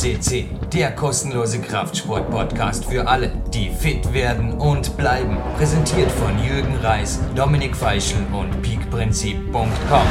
CC, 0.00 0.46
der 0.72 0.92
kostenlose 0.92 1.60
Kraftsport-Podcast 1.60 2.86
für 2.86 3.06
alle, 3.06 3.30
die 3.52 3.68
fit 3.68 4.14
werden 4.14 4.54
und 4.54 4.96
bleiben. 4.96 5.36
Präsentiert 5.58 6.10
von 6.12 6.42
Jürgen 6.42 6.74
Reis, 6.76 7.20
Dominik 7.36 7.76
Feischl 7.76 8.16
und 8.32 8.62
peakprinzip.com. 8.62 10.06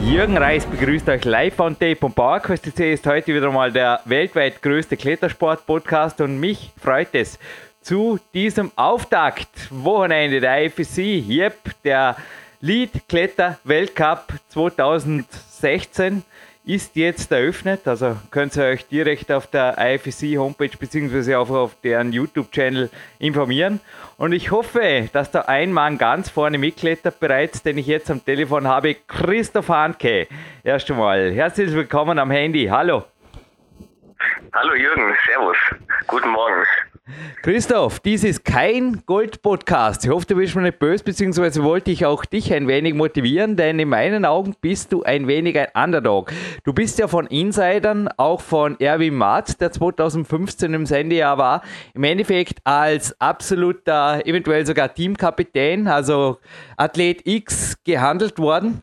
Jürgen 0.00 0.38
Reis 0.38 0.66
begrüßt 0.66 1.08
euch 1.08 1.24
live 1.24 1.54
von 1.54 1.78
Tape 1.78 2.04
und 2.04 2.16
PowerQuest 2.16 2.64
CC 2.64 2.94
ist 2.94 3.06
heute 3.06 3.32
wieder 3.32 3.52
mal 3.52 3.70
der 3.70 4.00
weltweit 4.06 4.60
größte 4.60 4.96
Klettersport-Podcast 4.96 6.20
und 6.22 6.40
mich 6.40 6.72
freut 6.82 7.10
es, 7.12 7.38
zu 7.80 8.18
diesem 8.34 8.72
Auftakt-Wochenende 8.74 10.40
der 10.40 10.64
IFSC, 10.64 11.24
yep, 11.28 11.54
der 11.84 12.16
Lead 12.60 12.90
Kletter 13.08 13.60
Weltcup 13.62 14.34
2016 14.48 16.24
ist 16.74 16.94
jetzt 16.94 17.32
eröffnet. 17.32 17.86
Also 17.86 18.16
könnt 18.30 18.56
ihr 18.56 18.64
euch 18.64 18.86
direkt 18.86 19.32
auf 19.32 19.46
der 19.48 19.76
IFSC 19.78 20.36
Homepage 20.38 20.70
bzw. 20.78 21.34
Auf, 21.34 21.50
auf 21.50 21.76
deren 21.82 22.12
YouTube-Channel 22.12 22.90
informieren. 23.18 23.80
Und 24.16 24.32
ich 24.32 24.50
hoffe, 24.50 25.08
dass 25.12 25.30
da 25.30 25.42
ein 25.42 25.72
Mann 25.72 25.98
ganz 25.98 26.30
vorne 26.30 26.58
mitklettert 26.58 27.18
bereits, 27.18 27.62
den 27.62 27.78
ich 27.78 27.86
jetzt 27.86 28.10
am 28.10 28.24
Telefon 28.24 28.68
habe, 28.68 28.94
Christoph 28.94 29.68
Hanke. 29.68 30.28
Erst 30.62 30.90
einmal 30.90 31.32
herzlich 31.32 31.72
willkommen 31.72 32.18
am 32.18 32.30
Handy. 32.30 32.66
Hallo. 32.66 33.04
Hallo 34.52 34.74
Jürgen, 34.74 35.14
Servus. 35.26 35.56
Guten 36.06 36.28
Morgen. 36.28 36.64
Christoph, 37.42 38.00
dies 38.00 38.24
ist 38.24 38.44
kein 38.44 39.02
Gold-Podcast. 39.06 40.04
Ich 40.04 40.10
hoffe, 40.10 40.26
du 40.26 40.36
bist 40.36 40.54
mir 40.54 40.62
nicht 40.62 40.78
böse, 40.78 41.02
beziehungsweise 41.02 41.62
wollte 41.62 41.90
ich 41.90 42.04
auch 42.04 42.24
dich 42.24 42.52
ein 42.52 42.68
wenig 42.68 42.94
motivieren, 42.94 43.56
denn 43.56 43.78
in 43.78 43.88
meinen 43.88 44.24
Augen 44.24 44.54
bist 44.60 44.92
du 44.92 45.02
ein 45.02 45.26
wenig 45.26 45.58
ein 45.58 45.68
Underdog. 45.74 46.32
Du 46.64 46.72
bist 46.72 46.98
ja 46.98 47.08
von 47.08 47.26
Insidern, 47.26 48.08
auch 48.16 48.40
von 48.40 48.78
Erwin 48.78 49.14
Marz, 49.14 49.56
der 49.56 49.72
2015 49.72 50.74
im 50.74 50.86
Sendejahr 50.86 51.38
war, 51.38 51.62
im 51.94 52.04
Endeffekt 52.04 52.58
als 52.64 53.18
absoluter, 53.20 54.26
eventuell 54.26 54.66
sogar 54.66 54.92
Teamkapitän, 54.92 55.88
also 55.88 56.38
Athlet 56.76 57.26
X 57.26 57.76
gehandelt 57.84 58.38
worden. 58.38 58.82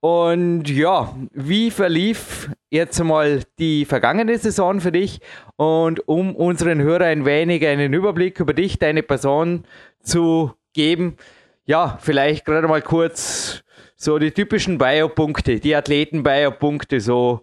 Und 0.00 0.70
ja, 0.70 1.12
wie 1.32 1.72
verlief 1.72 2.50
jetzt 2.70 3.02
mal 3.02 3.42
die 3.58 3.84
vergangene 3.84 4.38
Saison 4.38 4.80
für 4.80 4.92
dich? 4.92 5.20
Und 5.56 6.06
um 6.06 6.36
unseren 6.36 6.80
Hörern 6.80 7.08
ein 7.08 7.24
wenig 7.24 7.66
einen 7.66 7.92
Überblick 7.92 8.38
über 8.38 8.54
dich, 8.54 8.78
deine 8.78 9.02
Person 9.02 9.64
zu 10.00 10.52
geben, 10.72 11.16
ja, 11.64 11.98
vielleicht 12.00 12.44
gerade 12.44 12.68
mal 12.68 12.80
kurz 12.80 13.64
so 13.96 14.18
die 14.18 14.30
typischen 14.30 14.78
Bio-Punkte, 14.78 15.58
die 15.58 15.74
Athleten-Bio-Punkte, 15.74 17.00
so 17.00 17.42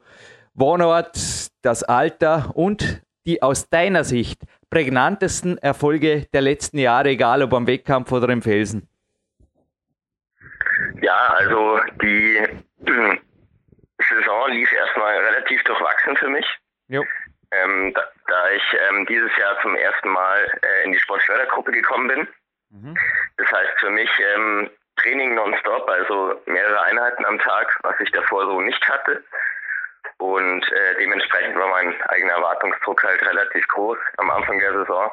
Wohnort, 0.53 1.51
das 1.61 1.83
Alter 1.83 2.51
und 2.55 3.01
die 3.25 3.43
aus 3.43 3.69
deiner 3.69 4.05
Sicht 4.05 4.41
prägnantesten 4.69 5.57
Erfolge 5.57 6.27
der 6.33 6.41
letzten 6.41 6.77
Jahre, 6.77 7.09
egal 7.09 7.43
ob 7.43 7.53
am 7.53 7.67
Wettkampf 7.67 8.11
oder 8.13 8.29
im 8.29 8.41
Felsen. 8.41 8.87
Ja, 11.01 11.33
also 11.37 11.79
die 12.01 12.37
äh, 12.37 12.57
Saison 14.09 14.51
lief 14.51 14.71
erstmal 14.71 15.17
relativ 15.17 15.63
durchwachsen 15.63 16.17
für 16.17 16.29
mich. 16.29 16.45
Ähm, 17.51 17.93
da, 17.93 18.01
da, 18.27 18.49
ich 18.51 18.63
ähm, 18.89 19.05
dieses 19.05 19.35
Jahr 19.37 19.59
zum 19.61 19.75
ersten 19.75 20.09
Mal 20.09 20.59
äh, 20.61 20.85
in 20.85 20.91
die 20.91 20.99
Sportfördergruppe 20.99 21.71
gekommen 21.71 22.07
bin. 22.07 22.27
Mhm. 22.71 22.97
Das 23.37 23.51
heißt 23.51 23.79
für 23.79 23.89
mich 23.89 24.09
ähm, 24.19 24.69
Training 24.97 25.35
nonstop, 25.35 25.87
also 25.89 26.41
mehrere 26.45 26.81
Einheiten 26.81 27.25
am 27.25 27.39
Tag, 27.39 27.77
was 27.83 27.95
ich 27.99 28.11
davor 28.11 28.45
so 28.45 28.61
nicht 28.61 28.85
hatte. 28.87 29.23
Und 30.17 30.71
äh, 30.71 30.95
dementsprechend 30.99 31.55
war 31.57 31.67
mein 31.67 32.01
eigener 32.03 32.33
Erwartungsdruck 32.33 33.03
halt 33.03 33.21
relativ 33.21 33.67
groß 33.69 33.97
am 34.17 34.29
Anfang 34.31 34.59
der 34.59 34.73
Saison. 34.73 35.11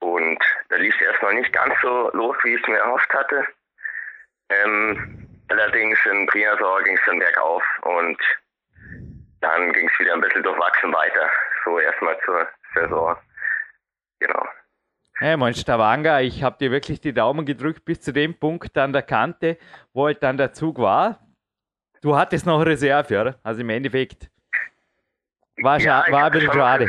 Und 0.00 0.38
da 0.68 0.76
lief 0.76 0.94
es 0.96 1.06
erstmal 1.06 1.34
nicht 1.34 1.52
ganz 1.52 1.74
so 1.82 2.10
los, 2.12 2.36
wie 2.42 2.54
ich 2.54 2.62
es 2.62 2.68
mir 2.68 2.78
erhofft 2.78 3.12
hatte. 3.12 3.46
Triasor 6.36 6.82
ging 6.82 6.96
es 6.96 7.04
dann 7.06 7.18
bergauf 7.18 7.62
und 7.82 8.18
dann 9.40 9.72
ging 9.72 9.88
es 9.88 9.98
wieder 9.98 10.14
ein 10.14 10.20
bisschen 10.20 10.42
durchwachsen 10.42 10.92
weiter. 10.92 11.30
So 11.64 11.78
erstmal 11.78 12.18
zur 12.24 12.46
Saison. 12.74 13.16
Genau. 14.20 14.46
Hey, 15.18 15.36
mein 15.36 15.54
Stavanger, 15.54 16.20
ich 16.20 16.42
habe 16.42 16.58
dir 16.58 16.70
wirklich 16.70 17.00
die 17.00 17.14
Daumen 17.14 17.46
gedrückt 17.46 17.84
bis 17.86 18.02
zu 18.02 18.12
dem 18.12 18.38
Punkt 18.38 18.76
an 18.76 18.92
der 18.92 19.02
Kante, 19.02 19.56
wo 19.94 20.06
halt 20.06 20.22
dann 20.22 20.36
der 20.36 20.52
Zug 20.52 20.78
war. 20.78 21.20
Du 22.02 22.16
hattest 22.16 22.44
noch 22.44 22.64
Reserve, 22.64 23.18
oder? 23.18 23.40
Also 23.42 23.62
im 23.62 23.70
Endeffekt 23.70 24.28
war, 25.62 25.80
ja, 25.80 26.04
war 26.10 26.26
ein 26.26 26.32
bisschen 26.32 26.52
schade. 26.52 26.86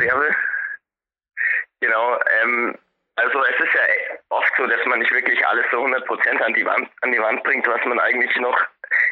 Genau, 1.79 2.19
ähm, 2.41 2.77
also 3.15 3.43
es 3.45 3.65
ist 3.65 3.73
ja 3.73 3.81
oft 4.29 4.51
so, 4.57 4.67
dass 4.67 4.85
man 4.87 4.99
nicht 4.99 5.11
wirklich 5.11 5.45
alles 5.47 5.65
so 5.71 5.77
100% 5.77 6.41
an 6.41 6.53
die 6.53 6.65
Wand, 6.65 6.89
an 7.01 7.11
die 7.13 7.19
Wand 7.19 7.43
bringt, 7.43 7.65
was 7.65 7.83
man 7.85 7.99
eigentlich 7.99 8.35
noch 8.37 8.59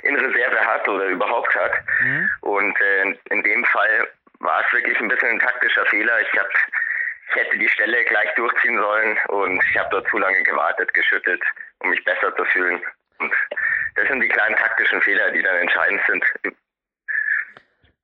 in 0.05 0.15
Reserve 0.15 0.59
hat 0.59 0.87
oder 0.87 1.05
überhaupt 1.05 1.53
hat. 1.55 1.71
Mhm. 2.01 2.29
Und 2.41 2.81
äh, 2.81 3.15
in 3.31 3.43
dem 3.43 3.65
Fall 3.65 4.07
war 4.39 4.63
es 4.65 4.73
wirklich 4.73 4.99
ein 4.99 5.07
bisschen 5.07 5.29
ein 5.29 5.39
taktischer 5.39 5.85
Fehler. 5.87 6.21
Ich 6.21 6.39
habe 6.39 6.49
ich 7.29 7.35
hätte 7.35 7.57
die 7.57 7.69
Stelle 7.69 8.03
gleich 8.05 8.33
durchziehen 8.35 8.77
sollen 8.77 9.17
und 9.29 9.61
ich 9.69 9.77
habe 9.77 9.89
dort 9.91 10.07
zu 10.07 10.17
lange 10.17 10.41
gewartet, 10.43 10.93
geschüttelt, 10.93 11.41
um 11.79 11.89
mich 11.89 12.03
besser 12.03 12.33
zu 12.35 12.45
fühlen. 12.45 12.79
Und 13.17 13.33
das 13.95 14.07
sind 14.07 14.21
die 14.21 14.27
kleinen 14.27 14.55
taktischen 14.55 15.01
Fehler, 15.01 15.31
die 15.31 15.41
dann 15.41 15.55
entscheidend 15.57 16.01
sind. 16.07 16.23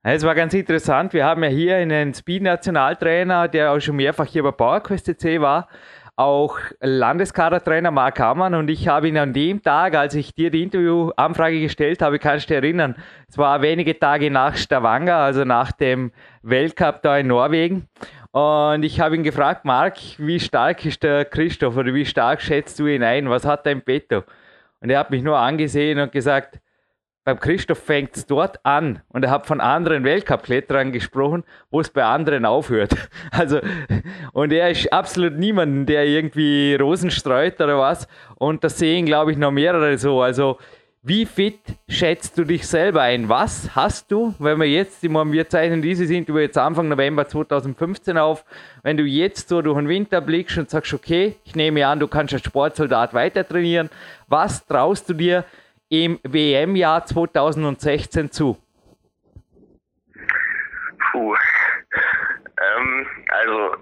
Es 0.02 0.26
war 0.26 0.34
ganz 0.34 0.52
interessant. 0.52 1.12
Wir 1.12 1.24
haben 1.24 1.44
ja 1.44 1.50
hier 1.50 1.76
einen 1.76 2.12
Speed-Nationaltrainer, 2.12 3.46
der 3.46 3.70
auch 3.70 3.80
schon 3.80 3.96
mehrfach 3.96 4.26
hier 4.26 4.42
bei 4.42 4.50
PowerQuest 4.50 5.06
CC 5.06 5.40
war, 5.40 5.68
auch 6.16 6.58
Landeskadertrainer 6.80 7.90
Mark 7.90 8.20
Hammann 8.20 8.54
und 8.54 8.68
ich 8.68 8.86
habe 8.88 9.08
ihn 9.08 9.16
an 9.16 9.32
dem 9.32 9.62
Tag, 9.62 9.94
als 9.94 10.14
ich 10.14 10.34
dir 10.34 10.50
die 10.50 10.62
Interviewanfrage 10.62 11.60
gestellt 11.60 12.02
habe, 12.02 12.18
kannst 12.18 12.50
du 12.50 12.54
dich 12.54 12.62
erinnern, 12.62 12.96
es 13.28 13.38
war 13.38 13.62
wenige 13.62 13.98
Tage 13.98 14.30
nach 14.30 14.56
Stavanger, 14.56 15.16
also 15.16 15.44
nach 15.44 15.72
dem 15.72 16.12
Weltcup 16.42 17.02
da 17.02 17.16
in 17.16 17.28
Norwegen. 17.28 17.88
Und 18.30 18.82
ich 18.82 19.00
habe 19.00 19.16
ihn 19.16 19.22
gefragt, 19.22 19.64
Mark, 19.64 19.96
wie 20.18 20.40
stark 20.40 20.84
ist 20.84 21.02
der 21.02 21.24
Christoph 21.24 21.76
oder 21.76 21.92
wie 21.92 22.06
stark 22.06 22.40
schätzt 22.40 22.78
du 22.78 22.86
ihn 22.86 23.02
ein? 23.02 23.28
Was 23.28 23.44
hat 23.44 23.66
er 23.66 23.72
im 23.72 23.82
Petto? 23.82 24.22
Und 24.80 24.90
er 24.90 24.98
hat 24.98 25.10
mich 25.10 25.22
nur 25.22 25.38
angesehen 25.38 25.98
und 25.98 26.12
gesagt, 26.12 26.58
beim 27.24 27.38
Christoph 27.38 27.78
fängt 27.78 28.16
es 28.16 28.26
dort 28.26 28.64
an 28.64 29.00
und 29.08 29.24
er 29.24 29.30
hat 29.30 29.46
von 29.46 29.60
anderen 29.60 30.04
Weltcup-Kletterern 30.04 30.90
gesprochen, 30.90 31.44
wo 31.70 31.80
es 31.80 31.90
bei 31.90 32.04
anderen 32.04 32.44
aufhört. 32.44 32.94
Also, 33.30 33.60
und 34.32 34.52
er 34.52 34.70
ist 34.70 34.92
absolut 34.92 35.34
niemand, 35.34 35.88
der 35.88 36.04
irgendwie 36.06 36.74
Rosen 36.74 37.10
streut 37.10 37.60
oder 37.60 37.78
was. 37.78 38.06
Und 38.36 38.62
das 38.62 38.78
sehen, 38.78 39.06
glaube 39.06 39.32
ich, 39.32 39.38
noch 39.38 39.50
mehrere 39.50 39.96
so. 39.96 40.20
Also, 40.20 40.58
wie 41.02 41.26
fit 41.26 41.58
schätzt 41.88 42.38
du 42.38 42.44
dich 42.44 42.66
selber 42.66 43.02
ein? 43.02 43.28
Was 43.28 43.74
hast 43.74 44.12
du, 44.12 44.34
wenn 44.38 44.58
wir 44.58 44.68
jetzt, 44.68 45.02
ich 45.02 45.10
meine, 45.10 45.32
wir 45.32 45.48
zeichnen 45.48 45.82
dieses 45.82 46.10
Interview 46.10 46.40
jetzt 46.40 46.58
Anfang 46.58 46.88
November 46.88 47.26
2015 47.26 48.18
auf, 48.18 48.44
wenn 48.82 48.96
du 48.96 49.04
jetzt 49.04 49.48
so 49.48 49.62
durch 49.62 49.78
den 49.78 49.88
Winter 49.88 50.20
blickst 50.20 50.58
und 50.58 50.70
sagst, 50.70 50.92
okay, 50.94 51.36
ich 51.44 51.56
nehme 51.56 51.86
an, 51.86 51.98
du 51.98 52.06
kannst 52.06 52.34
als 52.34 52.44
Sportsoldat 52.44 53.14
weiter 53.14 53.46
trainieren, 53.46 53.90
was 54.28 54.64
traust 54.66 55.08
du 55.08 55.14
dir 55.14 55.44
im 55.92 56.18
WM-Jahr 56.22 57.04
2016 57.04 58.32
zu? 58.32 58.56
Puh. 61.10 61.36
Ähm, 62.56 63.24
also 63.28 63.76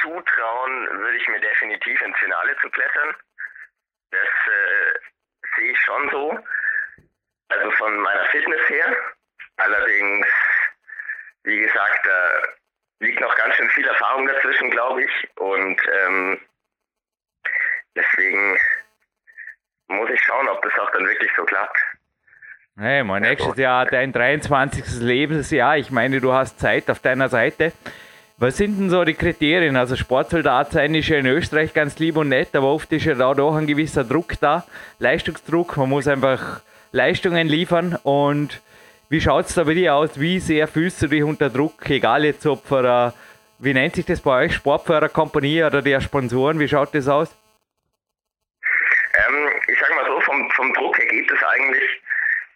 zutrauen 0.00 0.88
würde 0.98 1.16
ich 1.18 1.28
mir 1.28 1.38
definitiv 1.38 2.02
ins 2.02 2.18
Finale 2.18 2.56
zu 2.60 2.68
klettern. 2.70 3.14
Das 4.10 4.26
äh, 4.26 4.98
sehe 5.54 5.70
ich 5.70 5.78
schon 5.82 6.10
so. 6.10 6.38
Also 7.50 7.70
von 7.70 7.96
meiner 8.00 8.24
Fitness 8.32 8.68
her. 8.68 8.96
Allerdings, 9.58 10.26
wie 11.44 11.60
gesagt, 11.60 12.06
da 12.06 12.42
liegt 12.98 13.20
noch 13.20 13.36
ganz 13.36 13.54
schön 13.54 13.70
viel 13.70 13.86
Erfahrung 13.86 14.26
dazwischen, 14.26 14.68
glaube 14.72 15.04
ich. 15.04 15.30
Und 15.36 15.80
ähm, 16.02 16.40
deswegen 17.94 18.58
muss 19.92 20.10
ich 20.10 20.20
schauen, 20.20 20.48
ob 20.48 20.62
das 20.62 20.72
auch 20.80 20.90
dann 20.92 21.06
wirklich 21.06 21.30
so 21.36 21.44
klappt. 21.44 21.76
Hey, 22.78 23.04
mein 23.04 23.22
nächstes 23.22 23.56
Jahr, 23.56 23.84
dein 23.86 24.12
23. 24.12 25.00
Lebensjahr. 25.00 25.76
Ich 25.76 25.90
meine, 25.90 26.20
du 26.20 26.32
hast 26.32 26.58
Zeit 26.58 26.90
auf 26.90 27.00
deiner 27.00 27.28
Seite. 27.28 27.72
Was 28.38 28.56
sind 28.56 28.78
denn 28.78 28.90
so 28.90 29.04
die 29.04 29.14
Kriterien? 29.14 29.76
Also 29.76 29.94
Sportsoldat 29.94 30.72
sein 30.72 30.94
ist 30.94 31.08
ja 31.08 31.18
in 31.18 31.26
Österreich 31.26 31.74
ganz 31.74 31.98
lieb 31.98 32.16
und 32.16 32.30
nett, 32.30 32.56
aber 32.56 32.68
oft 32.68 32.90
ist 32.92 33.04
ja 33.04 33.14
da 33.14 33.34
doch 33.34 33.54
ein 33.54 33.66
gewisser 33.66 34.04
Druck 34.04 34.40
da, 34.40 34.64
Leistungsdruck. 34.98 35.76
Man 35.76 35.90
muss 35.90 36.08
einfach 36.08 36.62
Leistungen 36.92 37.46
liefern. 37.46 37.98
Und 38.02 38.62
wie 39.10 39.20
schaut 39.20 39.46
es 39.46 39.54
da 39.54 39.64
bei 39.64 39.74
dir 39.74 39.94
aus? 39.94 40.18
Wie 40.18 40.40
sehr 40.40 40.66
fühlst 40.66 41.02
du 41.02 41.08
dich 41.08 41.22
unter 41.22 41.50
Druck? 41.50 41.88
Egal 41.90 42.24
jetzt 42.24 42.46
ob 42.46 42.66
für 42.66 43.12
wie 43.58 43.74
nennt 43.74 43.94
sich 43.94 44.06
das 44.06 44.20
bei 44.20 44.46
euch, 44.46 44.54
Sportförderkompanie 44.54 45.62
oder 45.62 45.82
der 45.82 46.00
Sponsoren, 46.00 46.58
wie 46.58 46.66
schaut 46.66 46.92
das 46.96 47.06
aus? 47.06 47.32
Ähm, 49.14 49.48
ich 49.68 49.78
sage 49.78 49.94
mal 49.94 50.04
so, 50.04 50.20
vom, 50.54 50.72
Druck 50.74 50.98
her 50.98 51.06
geht 51.06 51.30
es 51.30 51.42
eigentlich. 51.42 52.02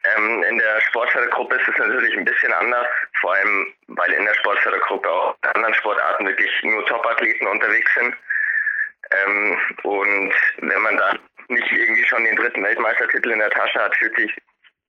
Ähm, 0.04 0.42
in 0.44 0.58
der 0.58 0.80
Sportfördergruppe 0.82 1.56
ist 1.56 1.68
es 1.68 1.78
natürlich 1.78 2.16
ein 2.16 2.24
bisschen 2.24 2.52
anders, 2.52 2.86
vor 3.20 3.34
allem 3.34 3.74
weil 3.88 4.12
in 4.12 4.24
der 4.24 4.34
Sportfördergruppe 4.34 5.10
auch 5.10 5.36
in 5.42 5.50
anderen 5.50 5.74
Sportarten 5.74 6.26
wirklich 6.26 6.50
nur 6.62 6.86
Topathleten 6.86 7.46
unterwegs 7.46 7.92
sind. 7.94 8.16
Ähm, 9.10 9.58
und 9.82 10.34
wenn 10.58 10.82
man 10.82 10.96
da 10.96 11.14
nicht 11.48 11.72
irgendwie 11.72 12.04
schon 12.04 12.24
den 12.24 12.36
dritten 12.36 12.62
Weltmeistertitel 12.62 13.30
in 13.30 13.38
der 13.38 13.50
Tasche 13.50 13.80
hat, 13.80 13.96
fühlt 13.96 14.16
sich 14.16 14.32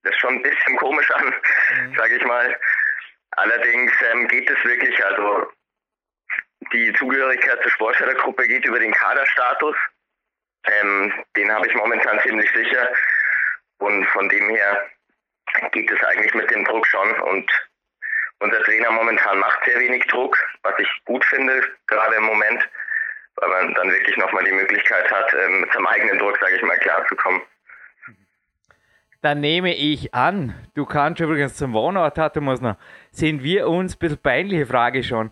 das 0.04 0.16
schon 0.18 0.36
ein 0.36 0.44
bisschen 0.44 0.78
komisch 0.78 1.10
an, 1.12 1.34
mhm. 1.80 1.96
sage 1.96 2.16
ich 2.16 2.24
mal. 2.24 2.56
Allerdings 3.32 3.92
ähm, 4.12 4.28
geht 4.28 4.50
es 4.50 4.64
wirklich, 4.64 5.06
also 5.06 5.48
die 6.74 6.94
Zugehörigkeit 6.94 7.62
zur 7.62 7.72
Sportfördergruppe 7.72 8.48
geht 8.48 8.66
über 8.66 8.80
den 8.80 8.94
Kaderstatus. 8.94 9.76
Ähm, 10.68 11.14
den 11.36 11.52
habe 11.52 11.68
ich 11.68 11.76
momentan 11.76 12.20
ziemlich 12.22 12.50
sicher. 12.52 12.90
Und 13.80 14.06
von 14.08 14.28
dem 14.30 14.50
her 14.50 14.88
geht 15.72 15.90
es 15.92 16.04
eigentlich 16.04 16.34
mit 16.34 16.50
dem 16.52 16.66
Druck 16.66 16.86
schon. 16.88 17.12
Und 17.22 17.50
unser 18.40 18.62
Trainer 18.64 18.92
momentan 18.92 19.40
macht 19.40 19.64
sehr 19.66 19.80
wenig 19.80 20.06
Druck, 20.08 20.38
was 20.64 20.74
ich 20.80 20.90
gut 21.06 21.24
finde, 21.26 21.62
gerade 21.88 22.16
im 22.16 22.24
Moment, 22.24 22.68
weil 23.36 23.50
man 23.50 23.74
dann 23.74 23.92
wirklich 23.92 24.18
nochmal 24.18 24.44
die 24.44 24.52
Möglichkeit 24.52 25.12
hat, 25.12 25.34
ähm, 25.34 25.62
mit 25.62 25.72
seinem 25.72 25.88
eigenen 25.88 26.20
Druck, 26.20 26.38
sage 26.40 26.56
ich 26.56 26.62
mal, 26.64 26.78
klarzukommen. 26.78 27.42
Dann 29.22 29.40
nehme 29.40 29.74
ich 29.74 30.14
an, 30.14 30.54
du 30.76 30.86
kannst 30.86 31.20
übrigens 31.20 31.56
zum 31.56 31.74
Wohnort, 31.74 32.20
hatte 32.20 32.40
muss 32.40 32.62
noch, 32.62 32.78
sind 33.12 33.44
wir 33.44 33.68
uns, 33.68 33.96
ein 33.96 34.00
bisschen 34.00 34.22
peinliche 34.22 34.68
Frage 34.68 35.04
schon, 35.04 35.32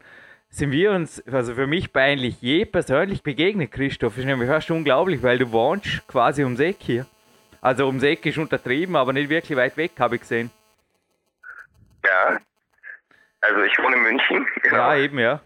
sind 0.56 0.72
wir 0.72 0.92
uns, 0.92 1.22
also 1.28 1.54
für 1.54 1.68
mich 1.68 1.92
peinlich, 1.92 2.42
je 2.42 2.64
persönlich 2.64 3.22
begegnet, 3.24 3.72
Christoph? 3.72 4.18
Ist 4.18 4.24
nämlich 4.24 4.50
fast 4.50 4.72
unglaublich, 4.72 5.22
weil 5.22 5.38
du 5.38 5.52
wohnst 5.52 6.08
quasi 6.08 6.44
ums 6.44 6.62
Eck 6.62 6.78
hier. 6.80 7.06
Also 7.60 7.88
ums 7.88 8.04
Eck 8.04 8.26
ist 8.26 8.38
untertrieben, 8.38 8.96
aber 8.96 9.12
nicht 9.12 9.30
wirklich 9.30 9.58
weit 9.58 9.76
weg, 9.76 9.92
habe 10.00 10.16
ich 10.16 10.22
gesehen. 10.22 10.50
Ja. 12.06 12.40
Also 13.42 13.62
ich 13.64 13.78
wohne 13.80 13.98
in 13.98 14.04
München. 14.04 14.48
Genau. 14.62 14.78
Ja, 14.78 14.96
eben, 14.96 15.20
ja. 15.20 15.42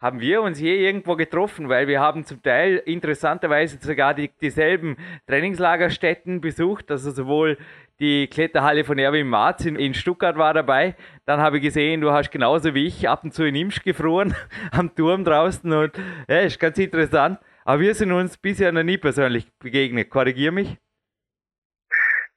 Haben 0.00 0.20
wir 0.20 0.40
uns 0.40 0.58
je 0.58 0.74
irgendwo 0.74 1.14
getroffen, 1.14 1.68
weil 1.68 1.86
wir 1.86 2.00
haben 2.00 2.24
zum 2.24 2.42
Teil 2.42 2.76
interessanterweise 2.86 3.78
sogar 3.80 4.14
die, 4.14 4.30
dieselben 4.40 4.96
Trainingslagerstätten 5.26 6.40
besucht, 6.40 6.90
also 6.90 7.10
sowohl 7.10 7.58
die 7.98 8.26
Kletterhalle 8.28 8.84
von 8.84 8.98
Erwin 8.98 9.28
Marz 9.28 9.66
in, 9.66 9.76
in, 9.76 9.92
Stuttgart 9.92 10.38
war 10.38 10.54
dabei. 10.54 10.96
Dann 11.26 11.40
habe 11.40 11.58
ich 11.58 11.62
gesehen, 11.62 12.00
du 12.00 12.12
hast 12.12 12.30
genauso 12.30 12.74
wie 12.74 12.86
ich 12.86 13.10
ab 13.10 13.24
und 13.24 13.34
zu 13.34 13.44
in 13.44 13.54
Imsch 13.54 13.82
gefroren, 13.82 14.34
am 14.72 14.94
Turm 14.94 15.22
draußen 15.22 15.70
und 15.70 15.92
ja, 16.28 16.40
ist 16.40 16.58
ganz 16.58 16.78
interessant. 16.78 17.38
Aber 17.64 17.80
wir 17.80 17.94
sind 17.94 18.10
uns 18.10 18.38
bisher 18.38 18.72
noch 18.72 18.82
nie 18.82 18.96
persönlich 18.96 19.46
begegnet. 19.58 20.08
Korrigier 20.08 20.50
mich. 20.50 20.78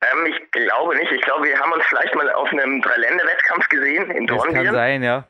Ähm, 0.02 0.26
ich 0.26 0.52
glaube 0.52 0.98
nicht. 0.98 1.14
Ich 1.14 1.22
glaube, 1.22 1.46
wir 1.46 1.58
haben 1.58 1.72
uns 1.72 1.86
vielleicht 1.86 2.14
mal 2.14 2.30
auf 2.34 2.52
einem 2.52 2.82
Dreilände-Wettkampf 2.82 3.70
gesehen 3.70 4.12
in 4.12 4.28
Dornbirn. 4.28 4.54
Das 4.54 4.66
kann 4.66 4.74
sein, 4.74 5.02
ja. 5.02 5.28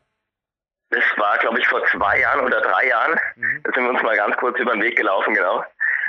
Das 0.94 1.04
war, 1.18 1.38
glaube 1.40 1.60
ich, 1.60 1.68
vor 1.68 1.84
zwei 1.88 2.20
Jahren 2.20 2.42
oder 2.46 2.62
drei 2.62 2.88
Jahren. 2.88 3.20
Mhm. 3.36 3.62
Da 3.64 3.72
sind 3.74 3.84
wir 3.84 3.90
uns 3.90 4.04
mal 4.04 4.16
ganz 4.16 4.38
kurz 4.38 4.60
über 4.60 4.74
den 4.74 4.84
Weg 4.84 4.96
gelaufen, 4.96 5.34
genau. 5.34 5.64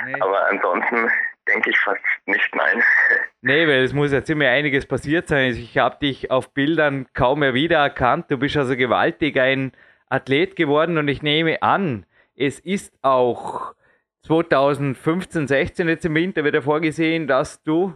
Nee. 0.05 0.15
Aber 0.19 0.47
ansonsten 0.47 1.09
denke 1.47 1.71
ich 1.71 1.79
fast 1.79 2.01
nicht, 2.25 2.55
nein. 2.55 2.83
Nee, 3.41 3.67
weil 3.67 3.83
es 3.83 3.93
muss 3.93 4.11
ja 4.11 4.23
ziemlich 4.23 4.49
einiges 4.49 4.87
passiert 4.87 5.27
sein. 5.27 5.51
Ich 5.51 5.77
habe 5.77 5.97
dich 6.01 6.31
auf 6.31 6.51
Bildern 6.53 7.05
kaum 7.13 7.39
mehr 7.39 7.53
wiedererkannt. 7.53 8.31
Du 8.31 8.37
bist 8.37 8.57
also 8.57 8.75
gewaltig 8.75 9.39
ein 9.39 9.71
Athlet 10.09 10.55
geworden 10.55 10.97
und 10.97 11.07
ich 11.07 11.21
nehme 11.21 11.61
an, 11.61 12.07
es 12.35 12.59
ist 12.59 12.91
auch 13.03 13.75
2015, 14.23 15.47
16 15.47 15.87
jetzt 15.87 16.05
im 16.05 16.15
Winter 16.15 16.43
wieder 16.43 16.63
vorgesehen, 16.63 17.27
dass 17.27 17.61
du 17.61 17.95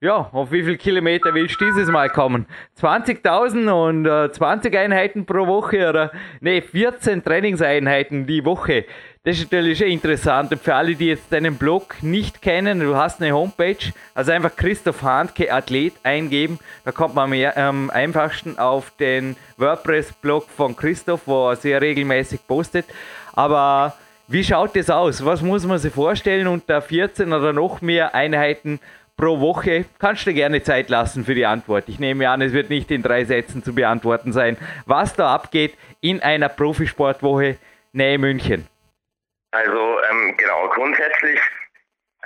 ja, 0.00 0.28
auf 0.32 0.52
wie 0.52 0.62
viele 0.62 0.76
Kilometer 0.76 1.34
willst 1.34 1.60
du 1.60 1.64
dieses 1.64 1.88
Mal 1.88 2.08
kommen? 2.08 2.46
20.000 2.80 3.88
und 3.88 4.06
äh, 4.06 4.30
20 4.30 4.76
Einheiten 4.76 5.26
pro 5.26 5.46
Woche 5.48 5.88
oder 5.88 6.12
ne, 6.40 6.62
14 6.62 7.24
Trainingseinheiten 7.24 8.24
die 8.24 8.44
Woche. 8.44 8.84
Das 9.24 9.38
ist 9.38 9.50
natürlich 9.50 9.82
interessant. 9.82 10.52
Und 10.52 10.62
für 10.62 10.76
alle, 10.76 10.94
die 10.94 11.08
jetzt 11.08 11.32
deinen 11.32 11.56
Blog 11.56 11.96
nicht 12.00 12.40
kennen, 12.40 12.78
du 12.78 12.94
hast 12.94 13.20
eine 13.20 13.32
Homepage, 13.32 13.92
also 14.14 14.30
einfach 14.30 14.54
Christoph 14.54 15.02
Handke 15.02 15.52
Athlet 15.52 15.94
eingeben. 16.04 16.60
Da 16.84 16.92
kommt 16.92 17.16
man 17.16 17.32
am 17.32 17.42
ähm, 17.56 17.90
einfachsten 17.90 18.56
auf 18.56 18.92
den 19.00 19.34
WordPress-Blog 19.56 20.48
von 20.48 20.76
Christoph, 20.76 21.22
wo 21.26 21.50
er 21.50 21.56
sehr 21.56 21.82
regelmäßig 21.82 22.46
postet. 22.46 22.86
Aber 23.32 23.94
wie 24.28 24.44
schaut 24.44 24.76
das 24.76 24.90
aus? 24.90 25.24
Was 25.24 25.42
muss 25.42 25.66
man 25.66 25.78
sich 25.78 25.92
vorstellen 25.92 26.46
unter 26.46 26.82
14 26.82 27.32
oder 27.32 27.52
noch 27.52 27.80
mehr 27.80 28.14
Einheiten 28.14 28.78
pro 29.18 29.40
Woche. 29.40 29.84
Kannst 29.98 30.26
du 30.26 30.32
gerne 30.32 30.62
Zeit 30.62 30.88
lassen 30.88 31.26
für 31.26 31.34
die 31.34 31.44
Antwort. 31.44 31.88
Ich 31.88 31.98
nehme 31.98 32.30
an, 32.30 32.40
es 32.40 32.54
wird 32.54 32.70
nicht 32.70 32.90
in 32.90 33.02
drei 33.02 33.24
Sätzen 33.24 33.62
zu 33.62 33.74
beantworten 33.74 34.32
sein, 34.32 34.56
was 34.86 35.14
da 35.14 35.34
abgeht 35.34 35.76
in 36.00 36.22
einer 36.22 36.48
Profisportwoche 36.48 37.58
Nähe 37.92 38.18
München. 38.18 38.66
Also 39.50 40.00
ähm, 40.10 40.36
genau, 40.36 40.68
grundsätzlich 40.68 41.40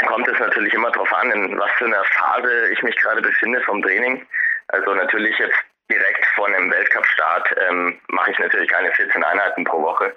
kommt 0.06 0.29
es 0.29 0.39
natürlich 0.39 0.75
immer 0.75 0.91
darauf 0.91 1.12
an, 1.15 1.31
in 1.31 1.59
was 1.59 1.71
für 1.73 1.87
einer 1.87 2.05
Phase 2.05 2.73
ich 2.73 2.83
mich 2.83 2.97
gerade 2.97 3.23
befinde 3.23 3.61
vom 3.62 3.83
Training. 3.83 4.27
Also 4.69 4.94
natürlich 4.94 5.37
jetzt 5.39 5.56
direkt 5.91 6.27
vor 6.35 6.47
einem 6.47 6.71
Weltcup-Start 6.71 7.56
ähm, 7.69 8.00
mache 8.09 8.33
ich 8.33 8.39
natürlich 8.39 8.69
keine 8.69 8.93
14 8.93 9.25
Einheiten 9.25 9.65
pro 9.65 9.83
Woche. 9.83 10.15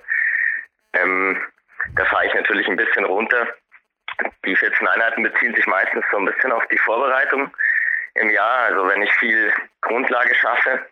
Ähm, 0.93 1.41
da 1.95 2.05
fahre 2.05 2.25
ich 2.25 2.33
natürlich 2.33 2.67
ein 2.67 2.75
bisschen 2.75 3.05
runter 3.05 3.47
die 4.45 4.55
14 4.55 4.87
Einheiten 4.87 5.23
beziehen 5.23 5.55
sich 5.55 5.65
meistens 5.67 6.05
so 6.11 6.17
ein 6.17 6.25
bisschen 6.25 6.51
auf 6.51 6.65
die 6.67 6.77
Vorbereitung 6.79 7.51
im 8.15 8.29
Jahr. 8.29 8.65
Also 8.65 8.87
wenn 8.87 9.01
ich 9.01 9.11
viel 9.13 9.51
Grundlage 9.81 10.35
schaffe. 10.35 10.85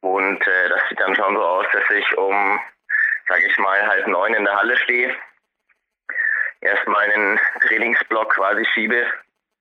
Und 0.00 0.46
äh, 0.46 0.68
das 0.68 0.80
sieht 0.88 1.00
dann 1.00 1.14
schon 1.14 1.36
so 1.36 1.42
aus, 1.42 1.66
dass 1.72 1.88
ich 1.90 2.18
um, 2.18 2.60
sage 3.28 3.46
ich 3.46 3.56
mal, 3.58 3.86
halb 3.86 4.06
neun 4.08 4.34
in 4.34 4.44
der 4.44 4.56
Halle 4.56 4.76
stehe. 4.76 5.14
Erstmal 6.60 7.10
einen 7.10 7.40
Trainingsblock 7.60 8.34
quasi 8.34 8.64
schiebe, 8.74 9.06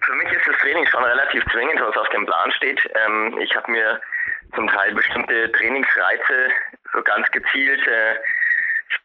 für 0.01 0.13
mich 0.15 0.31
ist 0.33 0.47
das 0.47 0.57
Training 0.59 0.87
schon 0.87 1.03
relativ 1.03 1.45
zwingend, 1.53 1.81
was 1.81 1.97
auf 1.97 2.09
dem 2.11 2.27
Plan 2.27 2.53
steht. 2.53 2.89
Ähm, 3.07 3.39
ich 3.41 3.57
habe 3.57 3.71
mir 3.71 4.01
zum 4.55 4.69
Teil 4.69 4.95
bestimmte 4.95 5.51
Trainingsreize 5.53 6.51
so 6.93 7.03
ganz 7.03 7.31
gezielt 7.31 7.87
äh, 7.87 8.17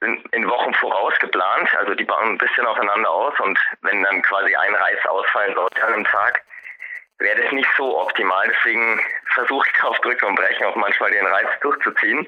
in, 0.06 0.24
in 0.32 0.50
Wochen 0.50 0.74
voraus 0.76 1.14
geplant. 1.20 1.70
Also 1.78 1.96
die 1.96 2.04
bauen 2.04 2.30
ein 2.30 2.38
bisschen 2.38 2.66
aufeinander 2.66 3.10
aus 3.10 3.40
und 3.40 3.60
wenn 3.82 4.04
dann 4.04 4.22
quasi 4.22 4.56
ein 4.56 4.76
Reiz 4.76 5.06
ausfallen 5.06 5.56
sollte 5.56 5.84
an 5.84 5.94
einem 5.94 6.06
Tag, 6.06 6.42
wäre 7.20 7.42
das 7.42 7.52
nicht 7.52 7.70
so 7.78 8.00
optimal. 8.00 8.48
Deswegen 8.48 9.00
versuche 9.34 9.68
ich 9.74 9.84
auf 9.84 9.98
Drücke 10.00 10.26
und 10.26 10.36
Brechen 10.36 10.66
auch 10.66 10.76
manchmal 10.76 11.12
den 11.12 11.26
Reiz 11.26 11.48
durchzuziehen. 11.62 12.28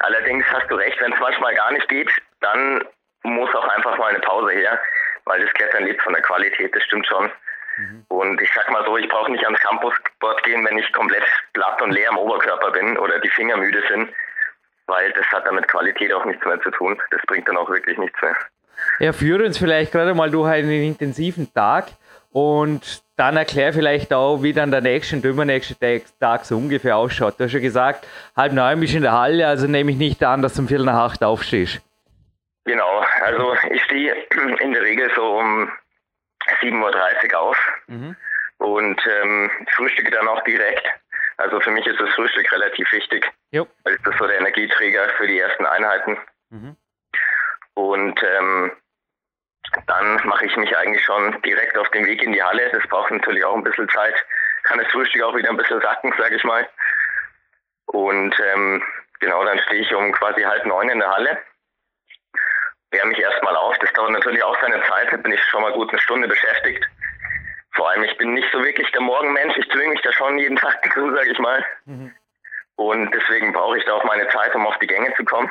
Allerdings 0.00 0.44
hast 0.50 0.70
du 0.70 0.76
recht, 0.76 1.00
wenn 1.00 1.12
es 1.12 1.20
manchmal 1.20 1.54
gar 1.54 1.72
nicht 1.72 1.88
geht, 1.88 2.10
dann 2.40 2.84
muss 3.22 3.54
auch 3.54 3.68
einfach 3.68 3.98
mal 3.98 4.08
eine 4.08 4.20
Pause 4.20 4.52
her, 4.52 4.80
weil 5.24 5.40
das 5.40 5.52
Klettern 5.52 5.84
lebt 5.84 6.02
von 6.02 6.14
der 6.14 6.22
Qualität, 6.22 6.74
das 6.74 6.82
stimmt 6.84 7.06
schon. 7.06 7.30
Mhm. 7.76 8.04
Und 8.08 8.40
ich 8.40 8.50
sag 8.54 8.70
mal 8.70 8.84
so, 8.84 8.96
ich 8.96 9.08
brauche 9.08 9.30
nicht 9.30 9.44
ans 9.44 9.60
Campusboard 9.60 10.42
gehen, 10.44 10.64
wenn 10.64 10.78
ich 10.78 10.90
komplett 10.92 11.24
platt 11.52 11.80
und 11.82 11.92
leer 11.92 12.10
am 12.10 12.18
Oberkörper 12.18 12.70
bin 12.70 12.96
oder 12.96 13.18
die 13.18 13.28
Finger 13.28 13.56
müde 13.58 13.82
sind, 13.88 14.10
weil 14.86 15.12
das 15.12 15.26
hat 15.26 15.46
damit 15.46 15.68
Qualität 15.68 16.12
auch 16.12 16.24
nichts 16.24 16.44
mehr 16.44 16.60
zu 16.62 16.70
tun. 16.70 17.00
Das 17.10 17.20
bringt 17.26 17.46
dann 17.48 17.56
auch 17.56 17.68
wirklich 17.68 17.98
nichts 17.98 18.20
mehr. 18.22 18.36
Ja, 18.98 19.12
führe 19.12 19.44
uns 19.44 19.58
vielleicht 19.58 19.92
gerade 19.92 20.14
mal 20.14 20.30
durch 20.30 20.50
einen 20.50 20.70
intensiven 20.70 21.52
Tag 21.52 21.88
und 22.32 23.02
dann 23.16 23.36
erklär 23.36 23.72
vielleicht 23.72 24.12
auch, 24.12 24.42
wie 24.42 24.52
dann 24.52 24.70
der 24.70 24.80
nächste 24.80 25.16
und 25.16 25.24
übernächste 25.24 26.02
Tag 26.20 26.44
so 26.44 26.56
ungefähr 26.56 26.96
ausschaut. 26.96 27.38
Du 27.38 27.44
hast 27.44 27.52
ja 27.52 27.60
gesagt, 27.60 28.06
halb 28.36 28.52
neun 28.52 28.80
bist 28.80 28.92
du 28.92 28.98
in 28.98 29.02
der 29.02 29.12
Halle, 29.12 29.46
also 29.46 29.66
nehme 29.66 29.90
ich 29.90 29.98
nicht 29.98 30.22
an, 30.24 30.40
dass 30.40 30.54
du 30.54 30.62
um 30.62 30.68
Viertel 30.68 30.86
nach 30.86 31.10
acht 31.10 31.22
aufstehst. 31.22 31.82
Genau, 32.64 33.04
also 33.22 33.56
ich 33.70 33.82
stehe 33.84 34.14
in 34.60 34.72
der 34.72 34.82
Regel 34.82 35.10
so 35.14 35.38
um 35.38 35.70
7.30 36.62 37.32
Uhr 37.32 37.40
auf 37.40 37.58
mhm. 37.88 38.16
und 38.58 39.00
ähm, 39.06 39.50
frühstücke 39.74 40.10
dann 40.10 40.28
auch 40.28 40.42
direkt. 40.44 40.86
Also 41.36 41.58
für 41.60 41.70
mich 41.70 41.86
ist 41.86 41.98
das 41.98 42.10
Frühstück 42.10 42.52
relativ 42.52 42.92
wichtig, 42.92 43.30
jo. 43.50 43.66
weil 43.84 43.96
das 43.98 44.12
ist 44.12 44.18
so 44.18 44.26
der 44.26 44.38
Energieträger 44.38 45.08
für 45.16 45.26
die 45.26 45.40
ersten 45.40 45.64
Einheiten. 45.66 46.18
Mhm. 46.50 46.76
Und 47.74 48.20
ähm, 48.22 48.72
dann 49.86 50.20
mache 50.24 50.46
ich 50.46 50.56
mich 50.56 50.76
eigentlich 50.76 51.04
schon 51.04 51.40
direkt 51.42 51.76
auf 51.78 51.88
den 51.90 52.06
Weg 52.06 52.22
in 52.22 52.32
die 52.32 52.42
Halle. 52.42 52.70
Das 52.70 52.86
braucht 52.88 53.10
natürlich 53.10 53.44
auch 53.44 53.54
ein 53.54 53.64
bisschen 53.64 53.88
Zeit. 53.88 54.14
Kann 54.64 54.78
das 54.78 54.88
Frühstück 54.88 55.22
auch 55.22 55.36
wieder 55.36 55.50
ein 55.50 55.56
bisschen 55.56 55.80
sacken, 55.80 56.12
sage 56.18 56.36
ich 56.36 56.44
mal. 56.44 56.68
Und 57.86 58.34
ähm, 58.52 58.82
genau, 59.20 59.44
dann 59.44 59.58
stehe 59.60 59.82
ich 59.82 59.94
um 59.94 60.12
quasi 60.12 60.42
halb 60.42 60.66
neun 60.66 60.88
in 60.88 60.98
der 60.98 61.10
Halle. 61.10 61.38
Wärme 62.90 63.10
mich 63.10 63.20
erstmal 63.20 63.56
auf. 63.56 63.78
Das 63.78 63.92
dauert 63.92 64.10
natürlich 64.10 64.42
auch 64.42 64.60
seine 64.60 64.82
Zeit. 64.84 65.12
Da 65.12 65.16
bin 65.16 65.32
ich 65.32 65.42
schon 65.44 65.62
mal 65.62 65.72
gut 65.72 65.90
eine 65.90 66.00
Stunde 66.00 66.26
beschäftigt. 66.26 66.84
Vor 67.72 67.88
allem, 67.88 68.02
ich 68.02 68.16
bin 68.18 68.34
nicht 68.34 68.50
so 68.52 68.62
wirklich 68.64 68.90
der 68.90 69.00
Morgenmensch. 69.00 69.56
Ich 69.56 69.70
zwinge 69.70 69.90
mich 69.90 70.02
da 70.02 70.12
schon 70.12 70.38
jeden 70.38 70.56
Tag 70.58 70.82
dazu, 70.82 71.14
sage 71.14 71.30
ich 71.30 71.38
mal. 71.38 71.64
Mhm. 71.84 72.14
Und 72.76 73.10
deswegen 73.12 73.52
brauche 73.52 73.78
ich 73.78 73.84
da 73.84 73.94
auch 73.94 74.04
meine 74.04 74.28
Zeit, 74.28 74.54
um 74.54 74.66
auf 74.66 74.78
die 74.78 74.86
Gänge 74.86 75.14
zu 75.14 75.24
kommen. 75.24 75.50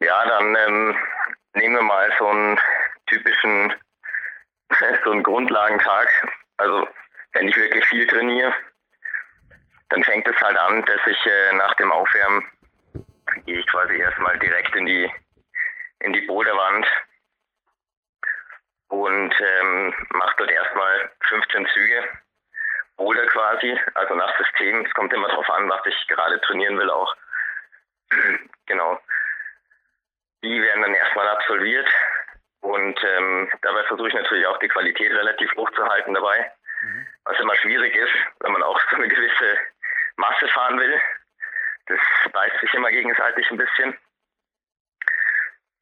Ja, 0.00 0.26
dann 0.26 0.56
ähm, 0.56 0.96
nehmen 1.54 1.76
wir 1.76 1.82
mal 1.82 2.12
so 2.18 2.28
einen 2.28 2.60
typischen, 3.06 3.74
so 5.04 5.10
einen 5.10 5.22
Grundlagentag. 5.22 6.08
Also 6.56 6.88
wenn 7.32 7.48
ich 7.48 7.56
wirklich 7.56 7.84
viel 7.86 8.06
trainiere, 8.06 8.54
dann 9.90 10.04
fängt 10.04 10.26
es 10.28 10.36
halt 10.40 10.56
an, 10.56 10.84
dass 10.84 11.00
ich 11.06 11.26
äh, 11.26 11.52
nach 11.54 11.74
dem 11.74 11.92
Aufwärmen 11.92 12.46
gehe 13.46 13.60
ich 13.60 13.66
quasi 13.66 13.96
erstmal 13.96 14.38
direkt 14.38 14.74
in 14.74 14.86
die 14.86 15.10
in 16.00 16.12
die 16.12 16.20
Boulderwand 16.22 16.86
und 18.88 19.34
ähm, 19.40 19.94
mache 20.10 20.34
dort 20.38 20.50
erstmal 20.50 21.10
15 21.28 21.66
Züge 21.74 22.04
Boulder 22.96 23.26
quasi, 23.26 23.78
also 23.94 24.14
nach 24.14 24.36
System. 24.38 24.84
Es 24.84 24.92
kommt 24.92 25.12
immer 25.12 25.28
darauf 25.28 25.48
an, 25.50 25.68
was 25.68 25.80
ich 25.86 26.08
gerade 26.08 26.40
trainieren 26.40 26.78
will 26.78 26.90
auch. 26.90 27.14
genau. 28.66 29.00
Die 30.42 30.62
werden 30.62 30.82
dann 30.82 30.94
erstmal 30.94 31.28
absolviert 31.28 31.88
und 32.60 33.02
ähm, 33.04 33.50
dabei 33.62 33.84
versuche 33.84 34.08
ich 34.08 34.14
natürlich 34.14 34.46
auch 34.46 34.58
die 34.58 34.68
Qualität 34.68 35.12
relativ 35.12 35.54
hoch 35.56 35.70
zu 35.72 35.84
halten 35.86 36.14
dabei, 36.14 36.52
mhm. 36.82 37.06
was 37.24 37.38
immer 37.40 37.54
schwierig 37.56 37.94
ist, 37.94 38.14
wenn 38.40 38.52
man 38.52 38.62
auch 38.62 38.80
so 38.90 38.96
eine 38.96 39.08
gewisse 39.08 39.58
Masse 40.16 40.48
fahren 40.48 40.78
will. 40.78 41.00
Das 41.86 42.00
beißt 42.32 42.60
sich 42.60 42.74
immer 42.74 42.90
gegenseitig 42.90 43.50
ein 43.50 43.56
bisschen. 43.56 43.98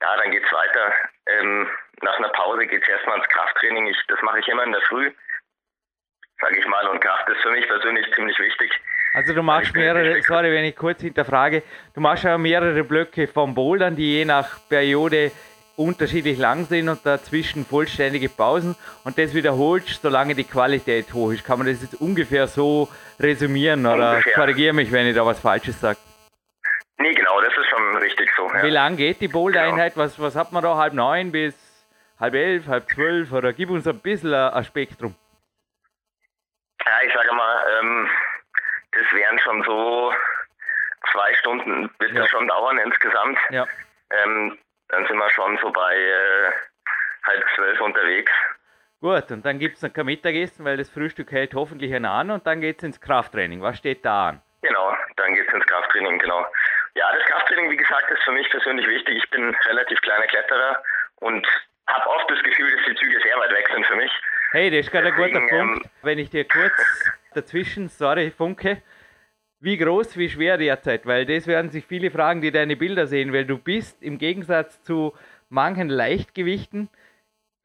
Ja, 0.03 0.17
dann 0.17 0.31
geht's 0.31 0.53
weiter. 0.53 0.95
Ähm, 1.27 1.69
nach 2.03 2.17
einer 2.19 2.29
Pause 2.29 2.67
geht's 2.67 2.89
erstmal 2.89 3.19
ins 3.19 3.29
Krafttraining. 3.29 3.87
Ich, 3.87 4.07
das 4.07 4.21
mache 4.23 4.39
ich 4.41 4.49
immer 4.49 4.63
in 4.65 4.73
der 4.73 4.83
Früh, 4.83 5.11
sage 6.41 6.59
ich 6.59 6.67
mal. 6.67 6.87
Und 6.89 7.01
Kraft 7.01 7.29
ist 7.29 7.41
für 7.41 7.51
mich 7.51 7.67
persönlich 7.67 8.13
ziemlich 8.15 8.39
wichtig. 8.39 8.71
Also 9.13 9.33
du 9.33 9.43
machst 9.43 9.75
mehrere, 9.75 10.23
sorry, 10.23 10.53
wenn 10.53 10.65
ich 10.65 10.77
kurz 10.77 11.01
hinterfrage, 11.01 11.63
du 11.95 12.01
machst 12.01 12.25
ja 12.25 12.37
mehrere 12.37 12.85
Blöcke 12.85 13.29
vom 13.29 13.55
Bouldern, 13.55 13.97
die 13.97 14.13
je 14.19 14.25
nach 14.25 14.59
Periode 14.69 15.33
unterschiedlich 15.77 16.39
lang 16.39 16.65
sind 16.67 16.89
und 16.89 17.05
dazwischen 17.05 17.65
vollständige 17.65 18.29
Pausen 18.29 18.77
und 19.05 19.19
das 19.19 19.35
wiederholst, 19.35 20.01
solange 20.03 20.35
die 20.35 20.45
Qualität 20.45 21.13
hoch 21.13 21.33
ist. 21.33 21.45
Kann 21.45 21.59
man 21.59 21.67
das 21.67 21.83
jetzt 21.83 22.01
ungefähr 22.01 22.47
so 22.47 22.89
resümieren 23.21 23.87
oder 23.87 24.23
korrigiere 24.35 24.73
mich, 24.73 24.91
wenn 24.91 25.07
ich 25.07 25.15
da 25.15 25.25
was 25.25 25.39
Falsches 25.39 25.81
sage? 25.81 25.99
Nee, 26.99 27.13
genau, 27.13 27.41
das 27.41 27.53
ist 27.57 27.69
schon 27.69 27.97
richtig 27.99 28.31
so. 28.37 28.49
Ja. 28.49 28.63
Wie 28.63 28.71
lang 28.71 28.97
geht 28.97 29.21
die 29.21 29.29
Boulder-Einheit? 29.29 29.95
Genau. 29.95 30.07
Was, 30.07 30.19
was 30.19 30.35
hat 30.35 30.53
man 30.53 30.63
da? 30.63 30.77
Halb 30.77 30.95
neun 30.95 31.31
bis 31.31 31.55
halb 32.19 32.35
elf, 32.35 32.67
halb 32.67 32.89
zwölf? 32.89 33.33
Oder 33.33 33.53
gib 33.53 33.69
uns 33.69 33.87
ein 33.87 33.99
bisschen 33.99 34.33
ein 34.33 34.65
Spektrum. 34.65 35.15
Ja, 36.85 36.93
ich 37.07 37.13
sage 37.13 37.35
mal, 37.35 37.65
ähm, 37.81 38.09
das 38.97 39.13
wären 39.13 39.39
schon 39.39 39.63
so 39.65 40.13
zwei 41.13 41.35
Stunden, 41.35 41.91
wird 41.99 42.13
ja. 42.13 42.23
das 42.23 42.31
schon 42.31 42.49
dauern 42.49 42.79
insgesamt. 42.79 43.39
Ja. 43.51 43.67
Ähm, 44.11 44.59
dann 44.89 45.07
sind 45.07 45.17
wir 45.17 45.31
schon 45.31 45.59
so 45.59 45.71
bei 45.71 45.97
äh, 45.97 46.53
halb 47.27 47.45
zwölf 47.55 47.81
unterwegs. 47.81 48.33
Gut, 49.01 49.31
und 49.31 49.45
dann 49.45 49.59
gibt 49.59 49.77
es 49.77 49.83
noch 49.83 49.93
kein 49.93 50.07
Mittagessen, 50.07 50.65
weil 50.65 50.77
das 50.77 50.89
Frühstück 50.91 51.31
hält 51.31 51.55
hoffentlich 51.55 51.95
einer 51.95 52.11
an 52.11 52.31
und 52.31 52.47
dann 52.47 52.61
geht 52.61 52.79
es 52.79 52.85
ins 52.85 53.01
Krafttraining. 53.01 53.61
Was 53.61 53.79
steht 53.79 54.05
da 54.05 54.29
an? 54.29 54.43
Genau, 54.63 54.97
dann 55.17 55.35
geht 55.35 55.47
es 55.47 55.55
ins 55.55 55.67
Krafttraining, 55.67 56.19
genau. 56.19 56.47
Ja, 56.95 57.13
das 57.13 57.25
Krafttraining, 57.27 57.71
wie 57.71 57.77
gesagt, 57.77 58.11
ist 58.11 58.23
für 58.23 58.33
mich 58.33 58.49
persönlich 58.51 58.87
wichtig. 58.87 59.19
Ich 59.19 59.31
bin 59.31 59.55
relativ 59.67 60.01
kleiner 60.01 60.27
Kletterer 60.27 60.83
und 61.17 61.47
habe 61.89 62.09
oft 62.09 62.31
das 62.31 62.43
Gefühl, 62.43 62.75
dass 62.75 62.87
die 62.87 62.95
Züge 62.95 63.21
sehr 63.21 63.37
weit 63.39 63.51
weg 63.51 63.69
sind 63.73 63.87
für 63.87 63.97
mich. 63.97 64.11
Hey, 64.53 64.71
das 64.71 64.87
ist 64.87 64.93
gerade 64.93 65.09
ein 65.09 65.15
guter 65.15 65.41
Punkt. 65.47 65.85
Ähm, 65.85 65.91
Wenn 66.03 66.19
ich 66.19 66.31
dir 66.31 66.47
kurz 66.49 66.73
dazwischen, 67.37 67.89
sorry, 67.89 68.31
Funke, 68.31 68.83
wie 69.61 69.77
groß, 69.77 70.17
wie 70.17 70.29
schwer 70.29 70.59
derzeit? 70.59 71.07
Weil 71.07 71.27
das 71.27 71.47
werden 71.47 71.71
sich 71.71 71.85
viele 71.85 72.11
fragen, 72.11 72.41
die 72.41 72.51
deine 72.51 72.77
Bilder 72.77 73.07
sehen, 73.07 73.33
weil 73.33 73.47
du 73.47 73.59
bist 73.59 74.03
im 74.03 74.19
Gegensatz 74.19 74.83
zu 74.83 75.13
manchen 75.49 75.89
Leichtgewichten, 75.89 76.89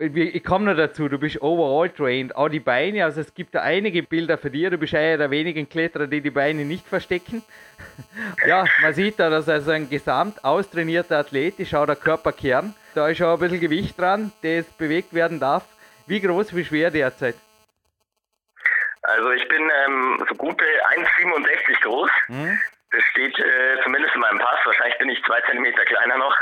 ich 0.02 0.44
komme 0.44 0.66
noch 0.66 0.76
dazu, 0.76 1.08
du 1.08 1.20
bist 1.20 1.42
overall 1.42 1.88
trained, 1.90 2.36
auch 2.36 2.50
die 2.50 2.60
Beine, 2.60 3.06
also 3.06 3.22
es 3.22 3.36
gibt 3.36 3.54
da 3.54 3.62
einige 3.62 4.02
Bilder 4.02 4.38
für 4.38 4.50
dich, 4.50 4.68
du 4.70 4.78
bist 4.80 4.96
einer 4.96 5.18
der 5.18 5.30
wenigen 5.30 5.70
Kletterer, 5.70 6.08
die 6.08 6.22
die 6.22 6.32
Beine 6.32 6.66
nicht 6.66 6.88
verstecken. 6.88 7.44
ja, 8.48 8.66
man 8.82 8.94
sieht 8.94 9.20
da, 9.20 9.30
dass 9.30 9.48
also 9.48 9.70
ein 9.70 9.90
gesamt 9.90 10.44
austrainierter 10.44 11.20
Athlet 11.20 11.60
ist, 11.60 11.76
auch 11.76 11.86
der 11.86 11.96
Körperkern, 11.96 12.74
da 12.96 13.10
ist 13.10 13.22
auch 13.22 13.34
ein 13.34 13.40
bisschen 13.40 13.60
Gewicht 13.60 14.00
dran, 14.00 14.32
das 14.42 14.66
bewegt 14.66 15.14
werden 15.14 15.40
darf. 15.40 15.66
Wie 16.08 16.20
groß, 16.20 16.56
wie 16.56 16.66
schwer 16.66 16.90
derzeit? 16.90 17.36
Also 19.16 19.32
ich 19.32 19.48
bin 19.48 19.70
ähm, 19.86 20.26
so 20.28 20.36
gute 20.36 20.66
1,67 20.66 21.82
groß. 21.82 22.10
Hm? 22.28 22.60
Das 22.92 23.04
steht 23.12 23.38
äh, 23.40 23.82
zumindest 23.84 24.16
in 24.16 24.22
meinem 24.22 24.40
Pass. 24.40 24.60
Wahrscheinlich 24.66 24.98
bin 24.98 25.10
ich 25.10 25.24
zwei 25.24 25.40
Zentimeter 25.42 25.84
kleiner 25.86 26.18
noch. 26.18 26.36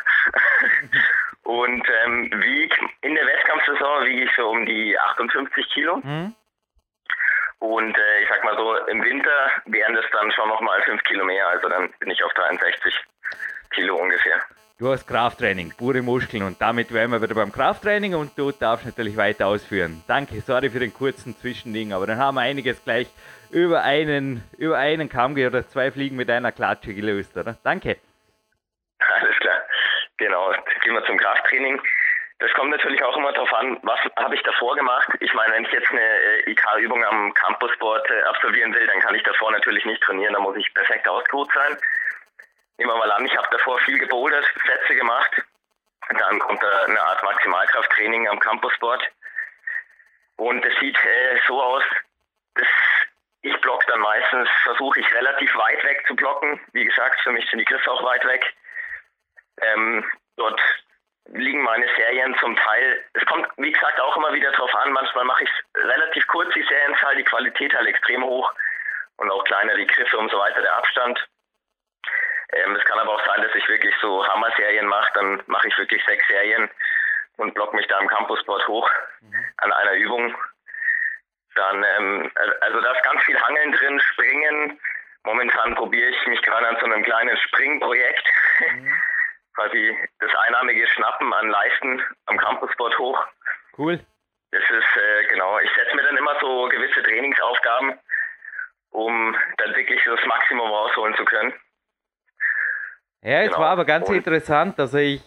Und 1.44 1.88
ähm, 2.04 2.32
wieg 2.44 2.76
in 3.02 3.16
der 3.16 3.26
Wettkampfsaison 3.26 4.06
wiege 4.06 4.24
ich 4.24 4.32
so 4.36 4.50
um 4.50 4.66
die 4.66 4.98
58 4.98 5.70
Kilo. 5.74 5.98
Mhm. 5.98 6.36
Und 7.60 7.98
äh, 7.98 8.22
ich 8.22 8.30
sag 8.30 8.44
mal 8.44 8.56
so, 8.56 8.76
im 8.86 9.04
Winter 9.04 9.52
wären 9.66 9.96
das 9.96 10.06
dann 10.12 10.32
schon 10.32 10.48
nochmal 10.48 10.82
5 10.84 11.04
Kilo 11.04 11.26
mehr. 11.26 11.48
Also 11.48 11.70
dann 11.70 11.92
bin 12.00 12.10
ich 12.10 12.24
auf 12.24 12.34
63 12.34 12.96
Kilo 13.72 13.96
ungefähr. 13.96 14.40
Du 14.80 14.88
hast 14.88 15.06
Krafttraining, 15.06 15.74
pure 15.78 16.02
Muskeln 16.02 16.42
und 16.42 16.62
damit 16.62 16.94
wären 16.94 17.12
wir 17.12 17.22
wieder 17.22 17.36
beim 17.36 17.52
Krafttraining 17.52 18.16
und 18.16 18.32
du 18.38 18.54
darfst 18.54 18.86
natürlich 18.86 19.18
weiter 19.18 19.48
ausführen. 19.48 20.02
Danke, 20.08 20.40
sorry 20.40 20.70
für 20.70 20.80
den 20.80 20.94
kurzen 20.94 21.36
Zwischending, 21.36 21.92
aber 21.92 22.08
dann 22.08 22.18
haben 22.18 22.36
wir 22.36 22.42
einiges 22.44 22.82
gleich 22.86 23.10
über 23.52 23.84
einen, 23.84 24.42
über 24.58 24.78
einen 24.78 25.10
Kamm 25.10 25.34
oder 25.34 25.68
zwei 25.68 25.92
Fliegen 25.92 26.16
mit 26.16 26.30
einer 26.30 26.54
Klatsche 26.54 26.94
gelöst, 26.94 27.36
oder? 27.36 27.58
Danke. 27.62 27.98
Alles 29.00 29.38
klar. 29.40 29.58
Genau, 30.16 30.54
gehen 30.82 30.94
wir 30.94 31.04
zum 31.04 31.18
Krafttraining. 31.18 31.82
Das 32.40 32.50
kommt 32.54 32.70
natürlich 32.70 33.04
auch 33.04 33.18
immer 33.18 33.34
darauf 33.34 33.54
an, 33.56 33.78
was 33.84 34.00
habe 34.16 34.36
ich 34.36 34.44
davor 34.44 34.78
gemacht. 34.78 35.10
Ich 35.20 35.34
meine, 35.34 35.56
wenn 35.56 35.66
ich 35.66 35.74
jetzt 35.74 35.92
eine 35.92 36.00
äh, 36.00 36.52
IK-Übung 36.52 37.04
am 37.04 37.34
Campusboard 37.34 38.10
äh, 38.10 38.22
absolvieren 38.30 38.74
will, 38.74 38.88
dann 38.88 39.02
kann 39.02 39.14
ich 39.14 39.24
davor 39.24 39.52
natürlich 39.52 39.84
nicht 39.84 40.02
trainieren, 40.02 40.36
da 40.36 40.40
muss 40.40 40.56
ich 40.56 40.74
perfekt 40.74 41.06
ausgeruht 41.06 41.52
sein. 41.54 41.78
Nehmen 42.80 42.92
wir 42.92 42.98
mal 42.98 43.12
an, 43.12 43.26
ich 43.26 43.36
habe 43.36 43.48
davor 43.52 43.78
viel 43.80 44.00
gebouldert, 44.00 44.46
Sätze 44.66 44.96
gemacht 44.96 45.32
Dann 46.18 46.40
kommt 46.40 46.64
da 46.64 46.86
eine 46.86 47.02
Art 47.02 47.22
Maximalkrafttraining 47.26 48.30
am 48.30 48.40
Campussport. 48.40 49.04
Und 50.38 50.66
es 50.66 50.74
sieht 50.80 50.96
äh, 50.96 51.40
so 51.46 51.62
aus, 51.62 51.84
dass 52.56 52.68
ich 53.42 53.60
block 53.60 53.86
dann 53.88 54.00
meistens, 54.00 54.48
versuche 54.64 55.02
ich 55.02 55.14
relativ 55.14 55.54
weit 55.58 55.84
weg 55.84 56.06
zu 56.08 56.16
blocken. 56.16 56.62
Wie 56.72 56.86
gesagt, 56.86 57.20
für 57.20 57.34
mich 57.34 57.50
sind 57.50 57.60
die 57.60 57.66
Griffe 57.66 57.92
auch 57.92 58.02
weit 58.02 58.24
weg. 58.24 58.46
Ähm, 59.62 60.10
dort 60.38 60.62
liegen 61.34 61.62
meine 61.62 61.86
Serien 61.98 62.34
zum 62.40 62.56
Teil, 62.56 63.04
es 63.12 63.26
kommt 63.26 63.46
wie 63.58 63.74
gesagt 63.74 64.00
auch 64.00 64.16
immer 64.16 64.32
wieder 64.32 64.54
drauf 64.54 64.74
an, 64.74 64.94
manchmal 64.94 65.26
mache 65.26 65.44
ich 65.44 65.50
relativ 65.76 66.26
kurz 66.28 66.54
die 66.54 66.64
Serienzahl, 66.64 67.18
die 67.18 67.26
Qualität 67.26 67.74
halt 67.76 67.88
extrem 67.88 68.24
hoch 68.24 68.54
und 69.18 69.30
auch 69.30 69.44
kleiner 69.44 69.76
die 69.76 69.86
Griffe 69.86 70.18
und 70.18 70.32
so 70.32 70.40
weiter, 70.40 70.62
der 70.62 70.78
Abstand. 70.78 71.28
Ähm, 72.52 72.76
es 72.76 72.86
kann 72.86 73.00
aber 73.00 73.14
auch 73.14 73.26
sein, 73.26 73.42
dass 73.42 73.54
ich 73.54 73.68
wirklich 73.68 73.94
so 74.02 74.26
Hammer-Serien 74.28 74.88
mache, 74.88 75.12
dann 75.14 75.44
mache 75.48 75.68
ich 75.68 75.78
wirklich 75.78 76.04
sechs 76.06 76.28
Serien 76.28 76.70
und 77.38 77.54
block 77.54 77.74
mich 77.74 77.88
da 77.88 78.00
im 78.00 78.08
Campusboard 78.08 78.68
hoch 78.68 78.90
mhm. 79.22 79.46
an 79.58 79.72
einer 79.72 79.94
Übung. 79.94 80.36
Dann, 81.56 81.84
ähm, 81.84 82.32
also 82.62 82.82
da 82.82 82.92
ist 82.92 83.04
ganz 83.04 83.24
viel 83.24 83.40
Hangeln 83.40 83.72
drin, 83.74 84.00
Springen. 84.00 84.80
Momentan 85.24 85.76
probiere 85.76 86.10
ich 86.10 86.28
mich 86.28 86.42
gerade 86.42 86.68
an 86.68 86.78
so 86.80 86.86
einem 86.86 87.04
kleinen 87.04 87.38
Springprojekt. 87.38 88.28
Mhm. 88.74 88.94
Quasi 89.56 90.10
das 90.20 90.32
einarmige 90.48 90.88
Schnappen 90.88 91.34
an 91.34 91.50
Leisten 91.50 92.02
am 92.28 92.38
Campusboard 92.38 92.98
hoch. 92.98 93.26
Cool. 93.78 94.00
Das 94.52 94.64
ist, 94.64 94.98
äh, 94.98 95.26
genau, 95.28 95.60
ich 95.60 95.70
setze 95.76 95.96
mir 95.96 96.04
dann 96.04 96.18
immer 96.18 96.40
so 96.40 96.68
gewisse 96.70 97.04
Trainingsaufgaben, 97.04 98.00
um 98.92 99.38
dann 99.58 99.76
wirklich 99.76 100.02
das 100.04 100.26
Maximum 100.26 100.70
rausholen 100.70 101.16
zu 101.16 101.26
können. 101.26 101.54
Ja, 103.24 103.42
es 103.42 103.48
genau. 103.48 103.60
war 103.60 103.70
aber 103.72 103.86
ganz 103.86 104.08
Und 104.08 104.16
interessant. 104.16 104.80
Also 104.80 104.98
ich 104.98 105.22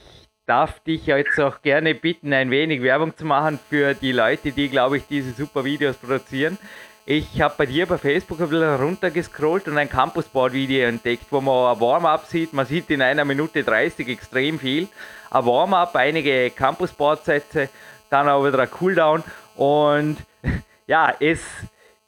darf 0.46 0.80
dich 0.80 1.06
jetzt 1.06 1.38
auch 1.40 1.62
gerne 1.62 1.94
bitten, 1.94 2.32
ein 2.32 2.50
wenig 2.50 2.82
Werbung 2.82 3.16
zu 3.16 3.24
machen 3.24 3.58
für 3.68 3.94
die 3.94 4.12
Leute, 4.12 4.52
die, 4.52 4.68
glaube 4.68 4.96
ich, 4.96 5.06
diese 5.06 5.32
super 5.32 5.64
Videos 5.64 5.96
produzieren. 5.96 6.58
Ich 7.04 7.42
habe 7.42 7.54
bei 7.58 7.66
dir 7.66 7.86
bei 7.86 7.98
Facebook 7.98 8.40
ein 8.40 8.48
bisschen 8.48 8.76
runtergescrollt 8.76 9.66
und 9.66 9.76
ein 9.76 9.90
Campusboard-Video 9.90 10.86
entdeckt, 10.86 11.26
wo 11.30 11.40
man 11.40 11.74
ein 11.74 11.80
Warm-up 11.80 12.26
sieht. 12.26 12.52
Man 12.52 12.64
sieht 12.64 12.88
in 12.90 13.02
einer 13.02 13.24
Minute 13.24 13.64
30 13.64 14.08
extrem 14.08 14.58
viel. 14.58 14.88
Ein 15.30 15.44
Warm-up, 15.44 15.96
einige 15.96 16.50
Campusboard-Sätze, 16.50 17.68
dann 18.08 18.28
auch 18.28 18.46
wieder 18.46 18.60
ein 18.60 18.70
Cooldown. 18.70 19.24
Und 19.56 20.18
ja, 20.86 21.12
es 21.18 21.40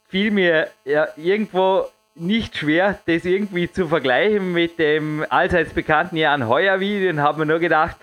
fiel 0.07 0.31
mir 0.31 0.69
ja, 0.85 1.09
irgendwo 1.17 1.87
nicht 2.15 2.57
schwer, 2.57 2.97
das 3.05 3.25
irgendwie 3.25 3.69
zu 3.69 3.87
vergleichen 3.87 4.53
mit 4.53 4.79
dem 4.79 5.25
allseits 5.29 5.73
bekannten 5.73 6.15
Jan 6.15 6.47
Heuer 6.47 6.79
Video 6.79 7.09
und 7.09 7.21
habe 7.21 7.39
mir 7.39 7.45
nur 7.45 7.59
gedacht, 7.59 7.97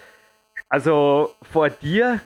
also 0.69 1.35
vor 1.51 1.71
dir 1.71 2.21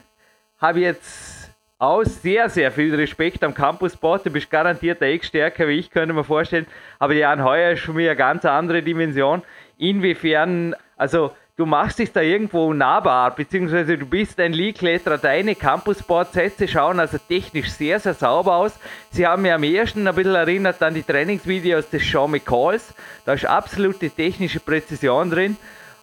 habe 0.59 0.79
ich 0.79 0.85
jetzt 0.85 1.51
auch 1.79 2.03
sehr, 2.03 2.49
sehr 2.49 2.71
viel 2.71 2.93
Respekt 2.95 3.43
am 3.43 3.53
Campus-Sport. 3.53 4.25
Du 4.25 4.31
bist 4.31 4.49
garantiert 4.49 4.99
der 4.99 5.09
Ex-Stärker 5.09 5.67
wie 5.67 5.79
ich, 5.79 5.91
könnte 5.91 6.13
man 6.13 6.23
vorstellen. 6.23 6.65
Aber 6.99 7.13
Jan 7.13 7.43
Heuer 7.43 7.73
ist 7.73 7.83
für 7.83 7.93
mich 7.93 8.07
eine 8.07 8.15
ganz 8.15 8.45
andere 8.45 8.81
Dimension. 8.81 9.43
Inwiefern, 9.77 10.75
also 10.95 11.31
du 11.57 11.65
machst 11.65 11.97
dich 11.97 12.11
da 12.11 12.21
irgendwo 12.21 12.71
nahbar, 12.71 13.35
beziehungsweise 13.35 13.97
du 13.97 14.05
bist 14.05 14.39
ein 14.39 14.53
League-Kletterer. 14.53 15.17
Deine 15.17 15.55
Campus-Sport-Sätze 15.55 16.67
schauen 16.67 16.99
also 16.99 17.17
technisch 17.17 17.71
sehr, 17.71 17.99
sehr 17.99 18.13
sauber 18.13 18.55
aus. 18.55 18.73
Sie 19.11 19.25
haben 19.25 19.41
mir 19.41 19.55
am 19.55 19.63
ersten 19.63 20.07
ein 20.07 20.15
bisschen 20.15 20.35
erinnert 20.35 20.81
an 20.83 20.93
die 20.93 21.01
Trainingsvideos 21.01 21.89
des 21.89 22.09
Sean 22.09 22.31
McCalls. 22.31 22.93
Da 23.25 23.33
ist 23.33 23.45
absolute 23.45 24.11
technische 24.11 24.59
Präzision 24.59 25.31
drin. 25.31 25.57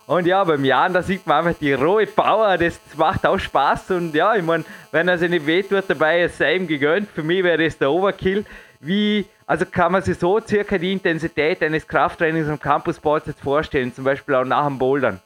Und 0.07 0.27
ja, 0.27 0.43
beim 0.45 0.65
Jan, 0.65 0.93
da 0.93 1.03
sieht 1.03 1.27
man 1.27 1.47
einfach 1.47 1.59
die 1.59 1.73
rohe 1.73 2.07
Power, 2.07 2.59
das 2.59 2.79
macht 2.97 3.25
auch 3.25 3.39
Spaß. 3.39 3.93
Und 3.93 4.15
ja, 4.15 4.35
ich 4.35 4.43
meine, 4.43 4.65
wenn 4.91 5.09
er 5.09 5.17
sich 5.17 5.31
nicht 5.31 5.47
wehtut 5.47 5.85
dabei, 5.87 6.25
ist 6.25 6.41
es 6.41 6.55
ihm 6.55 6.67
gegönnt. 6.67 7.09
Für 7.09 7.23
mich 7.23 7.43
wäre 7.45 7.63
das 7.63 7.79
der 7.79 7.91
Overkill. 7.91 8.45
Wie, 8.81 9.25
also 9.47 9.65
kann 9.65 9.93
man 9.93 10.03
sich 10.03 10.19
so 10.19 10.41
circa 10.41 10.77
die 10.77 10.93
Intensität 10.93 11.63
eines 11.63 11.87
Krafttrainings 11.87 12.49
am 12.49 12.61
Campusboard 12.61 13.29
jetzt 13.29 13.41
vorstellen, 13.41 13.95
zum 13.95 14.05
Beispiel 14.05 14.35
auch 14.35 14.45
nach 14.45 14.67
dem 14.67 14.79
Bouldern? 14.79 15.21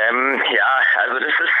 Ähm, 0.00 0.42
ja, 0.50 0.80
also 1.00 1.18
das 1.18 1.32
ist, 1.40 1.52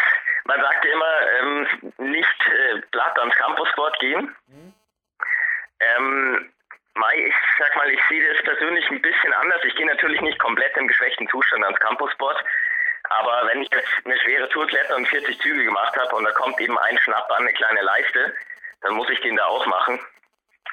man 0.44 0.60
sagt 0.60 0.84
ja 0.84 0.92
immer, 0.92 1.20
ähm, 1.40 1.68
nicht 1.98 2.46
äh, 2.46 2.80
platt 2.90 3.18
ans 3.18 3.34
Campusboard 3.36 3.98
gehen. 4.00 4.34
Mhm. 4.46 4.74
Ähm, 5.80 6.52
ich 7.14 7.34
sag 7.58 7.76
mal, 7.76 7.88
ich 7.90 8.00
sehe 8.08 8.26
das 8.32 8.42
persönlich 8.42 8.88
ein 8.90 9.00
bisschen 9.00 9.32
anders. 9.32 9.64
Ich 9.64 9.76
gehe 9.76 9.86
natürlich 9.86 10.20
nicht 10.20 10.38
komplett 10.38 10.76
im 10.76 10.88
geschwächten 10.88 11.28
Zustand 11.28 11.64
ans 11.64 11.78
Campusboard. 11.80 12.44
Aber 13.10 13.46
wenn 13.46 13.62
ich 13.62 13.68
jetzt 13.72 13.88
eine 14.04 14.18
schwere 14.18 14.48
Tour 14.48 14.66
kletter 14.66 14.96
und 14.96 15.08
40 15.08 15.40
Züge 15.40 15.64
gemacht 15.64 15.96
habe 15.96 16.14
und 16.16 16.24
da 16.24 16.32
kommt 16.32 16.60
eben 16.60 16.78
ein 16.78 16.98
Schnapp 16.98 17.30
an 17.30 17.42
eine 17.42 17.52
kleine 17.52 17.80
Leiste, 17.82 18.34
dann 18.82 18.94
muss 18.94 19.08
ich 19.10 19.20
den 19.20 19.36
da 19.36 19.46
ausmachen. 19.46 20.00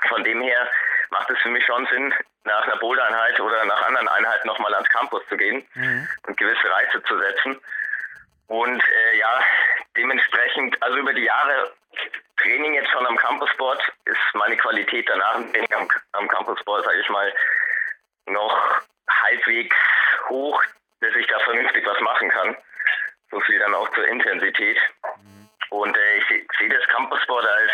Von 0.10 0.24
dem 0.24 0.42
her 0.42 0.70
macht 1.12 1.30
es 1.30 1.40
für 1.40 1.50
mich 1.50 1.66
schon 1.66 1.86
Sinn, 1.88 2.14
nach 2.46 2.64
einer 2.64 2.78
Bouldereinheit 2.78 3.40
oder 3.40 3.66
nach 3.66 3.86
anderen 3.88 4.08
Einheiten 4.08 4.48
nochmal 4.48 4.74
ans 4.74 4.90
Campus 4.90 5.22
zu 5.28 5.38
gehen 5.38 5.66
mhm. 5.74 6.08
und 6.28 6.38
gewisse 6.38 6.70
Reize 6.70 7.04
zu 7.04 7.18
setzen. 7.18 7.60
Und 8.48 8.84
äh, 8.84 9.18
ja, 9.18 9.40
dementsprechend, 9.98 10.82
also 10.82 10.98
über 10.98 11.14
die 11.14 11.24
Jahre 11.24 11.74
Training 12.38 12.76
jetzt 12.76 12.92
schon 12.92 13.06
am 13.06 13.18
Campusboard 13.18 13.82
ist 14.06 14.20
meine 14.34 14.58
Qualität 14.58 15.10
danach 15.10 15.36
im 15.38 15.52
Training 15.52 15.74
am, 15.74 15.88
am 16.12 16.28
Campusboard, 16.28 16.86
sage 16.86 17.00
ich 17.00 17.10
mal, 17.10 17.34
noch 18.28 18.82
halbwegs 19.10 19.76
hoch, 20.30 20.62
dass 21.02 21.16
ich 21.16 21.28
da 21.28 21.40
vernünftig 21.40 21.86
was 21.86 22.00
machen 22.02 22.30
kann. 22.30 22.56
So 23.32 23.40
viel 23.42 23.58
dann 23.58 23.74
auch 23.74 23.92
zur 23.94 24.08
Intensität. 24.08 24.78
Mhm. 25.04 25.50
Und 25.70 25.98
äh, 25.98 26.18
ich 26.18 26.28
sehe 26.60 26.70
das 26.70 26.88
Campusboard 26.90 27.46
als 27.48 27.72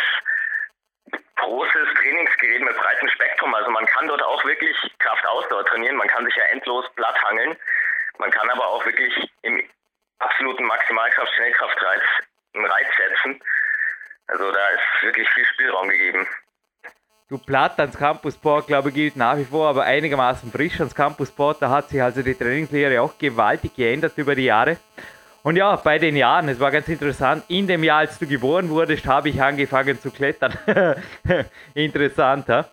großes 1.37 1.87
Trainingsgerät 1.95 2.61
mit 2.61 2.77
breitem 2.77 3.09
Spektrum. 3.09 3.53
Also 3.53 3.71
man 3.71 3.85
kann 3.85 4.07
dort 4.07 4.21
auch 4.21 4.43
wirklich 4.45 4.75
Kraft-Ausdauer 4.99 5.65
trainieren. 5.65 5.95
Man 5.95 6.07
kann 6.07 6.25
sich 6.25 6.35
ja 6.35 6.43
endlos 6.45 6.85
platt 6.95 7.21
hangeln. 7.23 7.57
Man 8.17 8.31
kann 8.31 8.49
aber 8.49 8.67
auch 8.67 8.85
wirklich 8.85 9.13
im 9.41 9.63
absoluten 10.19 10.65
Maximalkraft-Schnellkraftreiz 10.65 12.01
einen 12.53 12.65
Reiz 12.65 12.87
setzen. 12.97 13.41
Also 14.27 14.51
da 14.51 14.69
ist 14.69 15.03
wirklich 15.03 15.29
viel 15.29 15.45
Spielraum 15.45 15.89
gegeben. 15.89 16.27
Du 17.29 17.37
platt 17.37 17.79
ans 17.79 17.97
Campusport, 17.97 18.67
glaube 18.67 18.89
ich, 18.89 18.95
gilt 18.95 19.15
nach 19.15 19.37
wie 19.37 19.45
vor, 19.45 19.69
aber 19.69 19.83
einigermaßen 19.83 20.51
frisch 20.51 20.79
ans 20.79 20.93
Campusport. 20.93 21.61
Da 21.61 21.69
hat 21.69 21.89
sich 21.89 22.01
also 22.01 22.21
die 22.21 22.35
Trainingslehre 22.35 23.01
auch 23.01 23.17
gewaltig 23.17 23.75
geändert 23.75 24.17
über 24.17 24.35
die 24.35 24.45
Jahre. 24.45 24.77
Und 25.43 25.55
ja, 25.55 25.75
bei 25.75 25.97
den 25.97 26.15
Jahren, 26.15 26.49
es 26.49 26.59
war 26.59 26.69
ganz 26.69 26.87
interessant, 26.87 27.43
in 27.47 27.65
dem 27.65 27.83
Jahr, 27.83 27.99
als 27.99 28.19
du 28.19 28.27
geboren 28.27 28.69
wurdest, 28.69 29.07
habe 29.07 29.29
ich 29.29 29.41
angefangen 29.41 29.99
zu 29.99 30.11
klettern. 30.11 30.53
interessant, 31.73 32.47
ha? 32.47 32.65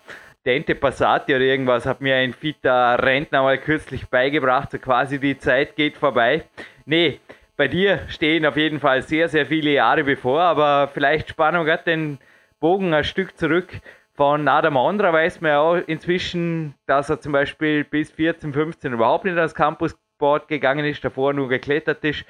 Dente 0.45 0.75
Passati 0.75 1.35
oder 1.35 1.45
irgendwas 1.45 1.87
hat 1.87 2.01
mir 2.01 2.17
ein 2.17 2.33
fitter 2.33 3.03
Rentner 3.03 3.43
mal 3.43 3.59
kürzlich 3.59 4.07
beigebracht, 4.09 4.71
so 4.71 4.79
quasi 4.79 5.19
die 5.19 5.39
Zeit 5.39 5.77
geht 5.77 5.97
vorbei. 5.97 6.45
Nee, 6.85 7.21
bei 7.57 7.69
dir 7.69 8.01
stehen 8.09 8.47
auf 8.47 8.57
jeden 8.57 8.81
Fall 8.81 9.03
sehr, 9.03 9.29
sehr 9.29 9.47
viele 9.47 9.71
Jahre 9.71 10.05
bevor, 10.05 10.41
aber 10.43 10.89
vielleicht 10.93 11.31
Spannung 11.31 11.67
hat 11.69 11.87
den 11.87 12.19
Bogen 12.61 12.95
ein 12.95 13.05
Stück 13.05 13.37
zurück. 13.37 13.69
Von 14.15 14.47
Adam 14.47 14.77
Ondra 14.77 15.13
weiß 15.13 15.41
man 15.41 15.51
ja 15.51 15.61
auch 15.61 15.77
inzwischen, 15.77 16.75
dass 16.87 17.11
er 17.11 17.21
zum 17.21 17.33
Beispiel 17.33 17.85
bis 17.85 18.11
14, 18.11 18.53
15 18.53 18.93
überhaupt 18.93 19.25
nicht 19.25 19.37
ans 19.37 19.55
Campusboard 19.55 20.49
gegangen 20.49 20.85
ist, 20.85 21.05
davor 21.05 21.33
nur 21.33 21.49
geklettert 21.49 22.05
ist. 22.05 22.25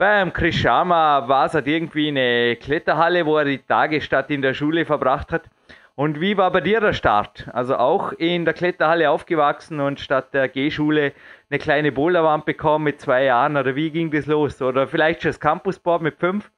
Beim 0.00 0.32
Chris 0.32 0.54
Sharma 0.54 1.28
war 1.28 1.44
es 1.44 1.52
halt 1.52 1.66
irgendwie 1.66 2.08
eine 2.08 2.56
Kletterhalle, 2.56 3.26
wo 3.26 3.36
er 3.36 3.44
die 3.44 3.58
Tage 3.58 4.00
statt 4.00 4.30
in 4.30 4.40
der 4.40 4.54
Schule 4.54 4.86
verbracht 4.86 5.30
hat. 5.30 5.50
Und 5.94 6.22
wie 6.22 6.38
war 6.38 6.50
bei 6.50 6.62
dir 6.62 6.80
der 6.80 6.94
Start? 6.94 7.46
Also 7.52 7.76
auch 7.76 8.12
in 8.12 8.46
der 8.46 8.54
Kletterhalle 8.54 9.10
aufgewachsen 9.10 9.78
und 9.78 10.00
statt 10.00 10.32
der 10.32 10.48
G-Schule 10.48 11.12
eine 11.50 11.58
kleine 11.58 11.92
Boulderwand 11.92 12.46
bekommen 12.46 12.84
mit 12.84 12.98
zwei 12.98 13.24
Jahren 13.24 13.58
oder 13.58 13.76
wie 13.76 13.90
ging 13.90 14.10
das 14.10 14.24
los? 14.24 14.62
Oder 14.62 14.88
vielleicht 14.88 15.20
schon 15.20 15.32
das 15.32 15.38
Campusboard 15.38 16.00
mit 16.00 16.18
fünf? 16.18 16.50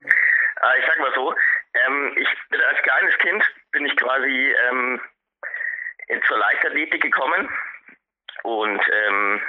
Ah, 0.00 0.72
ich 0.78 0.86
sag 0.86 0.98
mal 1.00 1.12
so, 1.14 1.34
ähm, 1.74 2.12
ich 2.16 2.28
bin 2.48 2.60
als 2.62 2.78
kleines 2.84 3.18
Kind 3.18 3.44
bin 3.72 3.84
ich 3.84 3.94
quasi 3.98 4.54
ähm, 4.70 4.98
zur 6.26 6.38
Leichtathletik 6.38 7.02
gekommen 7.02 7.50
und 8.44 8.80
ähm, 9.08 9.42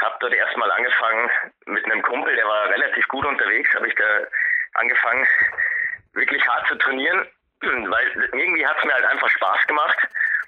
habe 0.00 0.16
dort 0.20 0.32
erstmal 0.32 0.70
angefangen 0.70 1.30
mit 1.66 1.84
einem 1.84 2.02
Kumpel, 2.02 2.34
der 2.36 2.46
war 2.46 2.68
relativ 2.70 3.06
gut 3.08 3.26
unterwegs, 3.26 3.72
habe 3.74 3.88
ich 3.88 3.94
da 3.94 4.26
angefangen 4.74 5.26
wirklich 6.12 6.46
hart 6.46 6.66
zu 6.68 6.76
trainieren 6.76 7.26
weil 7.62 8.30
irgendwie 8.32 8.66
hat 8.66 8.78
es 8.78 8.84
mir 8.84 8.94
halt 8.94 9.04
einfach 9.04 9.28
Spaß 9.28 9.66
gemacht. 9.66 9.98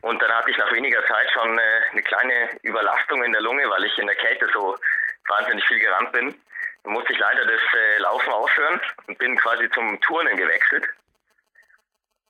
Und 0.00 0.20
dann 0.20 0.32
hatte 0.32 0.50
ich 0.50 0.58
nach 0.58 0.72
weniger 0.72 1.04
Zeit 1.06 1.30
schon 1.32 1.58
äh, 1.58 1.80
eine 1.92 2.02
kleine 2.02 2.48
Überlastung 2.62 3.22
in 3.22 3.32
der 3.32 3.42
Lunge, 3.42 3.68
weil 3.70 3.84
ich 3.84 3.96
in 3.98 4.06
der 4.06 4.16
Kälte 4.16 4.48
so 4.52 4.76
wahnsinnig 5.28 5.64
viel 5.66 5.78
gerannt 5.78 6.12
bin. 6.12 6.34
Dann 6.82 6.92
musste 6.92 7.12
ich 7.12 7.18
leider 7.18 7.44
das 7.44 7.60
äh, 7.74 7.98
Laufen 7.98 8.32
aufhören 8.32 8.80
und 9.06 9.18
bin 9.18 9.36
quasi 9.36 9.70
zum 9.70 10.00
Turnen 10.00 10.36
gewechselt. 10.36 10.88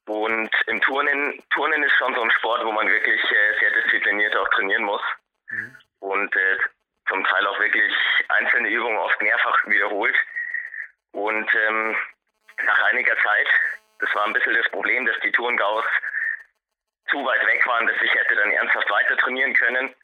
Und 0.07 0.51
im 0.67 0.81
Turnen, 0.83 1.43
Turnen 1.51 1.83
ist 1.85 1.97
schon 1.97 2.15
so 2.15 2.23
ein 2.23 2.31
Sport, 2.33 2.65
wo 2.65 2.73
man 2.73 2.89
wirklich 2.89 3.23
äh, 3.23 3.59
sehr 3.61 3.71
diszipliniert 3.83 4.37
auch 4.37 4.49
trainieren 4.51 4.83
muss. 4.83 5.03
Mhm. 5.49 5.77
Und 6.01 6.37
äh, 6.37 6.59
zum 7.09 7.25
Teil 7.25 7.47
auch 7.47 7.59
wirklich 7.59 7.93
einzelne 8.29 8.69
Übung 8.69 8.97
oft 8.99 9.21
mehrfach 9.21 9.67
wiederholt. 9.67 10.17
Und 11.13 11.55
ähm, 11.55 11.97
nach 12.65 12.83
einiger 12.91 13.17
Zeit, 13.19 13.49
das 13.99 14.15
war 14.15 14.25
ein 14.27 14.33
bisschen 14.33 14.55
das 14.55 14.69
Problem, 14.71 15.07
dass 15.07 15.19
die 15.21 15.33
Tourengaus 15.33 15.85
zu 17.11 17.25
weit 17.25 17.47
weg 17.47 17.67
waren, 17.67 17.87
dass 17.87 18.01
ich 18.01 18.15
hätte 18.15 18.35
dann 18.37 18.51
ernsthaft 18.51 18.91
weiter 18.91 19.17
trainieren 19.19 19.55
können. 19.55 19.95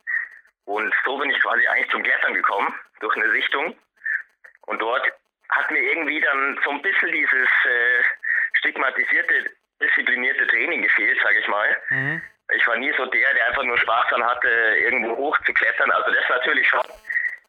Und 0.64 0.94
so 1.04 1.16
bin 1.16 1.30
ich 1.30 1.40
quasi 1.40 1.66
eigentlich 1.66 1.90
zum 1.90 2.02
Klettern 2.02 2.34
gekommen, 2.34 2.74
durch 3.00 3.16
eine 3.16 3.30
Sichtung. 3.32 3.76
Und 4.66 4.80
dort 4.80 5.10
hat 5.48 5.70
mir 5.70 5.80
irgendwie 5.80 6.20
dann 6.20 6.60
so 6.62 6.70
ein 6.70 6.82
bisschen 6.82 7.10
dieses 7.10 7.48
äh, 7.64 8.02
stigmatisierte, 8.58 9.50
disziplinierte 9.80 10.46
Training 10.46 10.82
gefehlt, 10.82 11.18
sage 11.22 11.38
ich 11.38 11.48
mal. 11.48 11.76
Mhm. 11.88 12.22
Ich 12.54 12.66
war 12.66 12.76
nie 12.76 12.92
so 12.96 13.04
der, 13.06 13.34
der 13.34 13.46
einfach 13.48 13.64
nur 13.64 13.78
Spaß 13.78 14.06
daran 14.10 14.24
hatte, 14.24 14.48
irgendwo 14.48 15.16
hoch 15.16 15.38
zu 15.44 15.52
klettern. 15.52 15.90
Also 15.90 16.10
das 16.10 16.28
natürlich 16.28 16.68
schon. 16.68 16.82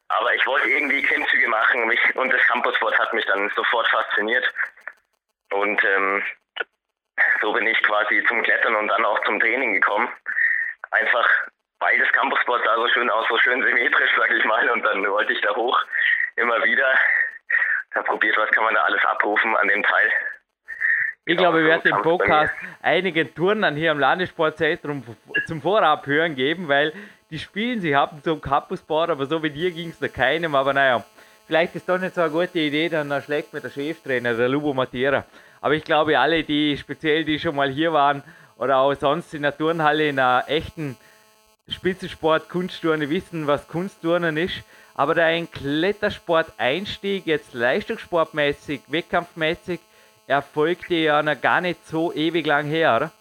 Aber 0.10 0.34
ich 0.34 0.46
wollte 0.46 0.68
irgendwie 0.68 1.02
Klimmzüge 1.04 1.48
machen 1.48 1.88
mich, 1.88 2.00
und 2.16 2.34
das 2.34 2.42
Campussport 2.48 2.98
hat 2.98 3.14
mich 3.14 3.26
dann 3.26 3.50
sofort 3.56 3.88
fasziniert. 3.90 4.52
Und 5.52 5.84
ähm, 5.84 6.24
so 7.42 7.54
bin 7.54 7.68
ich 7.68 7.82
quasi 7.84 8.24
zum 8.28 8.44
Klettern 8.44 8.76
und 8.76 8.88
dann 8.88 9.06
auch 9.06 9.24
zum 9.26 9.40
Training 9.40 9.74
gekommen. 9.74 10.10
Einfach 10.92 11.30
weil 11.80 11.98
das 11.98 12.12
Campussport 12.12 12.64
sah 12.66 12.76
so 12.76 12.88
schön 12.90 13.10
aus, 13.10 13.28
so 13.30 13.38
schön 13.38 13.64
symmetrisch, 13.64 14.12
sag 14.18 14.32
ich 14.32 14.44
mal. 14.46 14.70
Und 14.70 14.84
dann 14.84 15.06
wollte 15.10 15.34
ich 15.34 15.42
da 15.42 15.56
hoch 15.56 15.80
immer 16.36 16.62
wieder. 16.64 16.94
Da 17.94 18.04
probiert, 18.04 18.38
was 18.38 18.52
kann 18.52 18.66
man 18.66 18.76
da 18.76 18.84
alles 18.84 19.04
abrufen 19.06 19.56
an 19.56 19.68
dem 19.68 19.82
Teil. 19.84 20.12
Ich 21.30 21.38
glaube, 21.38 21.60
wir 21.60 21.66
werden 21.68 21.92
im 21.92 22.02
Podcast 22.02 22.52
einigen 22.82 23.36
Turnern 23.36 23.76
hier 23.76 23.92
am 23.92 24.00
Landessportzentrum 24.00 25.04
zum 25.46 25.62
Vorabhören 25.62 26.34
geben, 26.34 26.68
weil 26.68 26.92
die 27.30 27.38
spielen, 27.38 27.82
sie 27.82 27.96
haben 27.96 28.20
so 28.26 28.34
ein 28.34 28.42
Campussport, 28.42 29.12
aber 29.12 29.28
so 29.28 29.44
wie 29.44 29.52
dir 29.52 29.70
ging 29.70 29.90
es 29.90 30.00
da 30.00 30.08
keinem. 30.08 30.56
Aber 30.56 30.74
naja, 30.74 31.06
vielleicht 31.46 31.76
ist 31.76 31.88
doch 31.88 32.00
nicht 32.00 32.16
so 32.16 32.22
eine 32.22 32.32
gute 32.32 32.58
Idee, 32.58 32.90
dann 32.90 33.14
schlägt 33.22 33.54
mir 33.54 33.62
der 33.62 33.70
Cheftrainer, 33.70 34.34
der 34.34 34.50
Lubo 34.50 34.74
Matera. 34.74 35.24
Aber 35.62 35.76
ich 35.76 35.84
glaube, 35.84 36.18
alle, 36.18 36.44
die 36.44 36.76
speziell, 36.76 37.24
die 37.24 37.38
schon 37.38 37.56
mal 37.56 37.70
hier 37.70 37.94
waren 37.94 38.24
oder 38.58 38.80
auch 38.80 38.96
sonst 38.96 39.32
in 39.36 39.44
der 39.44 39.56
Turnhalle 39.56 40.10
in 40.10 40.18
einer 40.18 40.46
echten 40.48 40.98
Spitzensport, 41.68 42.50
Kunstturne 42.50 43.08
wissen, 43.12 43.46
was 43.46 43.68
Kunstturnen 43.68 44.36
ist. 44.36 44.64
Aber 44.96 45.14
dein 45.14 45.52
Klettersport-Einstieg, 45.52 47.28
jetzt 47.28 47.54
leistungssportmäßig, 47.54 48.82
wettkampfmäßig, 48.88 49.80
erfolgte 50.30 50.94
ja 50.94 51.24
noch 51.24 51.42
gar 51.42 51.60
nicht 51.60 51.86
so 51.88 52.14
ewig 52.14 52.46
lang 52.46 52.68
her, 52.68 52.96
oder? 52.96 53.12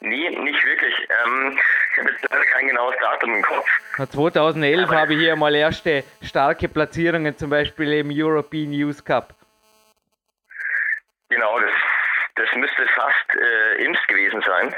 Nee, 0.00 0.30
nicht 0.30 0.64
wirklich. 0.64 0.94
Ähm, 1.24 1.58
ich 1.92 1.98
habe 1.98 2.10
jetzt 2.10 2.30
leider 2.30 2.44
kein 2.44 2.68
genaues 2.68 2.94
Datum 3.00 3.34
im 3.36 3.42
Kopf. 3.42 3.66
2011 3.96 4.88
Aber 4.88 5.00
habe 5.00 5.14
ich 5.14 5.20
hier 5.20 5.34
mal 5.34 5.54
erste 5.54 6.04
starke 6.22 6.68
Platzierungen, 6.68 7.36
zum 7.36 7.50
Beispiel 7.50 7.92
im 7.94 8.10
European 8.12 8.72
Youth 8.72 9.04
Cup. 9.04 9.34
Genau, 11.28 11.58
das, 11.58 11.70
das 12.36 12.48
müsste 12.54 12.86
fast 12.94 13.34
äh, 13.34 13.84
Imst 13.84 14.06
gewesen 14.06 14.42
sein, 14.46 14.74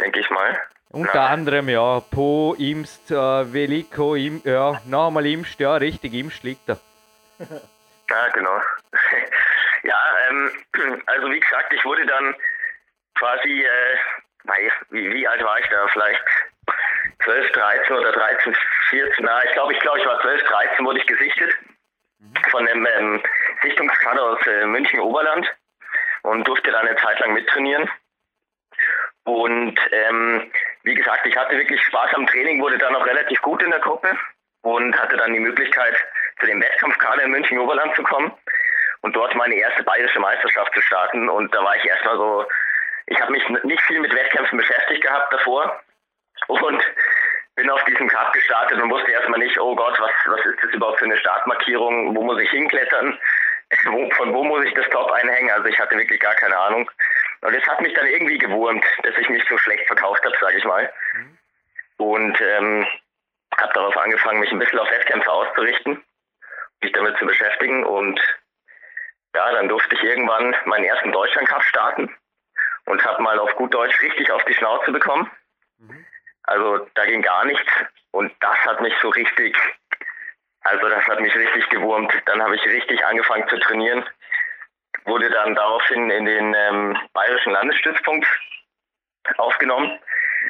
denke 0.00 0.20
ich 0.20 0.28
mal. 0.30 0.60
Unter 0.90 1.14
Nein. 1.14 1.32
anderem, 1.32 1.68
ja, 1.70 2.00
Po, 2.00 2.54
Imst, 2.58 3.10
äh, 3.10 3.14
Veliko, 3.14 4.14
Im, 4.14 4.42
ja, 4.44 4.78
noch 4.86 5.06
einmal 5.06 5.24
Imst, 5.26 5.58
ja, 5.60 5.76
richtig, 5.76 6.12
Imst 6.12 6.42
liegt 6.42 6.68
da. 6.68 6.76
ja, 7.38 8.28
genau. 8.34 8.60
Ja, 9.82 10.00
ähm, 10.28 10.50
also 11.06 11.30
wie 11.30 11.40
gesagt, 11.40 11.72
ich 11.72 11.84
wurde 11.84 12.06
dann 12.06 12.34
quasi, 13.14 13.64
äh, 13.64 13.96
wie, 14.90 15.12
wie 15.14 15.28
alt 15.28 15.42
war 15.42 15.58
ich 15.58 15.68
da? 15.68 15.86
Vielleicht 15.88 16.22
12, 17.24 17.52
13 17.52 17.96
oder 17.96 18.12
13, 18.12 18.56
14, 18.90 19.24
na, 19.24 19.44
ich 19.44 19.52
glaube, 19.52 19.72
ich 19.72 19.80
glaube, 19.80 20.00
ich 20.00 20.06
war 20.06 20.20
12, 20.20 20.42
13, 20.42 20.86
wurde 20.86 20.98
ich 21.00 21.06
gesichtet 21.06 21.56
mhm. 22.18 22.34
von 22.50 22.66
einem 22.66 22.86
ähm, 22.86 23.22
Sichtungskader 23.62 24.22
aus 24.22 24.46
äh, 24.46 24.66
München 24.66 25.00
Oberland 25.00 25.46
und 26.22 26.46
durfte 26.46 26.70
da 26.70 26.80
eine 26.80 26.96
Zeit 26.96 27.18
lang 27.20 27.32
mittrainieren. 27.34 27.88
Und 29.24 29.78
ähm, 29.92 30.50
wie 30.82 30.94
gesagt, 30.94 31.26
ich 31.26 31.36
hatte 31.36 31.56
wirklich 31.56 31.80
Spaß 31.84 32.14
am 32.14 32.26
Training, 32.26 32.60
wurde 32.60 32.78
dann 32.78 32.96
auch 32.96 33.06
relativ 33.06 33.40
gut 33.42 33.62
in 33.62 33.70
der 33.70 33.78
Gruppe 33.78 34.18
und 34.62 34.96
hatte 35.00 35.16
dann 35.16 35.32
die 35.32 35.40
Möglichkeit, 35.40 35.96
zu 36.40 36.46
dem 36.46 36.60
Wettkampfkader 36.60 37.22
in 37.22 37.30
München 37.30 37.58
Oberland 37.58 37.94
zu 37.94 38.02
kommen 38.02 38.32
und 39.02 39.14
dort 39.14 39.34
meine 39.34 39.54
erste 39.54 39.82
bayerische 39.82 40.20
Meisterschaft 40.20 40.72
zu 40.74 40.80
starten. 40.82 41.28
Und 41.28 41.54
da 41.54 41.62
war 41.62 41.76
ich 41.76 41.84
erstmal 41.84 42.16
so, 42.16 42.46
ich 43.06 43.20
habe 43.20 43.32
mich 43.32 43.46
nicht 43.64 43.82
viel 43.82 44.00
mit 44.00 44.14
Wettkämpfen 44.14 44.58
beschäftigt 44.58 45.02
gehabt 45.02 45.32
davor 45.32 45.80
und 46.48 46.82
bin 47.56 47.68
auf 47.68 47.84
diesem 47.84 48.08
Cup 48.08 48.32
gestartet 48.32 48.80
und 48.80 48.90
wusste 48.90 49.10
erstmal 49.10 49.40
nicht, 49.40 49.58
oh 49.58 49.74
Gott, 49.74 50.00
was, 50.00 50.10
was 50.26 50.46
ist 50.46 50.62
das 50.62 50.72
überhaupt 50.72 50.98
für 50.98 51.04
eine 51.04 51.16
Startmarkierung, 51.18 52.16
wo 52.16 52.22
muss 52.22 52.40
ich 52.40 52.50
hinklettern, 52.50 53.18
von 54.16 54.32
wo 54.32 54.44
muss 54.44 54.64
ich 54.64 54.74
das 54.74 54.88
Top 54.88 55.10
einhängen, 55.10 55.50
also 55.50 55.66
ich 55.66 55.78
hatte 55.78 55.96
wirklich 55.96 56.20
gar 56.20 56.34
keine 56.36 56.56
Ahnung. 56.56 56.90
Und 57.42 57.54
es 57.54 57.66
hat 57.66 57.80
mich 57.80 57.92
dann 57.94 58.06
irgendwie 58.06 58.38
gewurmt, 58.38 58.84
dass 59.02 59.18
ich 59.18 59.28
mich 59.28 59.44
so 59.48 59.58
schlecht 59.58 59.86
verkauft 59.86 60.24
habe, 60.24 60.36
sage 60.40 60.58
ich 60.58 60.64
mal. 60.64 60.92
Und 61.96 62.40
ähm, 62.40 62.86
habe 63.58 63.72
darauf 63.74 63.96
angefangen, 63.96 64.40
mich 64.40 64.52
ein 64.52 64.60
bisschen 64.60 64.78
auf 64.78 64.90
Wettkämpfe 64.90 65.30
auszurichten, 65.30 66.02
mich 66.80 66.92
damit 66.92 67.18
zu 67.18 67.26
beschäftigen. 67.26 67.84
Und 67.84 68.20
ja, 69.34 69.52
dann 69.52 69.68
durfte 69.68 69.94
ich 69.94 70.02
irgendwann 70.02 70.54
meinen 70.66 70.84
ersten 70.84 71.12
Deutschland 71.12 71.48
Cup 71.48 71.62
starten 71.64 72.14
und 72.86 73.04
habe 73.04 73.22
mal 73.22 73.38
auf 73.38 73.54
gut 73.56 73.72
Deutsch 73.72 74.00
richtig 74.02 74.30
auf 74.30 74.44
die 74.44 74.54
Schnauze 74.54 74.92
bekommen. 74.92 75.30
Mhm. 75.78 76.06
Also 76.44 76.86
da 76.94 77.04
ging 77.06 77.22
gar 77.22 77.44
nichts. 77.44 77.70
Und 78.10 78.32
das 78.40 78.56
hat 78.66 78.80
mich 78.80 78.94
so 79.00 79.08
richtig, 79.08 79.56
also 80.62 80.88
das 80.88 81.06
hat 81.06 81.20
mich 81.20 81.34
richtig 81.34 81.68
gewurmt. 81.70 82.12
Dann 82.26 82.42
habe 82.42 82.56
ich 82.56 82.64
richtig 82.66 83.04
angefangen 83.06 83.48
zu 83.48 83.58
trainieren 83.58 84.04
wurde 85.04 85.30
dann 85.30 85.54
daraufhin 85.54 86.10
in 86.10 86.24
den 86.24 86.54
ähm, 86.54 86.98
Bayerischen 87.12 87.52
Landesstützpunkt 87.52 88.26
aufgenommen, 89.38 89.98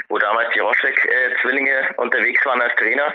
wo 0.08 0.18
damals 0.18 0.52
die 0.54 0.60
Roschek-Zwillinge 0.60 1.94
unterwegs 1.96 2.44
waren 2.44 2.60
als 2.60 2.74
Trainer. 2.76 3.14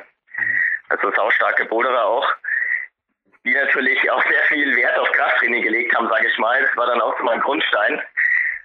Also 0.89 1.11
saustarke 1.11 1.65
Boderer 1.65 2.05
auch, 2.05 2.33
die 3.47 3.53
natürlich 3.53 4.11
auch 4.11 4.21
sehr 4.23 4.43
viel 4.43 4.75
Wert 4.75 4.99
auf 4.99 5.09
Krafttraining 5.13 5.63
gelegt 5.63 5.95
haben, 5.95 6.09
sage 6.09 6.27
ich 6.27 6.37
mal. 6.37 6.61
Das 6.61 6.75
war 6.75 6.87
dann 6.87 6.99
auch 6.99 7.17
so 7.17 7.23
mein 7.23 7.39
Grundstein. 7.39 8.01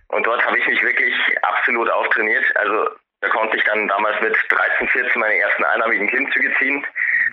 Und 0.09 0.27
dort 0.27 0.45
habe 0.45 0.59
ich 0.59 0.67
mich 0.67 0.83
wirklich 0.83 1.15
absolut 1.43 1.89
auftrainiert. 1.89 2.45
Also 2.57 2.91
da 3.21 3.29
konnte 3.29 3.57
ich 3.57 3.65
dann 3.65 3.87
damals 3.87 4.21
mit 4.21 4.37
13, 4.49 4.89
14 4.89 5.21
meine 5.21 5.39
ersten 5.39 5.65
einarmigen 5.65 6.09
Klimmzüge 6.09 6.53
ziehen. 6.59 6.85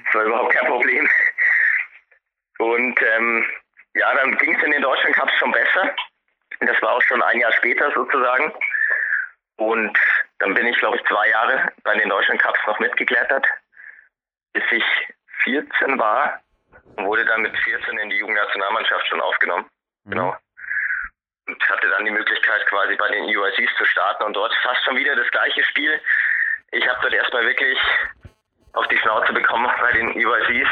Das 0.06 0.16
war 0.16 0.24
überhaupt 0.26 0.54
kein 0.54 0.68
Problem. 0.68 1.10
Und 2.60 3.02
ähm, 3.02 3.46
ja, 3.96 4.14
dann 4.14 4.38
ging 4.38 4.56
es 4.56 4.64
in 4.64 4.72
den 4.72 4.84
Deutschland 4.84 5.16
Cups 5.16 5.34
schon 5.40 5.52
besser. 5.52 5.96
Das 6.60 6.80
war 6.84 6.92
auch 6.92 7.02
schon 7.02 7.24
ein 7.24 7.40
Jahr 7.40 7.54
später 7.54 7.92
sozusagen. 7.94 8.54
Und 9.58 9.98
dann 10.38 10.54
bin 10.54 10.68
ich, 10.68 10.78
glaube 10.78 10.98
ich, 10.98 11.04
zwei 11.06 11.30
Jahre 11.30 11.72
bei 11.84 11.98
den 11.98 12.10
Deutschland 12.10 12.42
Cups 12.42 12.60
noch 12.68 12.80
mitgeklettert, 12.80 13.48
bis 14.54 14.64
ich 14.72 14.84
14 15.44 15.98
war 15.98 16.42
wurde 16.98 17.26
dann 17.26 17.42
mit 17.42 17.58
14 17.58 17.98
in 17.98 18.10
die 18.10 18.18
Jugendnationalmannschaft 18.18 19.08
schon 19.08 19.22
aufgenommen. 19.22 19.70
Mhm. 20.06 20.12
Genau. 20.12 20.38
Und 21.48 21.70
hatte 21.70 21.90
dann 21.90 22.06
die 22.06 22.12
Möglichkeit, 22.12 22.66
quasi 22.68 22.96
bei 22.96 23.10
den 23.10 23.26
UICs 23.26 23.76
zu 23.78 23.86
starten 23.86 24.24
und 24.24 24.34
dort 24.34 24.54
fast 24.62 24.84
schon 24.86 24.98
wieder 24.98 25.16
das 25.16 25.30
gleiche 25.32 25.64
Spiel. 25.64 26.00
Ich 26.72 26.88
habe 26.88 27.00
dort 27.02 27.14
erstmal 27.14 27.46
wirklich 27.46 27.80
auf 28.74 28.88
die 28.88 28.98
Schnauze 28.98 29.34
bekommen 29.34 29.70
bei 29.82 29.92
den 29.94 30.10
UICs 30.10 30.70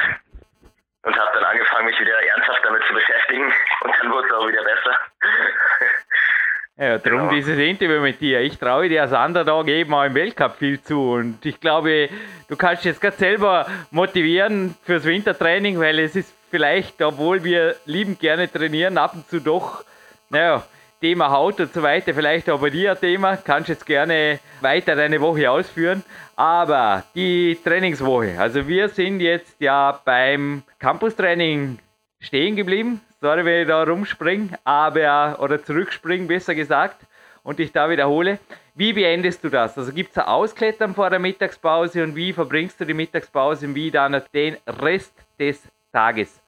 und 1.03 1.17
habe 1.17 1.31
dann 1.33 1.45
angefangen, 1.45 1.85
mich 1.85 1.99
wieder 1.99 2.21
ernsthaft 2.21 2.63
damit 2.63 2.83
zu 2.85 2.93
beschäftigen 2.93 3.51
und 3.81 3.95
dann 3.99 4.11
wurde 4.11 4.27
es 4.27 4.33
auch 4.33 4.47
wieder 4.47 4.63
besser. 4.63 4.99
Ja, 6.79 6.99
darum 6.99 7.21
genau. 7.21 7.31
dieses 7.31 7.57
Interview 7.57 8.01
mit 8.01 8.21
dir. 8.21 8.41
Ich 8.41 8.59
traue 8.59 8.87
dir 8.87 9.01
als 9.01 9.11
Underdog 9.11 9.67
eben 9.67 9.91
auch 9.93 10.03
im 10.03 10.13
Weltcup 10.13 10.57
viel 10.57 10.79
zu 10.79 11.13
und 11.13 11.43
ich 11.43 11.59
glaube, 11.59 12.09
du 12.47 12.55
kannst 12.55 12.85
jetzt 12.85 13.01
gerade 13.01 13.17
selber 13.17 13.65
motivieren 13.89 14.75
fürs 14.83 15.03
Wintertraining, 15.03 15.79
weil 15.79 15.97
es 15.97 16.15
ist 16.15 16.31
vielleicht, 16.51 17.01
obwohl 17.01 17.43
wir 17.43 17.75
lieben 17.85 18.19
gerne 18.19 18.51
trainieren, 18.51 18.99
ab 18.99 19.15
und 19.15 19.27
zu 19.27 19.41
doch, 19.41 19.83
naja, 20.29 20.63
Thema 21.01 21.31
Haut 21.31 21.59
und 21.59 21.73
so 21.73 21.81
weiter, 21.81 22.13
vielleicht 22.13 22.49
auch 22.49 22.59
bei 22.59 22.69
dir 22.69 22.91
ein 22.91 22.99
Thema, 22.99 23.37
kannst 23.37 23.69
jetzt 23.69 23.85
gerne 23.85 24.39
weiter 24.61 24.95
deine 24.95 25.19
Woche 25.19 25.49
ausführen. 25.49 26.03
Aber 26.35 27.03
die 27.15 27.57
Trainingswoche, 27.63 28.39
also 28.39 28.67
wir 28.67 28.89
sind 28.89 29.19
jetzt 29.19 29.55
ja 29.59 29.99
beim 30.05 30.61
Campus-Training 30.79 31.79
stehen 32.19 32.55
geblieben. 32.55 33.01
Sorry, 33.19 33.45
wenn 33.45 33.61
ich 33.61 33.67
da 33.67 33.83
rumspringe, 33.83 34.59
aber, 34.63 35.37
oder 35.39 35.63
zurückspringe, 35.63 36.27
besser 36.27 36.53
gesagt, 36.53 36.97
und 37.43 37.59
ich 37.59 37.71
da 37.71 37.89
wiederhole. 37.89 38.39
Wie 38.75 38.93
beendest 38.93 39.43
du 39.43 39.49
das? 39.49 39.77
Also 39.77 39.91
gibt 39.91 40.11
es 40.11 40.17
ein 40.17 40.25
Ausklettern 40.25 40.93
vor 40.93 41.09
der 41.09 41.19
Mittagspause 41.19 42.03
und 42.03 42.15
wie 42.15 42.31
verbringst 42.31 42.79
du 42.79 42.85
die 42.85 42.93
Mittagspause 42.93 43.65
und 43.65 43.75
wie 43.75 43.89
dann 43.89 44.21
den 44.33 44.57
Rest 44.67 45.13
des 45.39 45.67
Tages? 45.91 46.39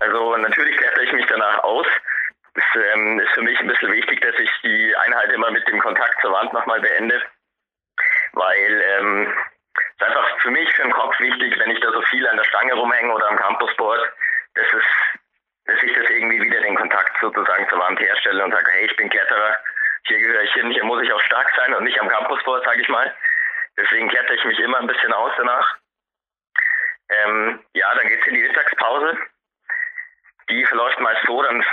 Also 0.00 0.36
natürlich 0.38 0.76
klettere 0.76 1.04
ich 1.04 1.12
mich 1.12 1.26
danach 1.26 1.62
aus 1.62 1.86
es 2.54 2.64
ähm, 2.94 3.20
ist 3.20 3.32
für 3.32 3.42
mich 3.42 3.58
ein 3.60 3.68
bisschen 3.68 3.92
wichtig, 3.92 4.20
dass 4.20 4.34
ich 4.38 4.50
die 4.62 4.96
Einheit 4.96 5.32
immer 5.32 5.50
mit 5.50 5.66
dem 5.68 5.78
Kontakt 5.80 6.20
zur 6.20 6.32
Wand 6.32 6.52
nochmal 6.52 6.80
beende, 6.80 7.22
weil 8.32 8.84
ähm, 8.98 9.32
es 9.98 10.06
einfach 10.06 10.40
für 10.40 10.50
mich, 10.50 10.68
für 10.74 10.82
den 10.82 10.92
Kopf 10.92 11.18
wichtig, 11.20 11.58
wenn 11.58 11.70
ich 11.70 11.80
da 11.80 11.92
so 11.92 12.02
viel 12.02 12.26
an 12.26 12.36
der 12.36 12.44
Stange 12.44 12.74
rumhänge 12.74 13.12
oder 13.12 13.28
am 13.28 13.36
Campusboard, 13.36 14.00
dass, 14.60 14.72
es, 14.74 14.84
dass 15.66 15.82
ich 15.82 15.92
das 15.94 16.10
irgendwie 16.10 16.40
wieder 16.40 16.60
den 16.60 16.76
Kontakt 16.76 17.16
sozusagen 17.20 17.68
zur 17.68 17.78
Wand 17.78 17.98
herstelle 18.00 18.44
und 18.44 18.52
sage, 18.52 18.70
hey, 18.72 18.86
ich 18.86 18.96
bin 18.96 19.08
Kletterer, 19.08 19.56
hier 20.04 20.18
gehöre 20.18 20.42
ich 20.42 20.52
hin, 20.52 20.70
hier 20.70 20.84
muss 20.84 21.02
ich 21.02 21.12
auch 21.12 21.20
stark 21.22 21.50
sein 21.56 21.74
und 21.74 21.84
nicht 21.84 22.00
am 22.00 22.08
Campusboard, 22.08 22.64
sage 22.64 22.80
ich 22.80 22.88
mal. 22.88 23.14
Deswegen 23.76 24.08
klettere 24.08 24.34
ich 24.34 24.44
mich 24.44 24.58
immer 24.60 24.78
ein 24.78 24.86
bisschen 24.86 25.12
aus 25.12 25.32
danach. 25.36 25.76
Ähm, 27.08 27.64
ja, 27.74 27.94
dann 27.94 28.08
geht's 28.08 28.26
in 28.26 28.34
die 28.34 28.42
Mittagspause. 28.42 29.16
Die 30.48 30.64
verläuft 30.66 31.00
meist 31.00 31.24
so, 31.26 31.42
dann 31.42 31.64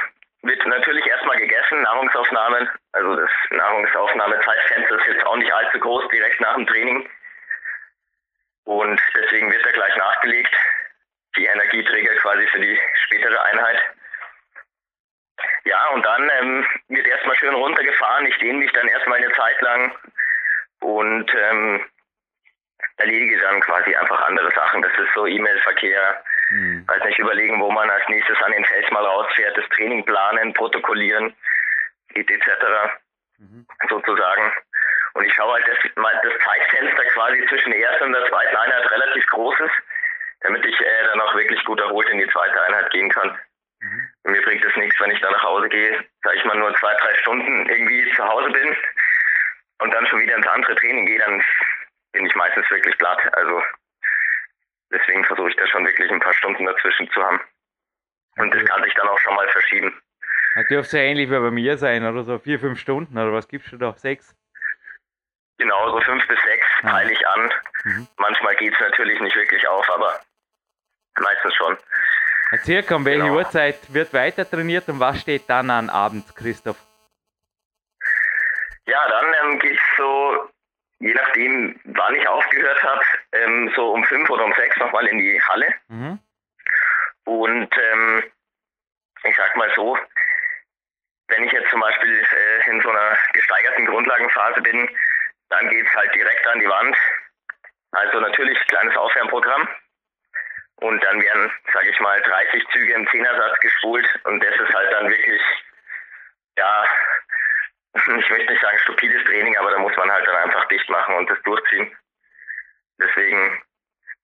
wird 0.43 0.65
natürlich 0.65 1.05
erstmal 1.05 1.37
gegessen, 1.37 1.81
Nahrungsaufnahmen. 1.81 2.69
Also 2.93 3.15
das 3.15 3.29
Nahrungsaufnahmezeitfenster 3.49 4.99
ist 4.99 5.07
jetzt 5.07 5.25
auch 5.25 5.35
nicht 5.35 5.51
allzu 5.51 5.79
groß, 5.79 6.07
direkt 6.09 6.39
nach 6.41 6.55
dem 6.55 6.67
Training. 6.67 7.09
Und 8.65 9.01
deswegen 9.15 9.51
wird 9.51 9.65
er 9.65 9.73
gleich 9.73 9.95
nachgelegt. 9.95 10.55
Die 11.37 11.45
Energieträger 11.45 12.15
quasi 12.15 12.47
für 12.47 12.59
die 12.59 12.79
spätere 13.05 13.41
Einheit. 13.43 13.81
Ja, 15.65 15.87
und 15.89 16.03
dann 16.05 16.31
ähm, 16.41 16.67
wird 16.87 17.07
erstmal 17.07 17.35
schön 17.35 17.53
runtergefahren. 17.53 18.25
Ich 18.25 18.37
dehne 18.39 18.57
mich 18.57 18.71
dann 18.71 18.87
erstmal 18.87 19.17
eine 19.17 19.31
Zeit 19.33 19.61
lang 19.61 19.95
und 20.79 21.31
ähm, 21.35 21.85
erledige 22.97 23.39
dann 23.39 23.61
quasi 23.61 23.95
einfach 23.95 24.21
andere 24.27 24.51
Sachen. 24.51 24.81
Das 24.81 24.91
ist 24.97 25.13
so 25.13 25.27
E-Mail-Verkehr, 25.27 26.23
mhm. 26.49 26.87
weiß 26.87 27.03
nicht, 27.03 27.19
überlegen, 27.19 27.59
wo 27.61 27.71
man 27.71 27.89
als 27.89 28.07
nächstes 28.07 28.41
an 28.41 28.51
den 28.51 28.65
Fels 28.65 28.89
mal 28.91 29.05
rausfährt, 29.05 29.57
das 29.57 29.67
Training 29.69 30.05
planen, 30.05 30.53
protokollieren, 30.53 31.35
etc. 32.13 32.41
Mhm. 33.37 33.67
sozusagen. 33.89 34.53
Und 35.13 35.25
ich 35.25 35.33
schaue 35.33 35.53
halt, 35.53 35.67
dass 35.67 35.77
das 35.83 36.33
Zeitfenster 36.45 37.03
quasi 37.13 37.45
zwischen 37.47 37.71
der 37.71 37.81
ersten 37.81 38.05
und 38.05 38.13
der 38.13 38.25
zweiten 38.29 38.55
Einheit 38.55 38.91
relativ 38.91 39.25
groß 39.27 39.59
ist, 39.61 39.75
damit 40.47 40.65
ich 40.65 40.79
äh, 40.79 41.03
dann 41.07 41.19
auch 41.21 41.35
wirklich 41.35 41.63
gut 41.65 41.79
erholt 41.79 42.07
in 42.09 42.19
die 42.19 42.27
zweite 42.27 42.61
Einheit 42.63 42.89
gehen 42.91 43.09
kann. 43.09 43.37
Mhm. 43.81 44.09
Mir 44.31 44.41
bringt 44.41 44.63
es 44.63 44.75
nichts, 44.77 44.99
wenn 44.99 45.11
ich 45.11 45.19
dann 45.19 45.33
nach 45.33 45.43
Hause 45.43 45.69
gehe, 45.69 46.03
sag 46.23 46.35
ich 46.35 46.45
mal 46.45 46.57
nur 46.57 46.73
zwei, 46.75 46.93
drei 46.95 47.13
Stunden 47.15 47.69
irgendwie 47.69 48.11
zu 48.15 48.23
Hause 48.23 48.49
bin 48.51 48.75
und 49.79 49.93
dann 49.93 50.07
schon 50.07 50.21
wieder 50.21 50.35
ins 50.35 50.47
andere 50.47 50.75
Training 50.75 51.05
gehe, 51.05 51.19
dann 51.19 51.43
bin 52.13 52.25
ich 52.25 52.35
meistens 52.35 52.69
wirklich 52.71 52.97
platt. 52.97 53.19
Also 53.33 53.61
deswegen 54.91 55.25
versuche 55.25 55.49
ich 55.49 55.55
da 55.57 55.67
schon 55.67 55.85
wirklich 55.85 56.09
ein 56.11 56.19
paar 56.19 56.33
Stunden 56.33 56.65
dazwischen 56.65 57.09
zu 57.11 57.21
haben. 57.21 57.41
Und 58.37 58.53
das 58.53 58.63
kann 58.65 58.83
sich 58.83 58.93
dann 58.93 59.07
auch 59.09 59.19
schon 59.19 59.35
mal 59.35 59.47
verschieben. 59.49 60.01
Das 60.55 60.67
dürfte 60.67 60.97
ja 60.97 61.03
ähnlich 61.03 61.29
wie 61.29 61.39
bei 61.39 61.51
mir 61.51 61.77
sein, 61.77 62.05
oder 62.05 62.23
so 62.23 62.39
vier, 62.39 62.59
fünf 62.59 62.79
Stunden, 62.79 63.17
oder 63.17 63.33
was 63.33 63.47
gibst 63.47 63.71
du 63.71 63.77
da? 63.77 63.93
Sechs? 63.97 64.35
Genau, 65.59 65.89
so 65.91 65.99
fünf 66.01 66.27
bis 66.27 66.39
sechs 66.41 66.65
ah. 66.83 66.89
teile 66.89 67.11
ich 67.11 67.27
an. 67.27 67.51
Mhm. 67.83 68.07
Manchmal 68.17 68.55
geht 68.55 68.73
es 68.73 68.79
natürlich 68.79 69.19
nicht 69.19 69.35
wirklich 69.35 69.67
auf, 69.67 69.89
aber 69.89 70.19
meistens 71.19 71.53
schon. 71.55 71.77
Circa 72.63 72.95
um 72.95 73.05
welche 73.05 73.23
genau. 73.23 73.35
Uhrzeit 73.35 73.93
wird 73.93 74.13
weiter 74.13 74.49
trainiert 74.49 74.87
und 74.87 74.99
was 74.99 75.19
steht 75.19 75.49
dann 75.49 75.69
an 75.69 75.89
abends, 75.89 76.33
Christoph? 76.33 76.77
Ja, 78.85 79.07
dann 79.09 79.25
ähm, 79.43 79.59
gehe 79.59 79.71
ich 79.71 79.79
so 79.97 80.49
je 80.99 81.13
nachdem, 81.13 81.79
wann 81.85 82.15
ich 82.15 82.27
aufgehört 82.27 82.83
habe, 82.83 83.05
ähm, 83.33 83.71
so 83.75 83.91
um 83.91 84.03
fünf 84.05 84.29
oder 84.29 84.45
um 84.45 84.53
sechs 84.53 84.77
nochmal 84.77 85.05
in 85.07 85.19
die 85.19 85.41
Halle. 85.41 85.73
Mhm. 85.87 86.19
Und 87.25 87.69
ähm, 87.77 88.23
ich 89.23 89.35
sag 89.35 89.55
mal 89.55 89.71
so, 89.75 89.97
wenn 91.27 91.43
ich 91.43 91.51
jetzt 91.51 91.69
zum 91.69 91.81
Beispiel 91.81 92.13
äh, 92.13 92.69
in 92.69 92.81
so 92.81 92.89
einer 92.89 93.17
gesteigerten 93.33 93.85
Grundlagenphase 93.85 94.61
bin, 94.61 94.89
dann 95.49 95.69
geht's 95.69 95.93
halt 95.93 96.13
direkt 96.15 96.47
an 96.47 96.59
die 96.59 96.69
Wand. 96.69 96.97
Also 97.91 98.19
natürlich 98.19 98.57
kleines 98.67 98.95
Aufwärmprogramm. 98.95 99.67
Und 100.79 101.03
dann 101.03 101.21
werden, 101.21 101.51
sage 101.73 101.89
ich 101.89 101.99
mal, 101.99 102.21
30 102.21 102.67
Züge 102.69 102.93
im 102.93 103.07
Zehnersatz 103.09 103.59
gespult 103.59 104.07
und 104.25 104.43
das 104.43 104.55
ist 104.55 104.73
halt 104.73 104.93
dann 104.93 105.09
wirklich, 105.09 105.41
ja, 106.57 106.85
ich 107.93 108.29
möchte 108.29 108.51
nicht 108.51 108.61
sagen 108.61 108.77
stupides 108.79 109.23
Training, 109.25 109.57
aber 109.57 109.71
da 109.71 109.79
muss 109.79 109.95
man 109.97 110.11
halt 110.11 110.27
dann 110.27 110.35
einfach 110.35 110.65
dicht 110.67 110.87
machen 110.89 111.15
und 111.15 111.29
das 111.29 111.41
durchziehen. 111.43 111.97
Deswegen 112.99 113.63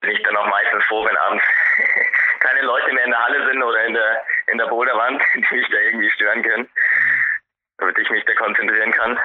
bin 0.02 0.12
ich 0.12 0.24
dann 0.24 0.36
auch 0.36 0.48
meistens 0.48 0.86
froh, 0.86 1.06
wenn 1.06 1.18
abends 1.18 1.44
keine 2.40 2.62
Leute 2.62 2.94
mehr 2.94 3.06
in 3.06 3.12
der 3.12 3.24
Halle 3.24 3.48
sind 3.48 3.64
oder 3.64 3.86
in 3.86 3.94
der, 3.94 4.26
in 4.48 4.58
der 4.58 4.68
Boulderwand, 4.68 5.24
die 5.34 5.56
mich 5.56 5.70
da 5.70 5.78
irgendwie 5.78 6.10
stören 6.12 6.44
können, 6.44 6.70
damit 7.78 7.98
ich 7.98 8.10
mich 8.10 8.26
da 8.26 8.34
konzentrieren 8.36 8.92
kann. 8.92 9.20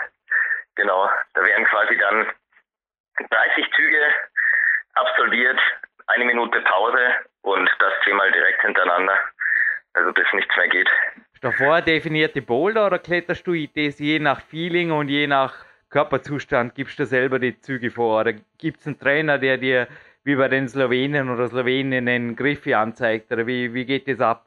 Genau, 0.77 1.11
da 1.35 1.45
werden 1.45 1.65
quasi 1.67 1.99
dann 1.99 2.33
30 3.29 3.73
Züge 3.75 4.15
absolviert, 4.95 5.61
eine 6.09 6.25
Minute 6.25 6.61
Pause 6.63 6.99
und 7.43 7.71
das 7.79 7.93
zehnmal 8.05 8.31
direkt 8.33 8.61
hintereinander. 8.63 9.19
Also 9.95 10.13
bis 10.13 10.27
nichts 10.33 10.55
mehr 10.57 10.69
geht. 10.69 10.89
Davor 11.41 11.81
definierte 11.83 12.43
Boulder 12.43 12.87
oder 12.87 12.99
kletterst 12.99 13.47
du 13.47 13.55
das 13.75 13.99
je 13.99 14.19
nach 14.19 14.41
Feeling 14.41 14.91
und 14.91 15.09
je 15.09 15.27
nach 15.27 15.55
Körperzustand, 15.91 16.75
gibst 16.75 16.99
du 16.99 17.07
selber 17.07 17.39
die 17.39 17.59
Züge 17.61 17.91
vor? 17.91 18.21
Oder 18.21 18.35
gibt 18.59 18.81
es 18.81 18.87
einen 18.87 18.99
Trainer, 18.99 19.39
der 19.39 19.57
dir 19.57 19.89
wie 20.25 20.37
bei 20.37 20.49
den 20.49 20.69
Slowenen 20.69 21.31
oder 21.31 21.49
Sloweninnen 21.49 22.37
Griffe 22.37 22.77
anzeigt? 22.77 23.33
Oder 23.33 23.47
wie, 23.47 23.73
wie 23.73 23.87
geht 23.87 24.09
das 24.09 24.21
ab? 24.21 24.47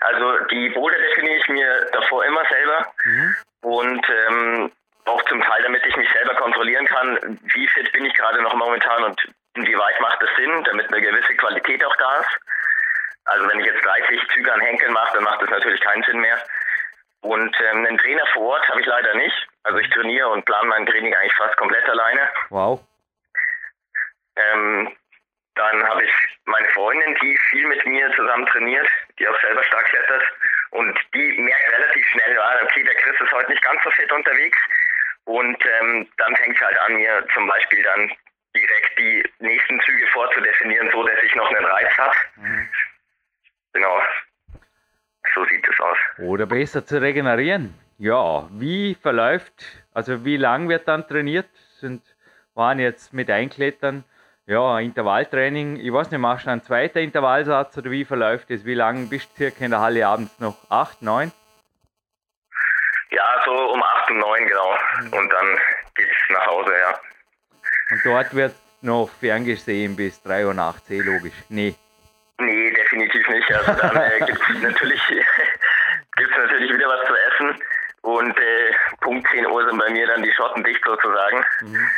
Also 0.00 0.44
die 0.50 0.70
Boulder 0.70 0.96
definiere 0.98 1.36
ich 1.36 1.48
mir 1.48 1.86
davor 1.92 2.24
immer 2.24 2.42
selber 2.48 2.86
mhm. 3.04 3.34
und 3.60 4.06
ähm, 4.28 4.72
auch 5.04 5.22
zum 5.24 5.42
Teil, 5.42 5.62
damit 5.62 5.84
ich 5.86 5.96
mich 5.96 6.08
selber 6.12 6.34
kontrollieren 6.34 6.86
kann, 6.86 7.38
wie 7.52 7.66
fit 7.68 7.92
bin 7.92 8.06
ich 8.06 8.14
gerade 8.14 8.40
noch 8.42 8.54
momentan 8.54 9.04
und 9.04 9.20
inwieweit 9.60 10.00
macht 10.00 10.22
es 10.22 10.30
Sinn, 10.36 10.64
damit 10.64 10.88
eine 10.88 11.00
gewisse 11.00 11.34
Qualität 11.36 11.84
auch 11.84 11.96
da 11.96 12.20
ist. 12.20 12.40
Also 13.24 13.48
wenn 13.48 13.60
ich 13.60 13.66
jetzt 13.66 13.84
30 13.84 14.20
Züge 14.34 14.52
an 14.52 14.60
Henkeln 14.60 14.92
mache, 14.92 15.14
dann 15.14 15.24
macht 15.24 15.42
das 15.42 15.50
natürlich 15.50 15.80
keinen 15.80 16.02
Sinn 16.02 16.20
mehr. 16.20 16.38
Und 17.22 17.54
ähm, 17.60 17.86
einen 17.86 17.98
Trainer 17.98 18.26
vor 18.32 18.54
Ort 18.54 18.68
habe 18.68 18.80
ich 18.80 18.86
leider 18.86 19.14
nicht. 19.14 19.48
Also 19.62 19.78
ich 19.78 19.90
trainiere 19.90 20.28
und 20.28 20.44
plane 20.44 20.68
mein 20.68 20.86
Training 20.86 21.14
eigentlich 21.14 21.34
fast 21.34 21.56
komplett 21.56 21.86
alleine. 21.88 22.28
Wow. 22.48 22.80
Ähm, 24.36 24.96
dann 25.54 25.88
habe 25.88 26.04
ich 26.04 26.12
meine 26.46 26.68
Freundin, 26.68 27.14
die 27.20 27.36
viel 27.50 27.66
mit 27.66 27.84
mir 27.84 28.10
zusammen 28.16 28.46
trainiert, 28.46 28.88
die 29.18 29.28
auch 29.28 29.40
selber 29.40 29.62
stark 29.64 29.84
klettert. 29.86 30.22
Und 30.70 30.98
die 31.12 31.32
merkt 31.38 31.72
relativ 31.72 32.06
schnell, 32.06 32.34
ja, 32.34 32.62
okay, 32.62 32.84
der 32.84 32.94
Chris 32.94 33.20
ist 33.20 33.32
heute 33.32 33.50
nicht 33.50 33.62
ganz 33.62 33.82
so 33.82 33.90
fit 33.90 34.10
unterwegs. 34.10 34.58
Und 35.24 35.58
ähm, 35.66 36.08
dann 36.16 36.34
fängt 36.36 36.56
es 36.56 36.62
halt 36.62 36.78
an, 36.78 36.94
mir 36.94 37.26
zum 37.34 37.46
Beispiel 37.46 37.82
dann 37.82 38.10
direkt 38.54 38.98
die 38.98 39.24
nächsten 39.38 39.80
Züge 39.80 40.06
vorzudefinieren, 40.08 40.90
so 40.92 41.02
dass 41.02 41.22
ich 41.22 41.34
noch 41.34 41.48
einen 41.50 41.64
Reiz 41.64 41.98
habe. 41.98 42.16
Mhm. 42.36 42.68
Genau. 43.72 44.00
So 45.34 45.44
sieht 45.46 45.66
es 45.68 45.80
aus. 45.80 45.98
Oder 46.18 46.46
besser 46.46 46.84
zu 46.84 47.00
regenerieren. 47.00 47.74
Ja, 47.98 48.48
wie 48.52 48.94
verläuft, 48.94 49.52
also 49.92 50.24
wie 50.24 50.36
lang 50.36 50.68
wird 50.68 50.88
dann 50.88 51.06
trainiert? 51.06 51.50
Sind, 51.80 52.02
waren 52.54 52.78
jetzt 52.78 53.12
mit 53.12 53.30
Einklettern, 53.30 54.04
ja, 54.46 54.80
Intervalltraining, 54.80 55.76
ich 55.76 55.92
weiß 55.92 56.10
nicht, 56.10 56.18
machst 56.18 56.46
du 56.46 56.50
einen 56.50 56.62
zweiten 56.62 56.98
Intervallsatz 56.98 57.76
oder 57.76 57.90
wie 57.90 58.04
verläuft 58.04 58.50
es? 58.50 58.64
Wie 58.64 58.74
lange 58.74 59.06
bist 59.06 59.30
du 59.32 59.36
circa 59.36 59.64
in 59.64 59.70
der 59.70 59.80
Halle 59.80 60.06
abends 60.06 60.40
noch? 60.40 60.56
Acht, 60.70 61.02
neun? 61.02 61.30
Ja, 63.10 63.42
so 63.44 63.52
um 63.72 63.82
acht 63.82 64.10
und 64.10 64.18
neun, 64.18 64.46
genau. 64.46 64.76
Und 65.12 65.30
dann 65.30 65.58
geht's 65.94 66.10
nach 66.30 66.46
Hause, 66.46 66.72
ja. 66.78 66.98
Und 67.90 68.00
dort 68.04 68.34
wird 68.34 68.54
noch 68.82 69.10
ferngesehen 69.20 69.96
bis 69.96 70.22
drei 70.22 70.46
Uhr 70.46 70.54
nachts, 70.54 70.88
eh 70.90 71.00
logisch. 71.00 71.34
Nee. 71.48 71.74
Nee, 72.38 72.70
definitiv 72.70 73.28
nicht. 73.28 73.52
Also 73.52 73.72
dann 73.72 73.96
äh, 73.96 74.18
gibt 74.24 74.40
es 74.48 74.62
natürlich, 74.62 75.02
gibt's 76.16 76.36
natürlich 76.36 76.72
wieder 76.72 76.88
was 76.88 77.06
zu 77.06 77.14
essen. 77.14 77.62
Und 78.02 78.38
äh, 78.38 78.74
Punkt 79.00 79.28
10 79.30 79.46
Uhr 79.46 79.68
sind 79.68 79.78
bei 79.78 79.90
mir 79.90 80.06
dann 80.06 80.22
die 80.22 80.32
Schotten 80.32 80.64
dicht 80.64 80.82
sozusagen. 80.84 81.44
Mhm. 81.60 81.90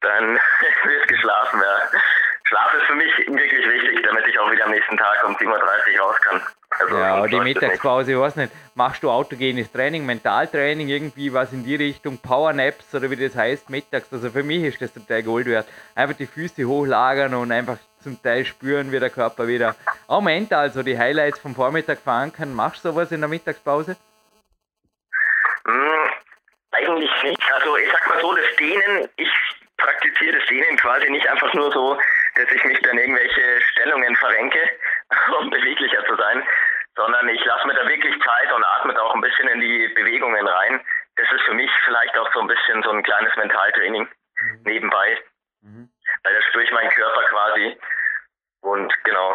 Dann 0.00 0.34
wird 0.84 1.08
geschlafen, 1.08 1.60
ja. 1.60 1.98
Schlaf 2.46 2.74
ist 2.74 2.84
für 2.84 2.94
mich 2.94 3.10
wirklich 3.26 3.66
wichtig, 3.66 4.02
damit 4.04 4.26
ich 4.26 4.38
auch 4.38 4.50
wieder 4.50 4.66
am 4.66 4.70
nächsten 4.70 4.96
Tag 4.98 5.24
um 5.24 5.34
7.30 5.34 5.48
Uhr 5.48 6.00
raus 6.00 6.16
kann. 6.20 6.42
Also 6.78 6.98
ja, 6.98 7.26
die 7.26 7.40
Mittagspause, 7.40 8.12
ich 8.12 8.18
weiß 8.18 8.36
nicht, 8.36 8.52
machst 8.74 9.02
du 9.02 9.10
autogenes 9.10 9.70
Training, 9.72 10.04
Mentaltraining, 10.04 10.88
irgendwie 10.88 11.32
was 11.32 11.52
in 11.52 11.64
die 11.64 11.76
Richtung, 11.76 12.18
Powernaps 12.18 12.94
oder 12.94 13.10
wie 13.10 13.16
das 13.16 13.34
heißt, 13.34 13.70
mittags. 13.70 14.12
Also 14.12 14.28
für 14.30 14.42
mich 14.42 14.64
ist 14.64 14.82
das 14.82 14.92
total 14.92 15.22
Gold 15.22 15.46
wert. 15.46 15.66
Einfach 15.94 16.16
die 16.16 16.26
Füße 16.26 16.64
hochlagern 16.64 17.32
und 17.34 17.50
einfach 17.52 17.78
zum 18.00 18.20
Teil 18.22 18.44
spüren, 18.44 18.92
wie 18.92 19.00
der 19.00 19.10
Körper 19.10 19.46
wieder 19.46 19.76
auch 20.08 20.20
mental, 20.20 20.64
also 20.64 20.82
die 20.82 20.98
Highlights 20.98 21.38
vom 21.38 21.54
Vormittag 21.54 21.98
fahren 21.98 22.32
kann. 22.32 22.52
Machst 22.52 22.84
du 22.84 22.90
sowas 22.90 23.10
in 23.12 23.20
der 23.20 23.28
Mittagspause? 23.28 23.96
Hm, 25.66 26.10
eigentlich 26.72 27.10
nicht. 27.22 27.52
Also 27.54 27.76
ich 27.78 27.90
sag 27.90 28.08
mal 28.08 28.20
so, 28.20 28.34
das 28.34 28.56
Dehnen, 28.58 29.08
ich 29.16 29.30
praktiziere 29.78 30.38
das 30.38 30.46
Dehnen 30.48 30.76
quasi 30.76 31.08
nicht 31.10 31.26
einfach 31.28 31.52
nur 31.54 31.72
so, 31.72 31.98
dass 32.34 32.50
ich 32.50 32.64
mich 32.64 32.80
dann 32.80 32.98
irgendwelche 32.98 33.60
Stellungen 33.72 34.14
verrenke, 34.16 34.60
um 35.40 35.50
beweglicher 35.50 36.04
zu 36.06 36.16
sein, 36.16 36.42
sondern 36.96 37.28
ich 37.28 37.44
lasse 37.44 37.66
mir 37.66 37.74
da 37.74 37.88
wirklich 37.88 38.14
Zeit 38.22 38.52
und 38.52 38.64
atme 38.64 38.94
da 38.94 39.02
auch 39.02 39.14
ein 39.14 39.20
bisschen 39.20 39.48
in 39.48 39.60
die 39.60 39.88
Bewegungen 39.88 40.46
rein. 40.46 40.80
Das 41.16 41.30
ist 41.32 41.42
für 41.42 41.54
mich 41.54 41.70
vielleicht 41.84 42.16
auch 42.18 42.32
so 42.32 42.40
ein 42.40 42.46
bisschen 42.46 42.82
so 42.82 42.90
ein 42.90 43.02
kleines 43.02 43.34
Mentaltraining 43.36 44.02
mhm. 44.02 44.62
nebenbei. 44.64 45.18
Mhm. 45.64 45.88
weil 46.22 46.34
das 46.34 46.62
ich 46.62 46.72
meinen 46.72 46.90
Körper 46.90 47.22
quasi. 47.30 47.76
Und 48.60 48.92
genau. 49.04 49.34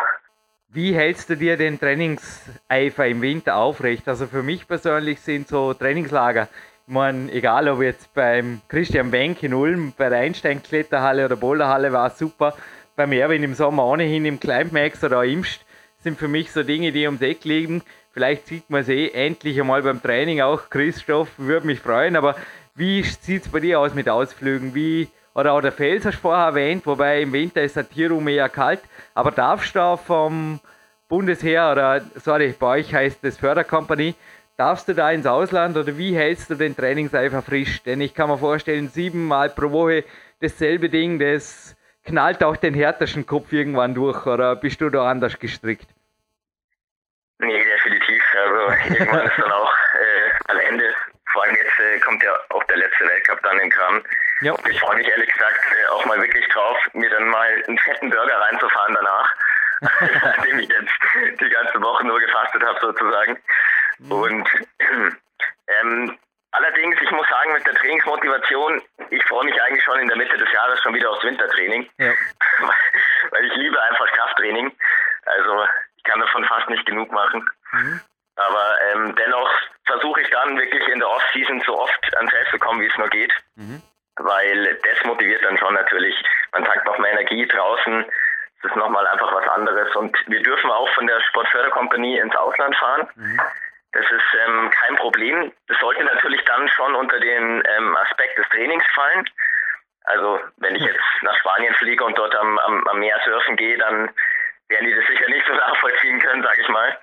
Wie 0.71 0.93
hältst 0.93 1.29
du 1.29 1.35
dir 1.35 1.57
den 1.57 1.79
Trainingseifer 1.79 3.07
im 3.07 3.21
Winter 3.21 3.55
aufrecht? 3.55 4.07
Also 4.07 4.27
für 4.27 4.43
mich 4.43 4.67
persönlich 4.67 5.19
sind 5.21 5.47
so 5.47 5.73
Trainingslager, 5.73 6.47
ich 6.89 6.93
meine, 6.93 7.31
egal 7.31 7.69
ob 7.69 7.81
jetzt 7.81 8.13
beim 8.15 8.61
Christian 8.67 9.11
Wenk 9.11 9.43
in 9.43 9.53
Ulm, 9.53 9.93
bei 9.95 10.09
der 10.09 10.19
Einstein-Kletterhalle 10.19 11.25
oder 11.25 11.35
Boulderhalle 11.35 11.93
war 11.93 12.07
es 12.07 12.17
super, 12.17 12.55
beim 12.99 13.13
Erwin 13.13 13.43
im 13.43 13.53
Sommer 13.53 13.85
ohnehin 13.85 14.25
im 14.25 14.41
Climbmax 14.41 15.05
oder 15.05 15.23
Imst, 15.23 15.63
sind 16.03 16.19
für 16.19 16.27
mich 16.27 16.51
so 16.51 16.63
Dinge, 16.63 16.91
die 16.91 17.05
ums 17.05 17.21
Eck 17.21 17.45
liegen. 17.45 17.81
Vielleicht 18.11 18.47
sieht 18.47 18.69
man 18.69 18.81
es 18.81 18.89
eh 18.89 19.07
endlich 19.11 19.57
einmal 19.57 19.81
beim 19.83 20.01
Training 20.01 20.41
auch. 20.41 20.69
Christoph 20.69 21.29
würde 21.37 21.65
mich 21.65 21.79
freuen, 21.79 22.17
aber 22.17 22.35
wie 22.75 23.01
sieht 23.03 23.45
es 23.45 23.47
bei 23.49 23.61
dir 23.61 23.79
aus 23.79 23.93
mit 23.93 24.09
Ausflügen? 24.09 24.75
Wie, 24.75 25.07
oder 25.33 25.53
auch 25.53 25.61
der 25.61 25.71
Fels 25.71 26.03
hast 26.03 26.17
du 26.17 26.23
vorher 26.23 26.47
erwähnt, 26.47 26.85
wobei 26.85 27.21
im 27.21 27.31
Winter 27.31 27.63
ist 27.63 27.77
der 27.77 27.89
Tierraum 27.89 28.27
eher 28.27 28.49
kalt, 28.49 28.81
aber 29.13 29.31
darfst 29.31 29.77
du 29.77 29.95
vom 29.95 30.59
Bundesheer 31.07 31.71
oder, 31.71 32.01
sorry, 32.21 32.53
bei 32.59 32.79
euch 32.79 32.93
heißt 32.93 33.23
es 33.23 33.37
Förderkompanie, 33.37 34.13
darfst 34.57 34.89
du 34.89 34.93
da 34.93 35.09
ins 35.09 35.25
Ausland 35.25 35.77
oder 35.77 35.97
wie 35.97 36.13
hältst 36.13 36.49
du 36.49 36.55
den 36.55 36.75
Trainingseifer 36.75 37.41
frisch? 37.41 37.81
Denn 37.81 38.01
ich 38.01 38.13
kann 38.13 38.29
mir 38.29 38.37
vorstellen, 38.37 38.89
siebenmal 38.89 39.51
pro 39.51 39.71
Woche 39.71 40.03
dasselbe 40.41 40.89
Ding, 40.89 41.17
das 41.17 41.77
knallt 42.05 42.43
auch 42.43 42.57
den 42.57 42.73
härtesten 42.73 43.25
Kopf 43.25 43.51
irgendwann 43.51 43.93
durch 43.93 44.25
oder 44.25 44.55
bist 44.55 44.81
du 44.81 44.89
da 44.89 45.09
anders 45.09 45.39
gestrickt? 45.39 45.87
Nee, 47.39 47.63
definitiv. 47.63 48.23
Also 48.35 48.93
irgendwann 48.93 49.25
ist 49.25 49.37
dann 49.37 49.51
auch 49.51 49.73
äh, 49.93 50.51
am 50.51 50.59
Ende. 50.59 50.93
Vor 51.31 51.43
allem 51.43 51.55
jetzt 51.55 51.79
äh, 51.79 51.99
kommt 51.99 52.23
ja 52.23 52.37
auch 52.49 52.63
der 52.65 52.77
letzte 52.77 53.07
Weltcup 53.07 53.41
dann 53.43 53.59
in 53.59 53.69
Kram. 53.69 54.03
Ja. 54.41 54.55
Ich 54.69 54.79
freue 54.79 54.97
mich 54.97 55.07
ehrlich 55.07 55.31
gesagt 55.31 55.59
äh, 55.71 55.87
auch 55.89 56.05
mal 56.05 56.19
wirklich 56.19 56.45
drauf, 56.49 56.77
mir 56.93 57.09
dann 57.09 57.29
mal 57.29 57.63
einen 57.67 57.77
fetten 57.77 58.09
Burger 58.09 58.39
reinzufahren 58.39 58.95
danach. 58.95 59.35
Nachdem 60.23 60.59
ich 60.59 60.67
jetzt 60.67 61.39
die 61.39 61.49
ganze 61.49 61.81
Woche 61.81 62.05
nur 62.05 62.19
gefastet 62.19 62.61
habe 62.63 62.79
sozusagen. 62.81 63.37
Mhm. 63.99 64.11
Und 64.11 64.49
ähm, 65.67 66.17
allerdings, 66.51 66.97
ich 67.01 67.11
muss 67.11 67.27
sagen, 67.27 67.53
mit 67.53 67.65
der 67.65 67.75
Trainingsmotivation, 67.75 68.81
ich 69.09 69.23
freue 69.25 69.45
mich 69.45 69.61
eigentlich 69.61 69.83
schon 69.83 69.99
in 69.99 70.07
der 70.07 70.17
Mitte 70.17 70.37
des 70.37 70.51
Jahres 70.51 70.81
schon 70.81 70.93
wieder 70.93 71.11
aufs 71.11 71.23
Wintertraining. 71.23 71.89
Ja. 71.97 72.13
Weil 73.31 73.45
ich 73.45 73.55
liebe 73.55 73.81
einfach 73.81 74.07
Krafttraining. 74.11 74.71
Also 75.25 75.65
ich 75.97 76.03
kann 76.03 76.19
davon 76.19 76.45
fast 76.45 76.69
nicht 76.69 76.85
genug 76.85 77.11
machen. 77.11 77.47
Mhm. 77.71 78.01
Aber 78.35 78.75
ähm, 78.93 79.15
dennoch 79.15 79.51
versuche 79.85 80.21
ich 80.21 80.29
dann 80.29 80.57
wirklich 80.57 80.87
in 80.87 80.99
der 80.99 81.09
Off-Season 81.09 81.61
so 81.65 81.77
oft 81.77 82.15
ans 82.15 82.31
Feld 82.31 82.47
zu 82.49 82.59
kommen, 82.59 82.81
wie 82.81 82.87
es 82.87 82.97
nur 82.97 83.09
geht. 83.09 83.33
Mhm. 83.55 83.81
Weil 84.15 84.79
das 84.83 85.03
motiviert 85.05 85.43
dann 85.43 85.57
schon 85.57 85.73
natürlich. 85.73 86.15
Man 86.51 86.63
tankt 86.63 86.85
noch 86.85 86.97
mehr 86.99 87.11
Energie 87.11 87.45
draußen. 87.45 88.05
Das 88.61 88.71
ist 88.71 88.77
nochmal 88.77 89.05
einfach 89.07 89.33
was 89.33 89.47
anderes. 89.49 89.95
Und 89.95 90.17
wir 90.27 90.41
dürfen 90.41 90.69
auch 90.71 90.89
von 90.95 91.07
der 91.07 91.19
Sportförderkompanie 91.21 92.17
ins 92.19 92.35
Ausland 92.35 92.75
fahren. 92.77 93.07
Mhm. 93.15 93.41
Das 93.91 94.05
ist 94.05 94.37
ähm, 94.45 94.69
kein 94.69 94.95
Problem. 94.97 95.51
Das 95.67 95.79
sollte 95.79 96.03
natürlich 96.03 96.43
dann 96.45 96.67
schon 96.69 96.95
unter 96.95 97.19
den 97.19 97.63
ähm, 97.65 97.97
Aspekt 97.97 98.37
des 98.37 98.47
Trainings 98.49 98.85
fallen. 98.93 99.25
Also 100.03 100.39
wenn 100.57 100.75
ich 100.75 100.83
jetzt 100.83 101.01
nach 101.21 101.35
Spanien 101.37 101.73
fliege 101.75 102.03
und 102.03 102.17
dort 102.17 102.35
am, 102.35 102.57
am, 102.59 102.87
am 102.87 102.99
Meer 102.99 103.19
surfen 103.25 103.55
gehe, 103.55 103.77
dann 103.77 104.09
werden 104.67 104.87
die 104.87 104.95
das 104.95 105.07
sicher 105.07 105.27
nicht 105.29 105.45
so 105.47 105.53
nachvollziehen 105.55 106.19
können, 106.19 106.43
sage 106.43 106.61
ich 106.61 106.69
mal. 106.69 106.97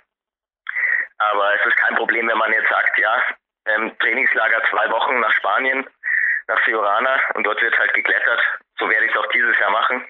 Aber 1.18 1.54
es 1.54 1.66
ist 1.66 1.76
kein 1.76 1.96
Problem, 1.96 2.28
wenn 2.28 2.38
man 2.38 2.52
jetzt 2.52 2.68
sagt, 2.68 2.98
ja, 2.98 3.22
ähm, 3.66 3.96
Trainingslager 3.98 4.62
zwei 4.70 4.90
Wochen 4.90 5.18
nach 5.20 5.32
Spanien, 5.32 5.86
nach 6.46 6.58
Fiorana 6.60 7.18
und 7.34 7.44
dort 7.44 7.60
wird 7.62 7.76
halt 7.78 7.94
geklettert. 7.94 8.40
So 8.78 8.88
werde 8.88 9.06
ich 9.06 9.10
es 9.10 9.16
auch 9.16 9.26
dieses 9.32 9.58
Jahr 9.58 9.70
machen. 9.70 10.04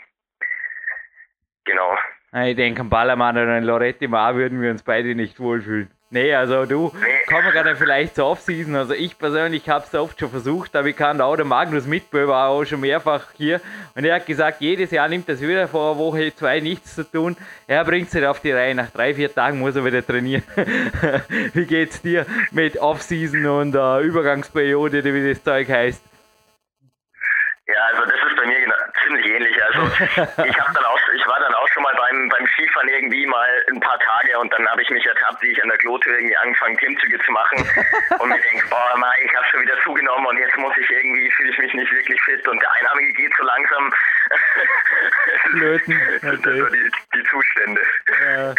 Genau. 1.65 1.97
Ich 2.45 2.57
denke, 2.57 2.83
am 2.83 2.91
Ballermann 2.91 3.37
oder 3.37 3.57
in 3.57 3.65
Loretti 3.65 4.09
Mar 4.09 4.35
würden 4.35 4.61
wir 4.61 4.71
uns 4.71 4.83
beide 4.83 5.15
nicht 5.15 5.41
wohlfühlen. 5.41 5.96
Nee, 6.09 6.33
also 6.33 6.67
du, 6.67 6.93
nee. 7.01 7.07
kommen 7.27 7.47
wir 7.47 7.53
gerade 7.53 7.75
vielleicht 7.75 8.15
zur 8.15 8.27
Offseason. 8.27 8.77
Also 8.77 8.95
ich 8.95 9.19
persönlich 9.19 9.69
habe 9.69 9.85
es 9.85 9.95
oft 9.95 10.21
schon 10.21 10.31
versucht, 10.31 10.77
aber 10.77 10.87
ich 10.87 10.97
kann 10.97 11.21
auch 11.21 11.35
der 11.35 11.45
Magnus 11.45 11.87
Mitbö 11.87 12.29
war 12.29 12.49
auch 12.49 12.65
schon 12.65 12.81
mehrfach 12.81 13.25
hier 13.37 13.61
und 13.97 14.05
er 14.05 14.15
hat 14.15 14.27
gesagt, 14.27 14.61
jedes 14.61 14.93
Jahr 14.93 15.09
nimmt 15.09 15.29
das 15.29 15.41
wieder 15.41 15.67
vor 15.67 15.91
einer 15.91 15.99
Woche, 15.99 16.33
zwei 16.33 16.61
nichts 16.61 16.95
zu 16.95 17.03
tun. 17.03 17.37
Er 17.67 17.85
bringt 17.85 18.07
es 18.07 18.15
nicht 18.15 18.25
auf 18.25 18.39
die 18.39 18.53
Reihe. 18.53 18.77
Nach 18.77 18.91
drei, 18.91 19.15
vier 19.15 19.35
Tagen 19.35 19.59
muss 19.59 19.75
er 19.75 19.85
wieder 19.85 20.07
trainieren. 20.07 20.45
wie 21.55 21.67
geht's 21.67 22.01
dir 22.03 22.25
mit 22.53 22.79
Offseason 22.79 23.45
und 23.47 23.75
äh, 23.75 24.01
Übergangsperiode, 24.03 25.03
wie 25.03 25.29
das 25.29 25.43
Zeug 25.43 25.69
heißt? 25.69 26.05
Ja, 27.67 27.75
also 27.91 28.05
das 28.05 28.15
ist 28.15 28.37
bei 28.37 28.47
mir 28.47 28.75
ziemlich 29.05 29.27
ähnlich. 29.27 29.57
Also 29.65 29.81
ich 30.45 30.61
habe 30.61 30.73
dann 30.73 30.85
auch, 30.85 30.99
ich 31.17 31.27
war 31.27 31.41
dann 31.41 31.55
auch 31.55 31.66
schon 31.77 31.83
mal 31.83 31.95
beim 31.95 32.29
beim 32.31 32.47
Skifahren 32.47 32.89
irgendwie 32.89 33.27
mal 33.27 33.47
ein 33.71 33.81
paar 33.81 33.99
Tage 33.99 34.39
und 34.39 34.51
dann 34.53 34.67
habe 34.67 34.81
ich 34.81 34.89
mich 34.89 35.05
ertappt, 35.05 35.43
wie 35.43 35.49
ich 35.49 35.63
an 35.63 35.69
der 35.69 35.77
Klotür 35.77 36.15
irgendwie 36.15 36.37
angefangen 36.39 36.77
Klimmzüge 36.77 37.19
zu 37.21 37.33
machen 37.33 37.59
und 38.19 38.29
mir 38.31 38.41
denke, 38.41 38.67
boah, 38.71 38.97
Mai, 38.97 39.15
ich 39.23 39.37
habe 39.37 39.45
schon 39.51 39.61
wieder 39.61 39.77
zugenommen 39.85 40.27
und 40.27 40.39
jetzt 40.39 40.57
muss 40.57 40.73
ich 40.79 40.89
irgendwie 40.89 41.31
fühle 41.33 41.51
ich 41.51 41.59
mich 41.59 41.75
nicht 41.75 41.93
wirklich 41.93 42.21
fit 42.23 42.49
und 42.49 42.59
der 42.61 42.73
Einarmige 42.73 43.13
geht 43.13 43.33
so 43.37 43.45
langsam. 43.45 43.95
Löten. 45.53 46.01
Okay. 46.17 46.59
So 46.61 46.67
die, 46.67 46.91
die 47.15 47.25
Zustände. 47.25 47.81
Ja. 48.25 48.55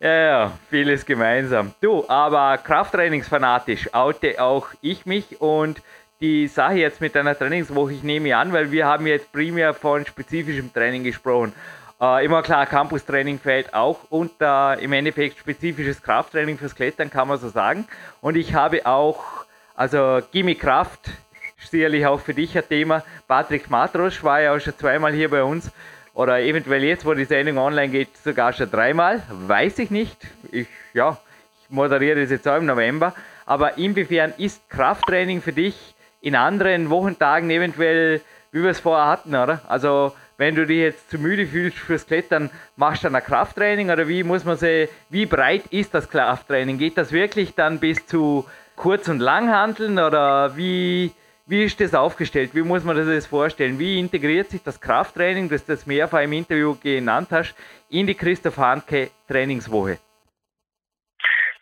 Ja, 0.00 0.14
ja, 0.14 0.52
vieles 0.70 1.04
gemeinsam. 1.04 1.74
Du, 1.80 2.08
aber 2.08 2.56
Krafttrainingsfanatisch 2.58 3.92
oute 3.94 4.40
auch 4.40 4.68
ich 4.80 5.06
mich 5.06 5.40
und 5.40 5.82
die 6.20 6.46
Sache 6.46 6.74
jetzt 6.74 7.00
mit 7.00 7.16
deiner 7.16 7.36
Trainingswoche, 7.36 7.94
ich 7.94 8.04
nehme 8.04 8.36
an, 8.36 8.52
weil 8.52 8.70
wir 8.70 8.86
haben 8.86 9.08
jetzt 9.08 9.32
primär 9.32 9.74
von 9.74 10.06
spezifischem 10.06 10.72
Training 10.72 11.02
gesprochen. 11.02 11.52
Äh, 12.00 12.24
immer 12.24 12.42
klar, 12.42 12.64
Campus-Training 12.66 13.40
fällt 13.40 13.74
auch 13.74 13.98
unter 14.10 14.78
im 14.78 14.92
Endeffekt 14.92 15.38
spezifisches 15.38 16.00
Krafttraining 16.00 16.56
fürs 16.56 16.74
Klettern, 16.74 17.10
kann 17.10 17.26
man 17.26 17.38
so 17.38 17.48
sagen. 17.48 17.88
Und 18.20 18.36
ich 18.36 18.54
habe 18.54 18.86
auch, 18.86 19.44
also 19.74 20.20
Gimme 20.30 20.54
Kraft, 20.54 21.10
sicherlich 21.58 22.06
auch 22.06 22.20
für 22.20 22.34
dich 22.34 22.56
ein 22.56 22.68
Thema. 22.68 23.02
Patrick 23.26 23.68
Matrosch 23.68 24.22
war 24.22 24.40
ja 24.40 24.54
auch 24.54 24.60
schon 24.60 24.78
zweimal 24.78 25.12
hier 25.12 25.28
bei 25.28 25.42
uns. 25.42 25.72
Oder 26.14 26.40
eventuell 26.40 26.84
jetzt, 26.84 27.04
wo 27.04 27.14
die 27.14 27.24
Sendung 27.24 27.58
online 27.58 27.88
geht, 27.88 28.16
sogar 28.16 28.52
schon 28.52 28.70
dreimal. 28.70 29.22
Weiß 29.28 29.78
ich 29.80 29.90
nicht. 29.90 30.16
Ich, 30.52 30.68
ja, 30.94 31.18
ich 31.62 31.70
moderiere 31.70 32.20
das 32.20 32.30
jetzt 32.30 32.46
auch 32.46 32.56
im 32.56 32.66
November. 32.66 33.12
Aber 33.44 33.76
inwiefern 33.76 34.32
ist 34.36 34.68
Krafttraining 34.68 35.42
für 35.42 35.52
dich 35.52 35.94
in 36.20 36.36
anderen 36.36 36.90
Wochentagen 36.90 37.50
eventuell, 37.50 38.20
wie 38.52 38.62
wir 38.62 38.70
es 38.70 38.80
vorher 38.80 39.06
hatten, 39.06 39.34
oder? 39.34 39.62
Also 39.68 40.12
wenn 40.38 40.54
du 40.54 40.66
dich 40.66 40.78
jetzt 40.78 41.10
zu 41.10 41.18
müde 41.18 41.46
fühlst 41.46 41.76
fürs 41.78 42.06
Klettern, 42.06 42.50
machst 42.76 43.02
du 43.02 43.08
dann 43.08 43.16
ein 43.16 43.24
Krafttraining 43.24 43.90
oder 43.90 44.08
wie 44.08 44.22
muss 44.22 44.44
man 44.44 44.56
sich, 44.56 44.88
wie 45.10 45.26
breit 45.26 45.66
ist 45.70 45.92
das 45.92 46.08
Krafttraining? 46.08 46.78
Geht 46.78 46.96
das 46.96 47.12
wirklich 47.12 47.54
dann 47.54 47.80
bis 47.80 48.06
zu 48.06 48.48
Kurz- 48.76 49.08
und 49.08 49.18
Langhandeln 49.18 49.98
oder 49.98 50.56
wie, 50.56 51.12
wie 51.46 51.64
ist 51.64 51.80
das 51.80 51.92
aufgestellt? 51.92 52.54
Wie 52.54 52.62
muss 52.62 52.84
man 52.84 52.96
das 52.96 53.08
jetzt 53.08 53.26
vorstellen? 53.26 53.80
Wie 53.80 53.98
integriert 53.98 54.50
sich 54.50 54.62
das 54.62 54.80
Krafttraining, 54.80 55.48
das 55.48 55.66
du 55.66 55.72
das 55.72 55.86
mehrfach 55.86 56.20
im 56.20 56.32
Interview 56.32 56.76
genannt 56.80 57.28
hast, 57.32 57.56
in 57.90 58.06
die 58.06 58.14
Christoph 58.14 58.58
Hanke 58.58 59.10
Trainingswoche? 59.26 59.98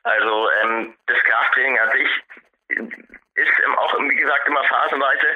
Also 0.02 0.48
ähm, 0.62 0.94
das 1.06 1.18
Krafttraining 1.20 1.78
an 1.78 1.90
sich 1.92 2.08
ist 3.36 3.52
auch, 3.78 3.98
wie 3.98 4.16
gesagt, 4.16 4.46
immer 4.46 4.64
phasenweise. 4.64 5.26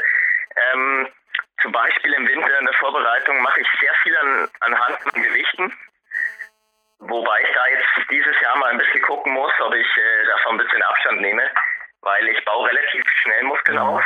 Ähm, 0.75 1.09
zum 1.63 1.73
Beispiel 1.73 2.13
im 2.15 2.27
Winter 2.27 2.59
in 2.59 2.67
der 2.67 2.75
Vorbereitung 2.75 3.41
mache 3.43 3.61
ich 3.61 3.69
sehr 3.81 3.95
viel 4.03 4.17
an, 4.17 4.49
anhand 4.61 4.99
von 5.03 5.23
Gewichten. 5.23 5.73
Wobei 7.01 7.41
ich 7.43 7.55
da 7.55 7.67
jetzt 7.69 8.11
dieses 8.11 8.41
Jahr 8.41 8.57
mal 8.59 8.71
ein 8.71 8.79
bisschen 8.79 9.03
gucken 9.03 9.33
muss, 9.33 9.53
ob 9.61 9.75
ich 9.75 9.87
äh, 9.97 10.27
davon 10.27 10.55
ein 10.55 10.59
bisschen 10.59 10.83
Abstand 10.83 11.21
nehme, 11.21 11.51
weil 12.03 12.29
ich 12.29 12.45
baue 12.45 12.69
relativ 12.69 13.03
schnell 13.23 13.43
Muskeln 13.45 13.79
mhm. 13.79 13.85
auf. 13.85 14.05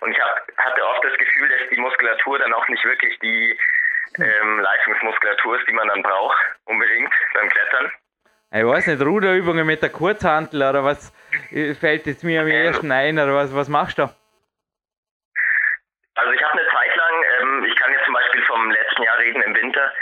Und 0.00 0.10
ich 0.10 0.20
hab, 0.20 0.42
hatte 0.56 0.84
oft 0.84 1.04
das 1.04 1.16
Gefühl, 1.18 1.48
dass 1.48 1.68
die 1.70 1.76
Muskulatur 1.76 2.38
dann 2.38 2.52
auch 2.52 2.66
nicht 2.68 2.84
wirklich 2.84 3.16
die 3.20 3.56
ähm, 4.18 4.58
Leistungsmuskulatur 4.58 5.58
ist, 5.58 5.68
die 5.68 5.72
man 5.72 5.88
dann 5.88 6.02
braucht, 6.02 6.36
unbedingt 6.64 7.14
beim 7.34 7.48
Klettern. 7.48 7.92
Ich 8.54 8.66
weiß 8.66 8.86
nicht, 8.88 9.00
Ruderübungen 9.00 9.66
mit 9.66 9.82
der 9.82 9.90
Kurzhantel 9.90 10.62
oder 10.62 10.84
was 10.84 11.12
fällt 11.80 12.06
jetzt 12.06 12.24
mir 12.24 12.42
am 12.42 12.48
ersten 12.48 12.90
ein 12.92 13.18
oder 13.18 13.34
was, 13.34 13.54
was 13.54 13.68
machst 13.68 13.98
du? 13.98 14.02
Also 16.14 16.32
ich 16.32 16.42
habe 16.42 16.52
eine 16.52 16.68
Zeit 16.68 16.94
lang, 16.94 17.24
ähm, 17.40 17.64
ich 17.64 17.76
kann 17.76 17.92
jetzt 17.92 18.04
zum 18.04 18.14
Beispiel 18.14 18.42
vom 18.42 18.70
letzten 18.70 19.02
Jahr 19.02 19.18
reden 19.18 19.42
im 19.42 19.54
Winter, 19.54 19.92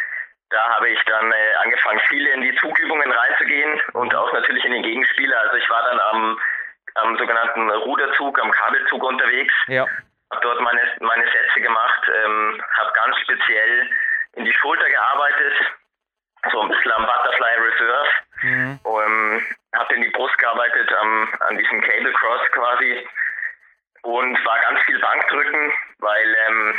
da 0.51 0.76
habe 0.76 0.88
ich 0.90 1.01
dann 1.05 1.32
äh, 1.32 1.55
angefangen, 1.62 2.01
viele 2.09 2.30
in 2.30 2.42
die 2.42 2.55
Zugübungen 2.57 3.11
reinzugehen 3.11 3.80
und 3.92 4.14
auch 4.14 4.32
natürlich 4.32 4.64
in 4.64 4.72
den 4.72 4.82
Gegenspieler. 4.82 5.40
Also 5.40 5.57
ich 5.57 5.70
war 5.70 5.82
dann 5.84 6.01
am, 6.01 6.40
am 6.96 7.18
sogenannten 7.18 7.70
Ruderzug, 7.70 8.38
am 8.40 8.51
Kabelzug 8.51 9.03
unterwegs. 9.03 9.55
Ja. 9.68 9.86
Habe 10.30 10.42
dort 10.42 10.61
meine, 10.61 10.80
meine 11.01 11.24
Sätze 11.24 11.61
gemacht, 11.61 12.11
ähm, 12.24 12.62
habe 12.76 12.92
ganz 12.92 13.16
speziell 13.18 13.90
in 14.34 14.44
die 14.44 14.53
Schulter 14.53 14.88
gearbeitet, 14.88 15.55
so 16.51 16.61
ein 16.62 16.68
bisschen 16.68 16.92
am 16.92 17.07
Butterfly 17.07 17.55
Reserve. 17.59 18.09
Mhm. 18.42 18.80
Um, 18.82 19.46
habe 19.76 19.94
in 19.94 20.03
die 20.03 20.11
Brust 20.11 20.36
gearbeitet, 20.38 20.92
am, 20.94 21.28
an 21.40 21.59
diesem 21.59 21.80
Cable 21.80 22.12
Cross 22.12 22.40
quasi 22.53 23.07
und 24.03 24.44
war 24.44 24.59
ganz 24.61 24.80
viel 24.82 24.98
Bankdrücken, 24.98 25.72
weil 25.98 26.36
ähm, 26.48 26.74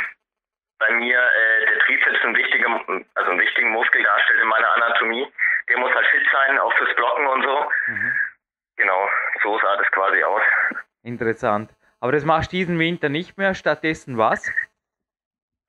bei 0.86 0.94
mir 0.94 1.18
äh, 1.18 1.66
der 1.66 1.78
Trizeps 1.80 2.24
ein 2.24 2.36
wichtiger, 2.36 2.68
also 3.14 3.30
einen 3.30 3.40
wichtigen 3.40 3.70
Muskel 3.70 4.02
darstellt 4.02 4.40
in 4.40 4.48
meiner 4.48 4.74
Anatomie. 4.76 5.26
Der 5.68 5.78
muss 5.78 5.94
halt 5.94 6.06
fit 6.06 6.26
sein, 6.32 6.58
auch 6.58 6.72
fürs 6.76 6.94
Blocken 6.96 7.26
und 7.26 7.42
so. 7.42 7.70
Mhm. 7.86 8.12
Genau, 8.76 9.08
so 9.42 9.58
sah 9.58 9.76
das 9.76 9.90
quasi 9.92 10.22
aus. 10.24 10.42
Interessant. 11.02 11.70
Aber 12.00 12.12
das 12.12 12.24
machst 12.24 12.52
du 12.52 12.56
diesen 12.56 12.78
Winter 12.78 13.08
nicht 13.08 13.38
mehr, 13.38 13.54
stattdessen 13.54 14.18
was? 14.18 14.46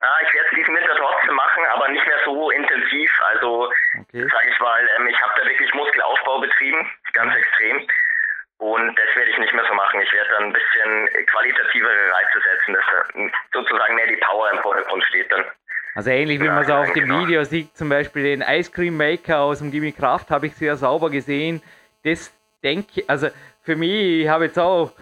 Ja, 0.02 0.12
ich 0.22 0.34
werde 0.34 0.48
es 0.50 0.56
diesen 0.56 0.74
Winter 0.74 0.96
trotzdem 0.96 1.34
machen, 1.34 1.64
aber 1.72 1.88
nicht 1.88 2.06
mehr 2.06 2.18
so 2.24 2.50
intensiv. 2.50 3.10
Also, 3.26 3.72
okay. 4.00 4.28
sage 4.28 4.48
ich 4.50 4.58
mal, 4.58 4.88
ähm, 4.98 5.06
ich 5.06 5.20
habe 5.22 5.32
da 5.40 5.46
wirklich 5.46 5.72
Muskelaufbau 5.74 6.40
betrieben, 6.40 6.90
ganz 7.12 7.32
mhm. 7.32 7.38
extrem. 7.38 7.86
Und 8.58 8.96
das 8.96 9.16
werde 9.16 9.30
ich 9.30 9.38
nicht 9.38 9.52
mehr 9.52 9.64
so 9.68 9.74
machen. 9.74 10.00
Ich 10.00 10.12
werde 10.12 10.30
dann 10.30 10.44
ein 10.44 10.52
bisschen 10.52 11.26
qualitativere 11.26 12.12
Reize 12.12 12.40
setzen, 12.40 12.74
dass 12.74 13.32
sozusagen 13.52 13.94
mehr 13.94 14.06
die 14.06 14.16
Power 14.16 14.50
im 14.52 14.58
Vordergrund 14.58 15.04
steht 15.04 15.30
dann. 15.32 15.44
Also 15.94 16.10
ähnlich 16.10 16.40
wie 16.40 16.48
man 16.48 16.62
es 16.62 16.70
auf 16.70 16.92
dem 16.92 17.04
genau. 17.04 17.20
Video 17.20 17.44
sieht, 17.44 17.76
zum 17.76 17.88
Beispiel 17.88 18.24
den 18.24 18.42
Ice 18.42 18.70
Cream 18.72 18.96
Maker 18.96 19.40
aus 19.40 19.60
dem 19.60 19.70
Gimme 19.70 19.92
Kraft 19.92 20.30
habe 20.30 20.46
ich 20.46 20.54
sehr 20.56 20.76
sauber 20.76 21.08
gesehen. 21.08 21.62
Das 22.02 22.32
denke 22.62 23.04
also 23.06 23.28
für 23.62 23.76
mich, 23.76 24.22
ich 24.22 24.28
habe 24.28 24.46
jetzt 24.46 24.58
auch 24.58 24.92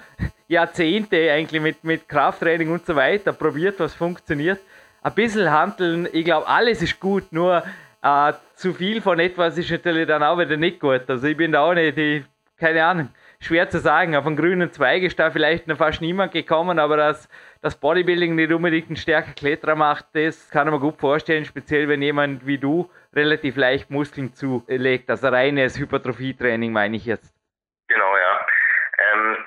Jahrzehnte 0.49 1.33
eigentlich 1.33 1.63
mit, 1.63 1.83
mit 1.83 2.09
Krafttraining 2.09 2.71
und 2.71 2.85
so 2.85 2.95
weiter 2.95 3.33
probiert, 3.33 3.81
was 3.81 3.95
funktioniert. 3.95 4.61
Ein 5.03 5.15
bisschen 5.15 5.51
handeln, 5.51 6.09
ich 6.13 6.25
glaube, 6.25 6.47
alles 6.47 6.83
ist 6.83 7.01
gut, 7.01 7.33
nur 7.33 7.65
äh, 8.03 8.33
zu 8.55 8.75
viel 8.75 9.01
von 9.01 9.19
etwas 9.19 9.57
ist 9.57 9.71
natürlich 9.71 10.07
dann 10.07 10.23
auch 10.23 10.39
wieder 10.39 10.57
nicht 10.57 10.79
gut. 10.79 11.09
Also 11.09 11.27
ich 11.27 11.37
bin 11.37 11.53
da 11.53 11.63
auch 11.63 11.75
nicht, 11.75 11.97
ich, 11.97 12.25
keine 12.59 12.85
Ahnung, 12.85 13.09
schwer 13.45 13.69
zu 13.69 13.79
sagen. 13.79 14.17
Auf 14.17 14.27
einen 14.27 14.37
grünen 14.37 14.71
Zweig 14.73 15.03
ist 15.03 15.19
da 15.19 15.31
vielleicht 15.31 15.67
noch 15.67 15.77
fast 15.77 16.01
niemand 16.01 16.33
gekommen, 16.33 16.79
aber 16.79 16.97
dass 16.97 17.29
das 17.61 17.79
Bodybuilding 17.79 18.35
nicht 18.35 18.53
unbedingt 18.53 18.89
einen 18.89 18.97
stärker 18.97 19.33
Kletterer 19.33 19.77
macht, 19.77 20.07
das 20.15 20.51
kann 20.51 20.69
man 20.69 20.81
gut 20.81 20.99
vorstellen, 20.99 21.45
speziell 21.45 21.89
wenn 21.89 22.03
jemand 22.03 22.47
wie 22.47 22.59
du 22.59 22.91
relativ 23.15 23.57
leicht 23.57 23.91
Muskeln 23.91 24.35
zulegt. 24.35 25.11
Also 25.11 25.29
reines 25.29 25.79
Hypertrophietraining 25.79 26.73
meine 26.73 26.97
ich 26.97 27.07
jetzt. 27.07 27.35
Genau, 27.89 28.17
ja. 28.17 28.47
Ähm, 29.13 29.45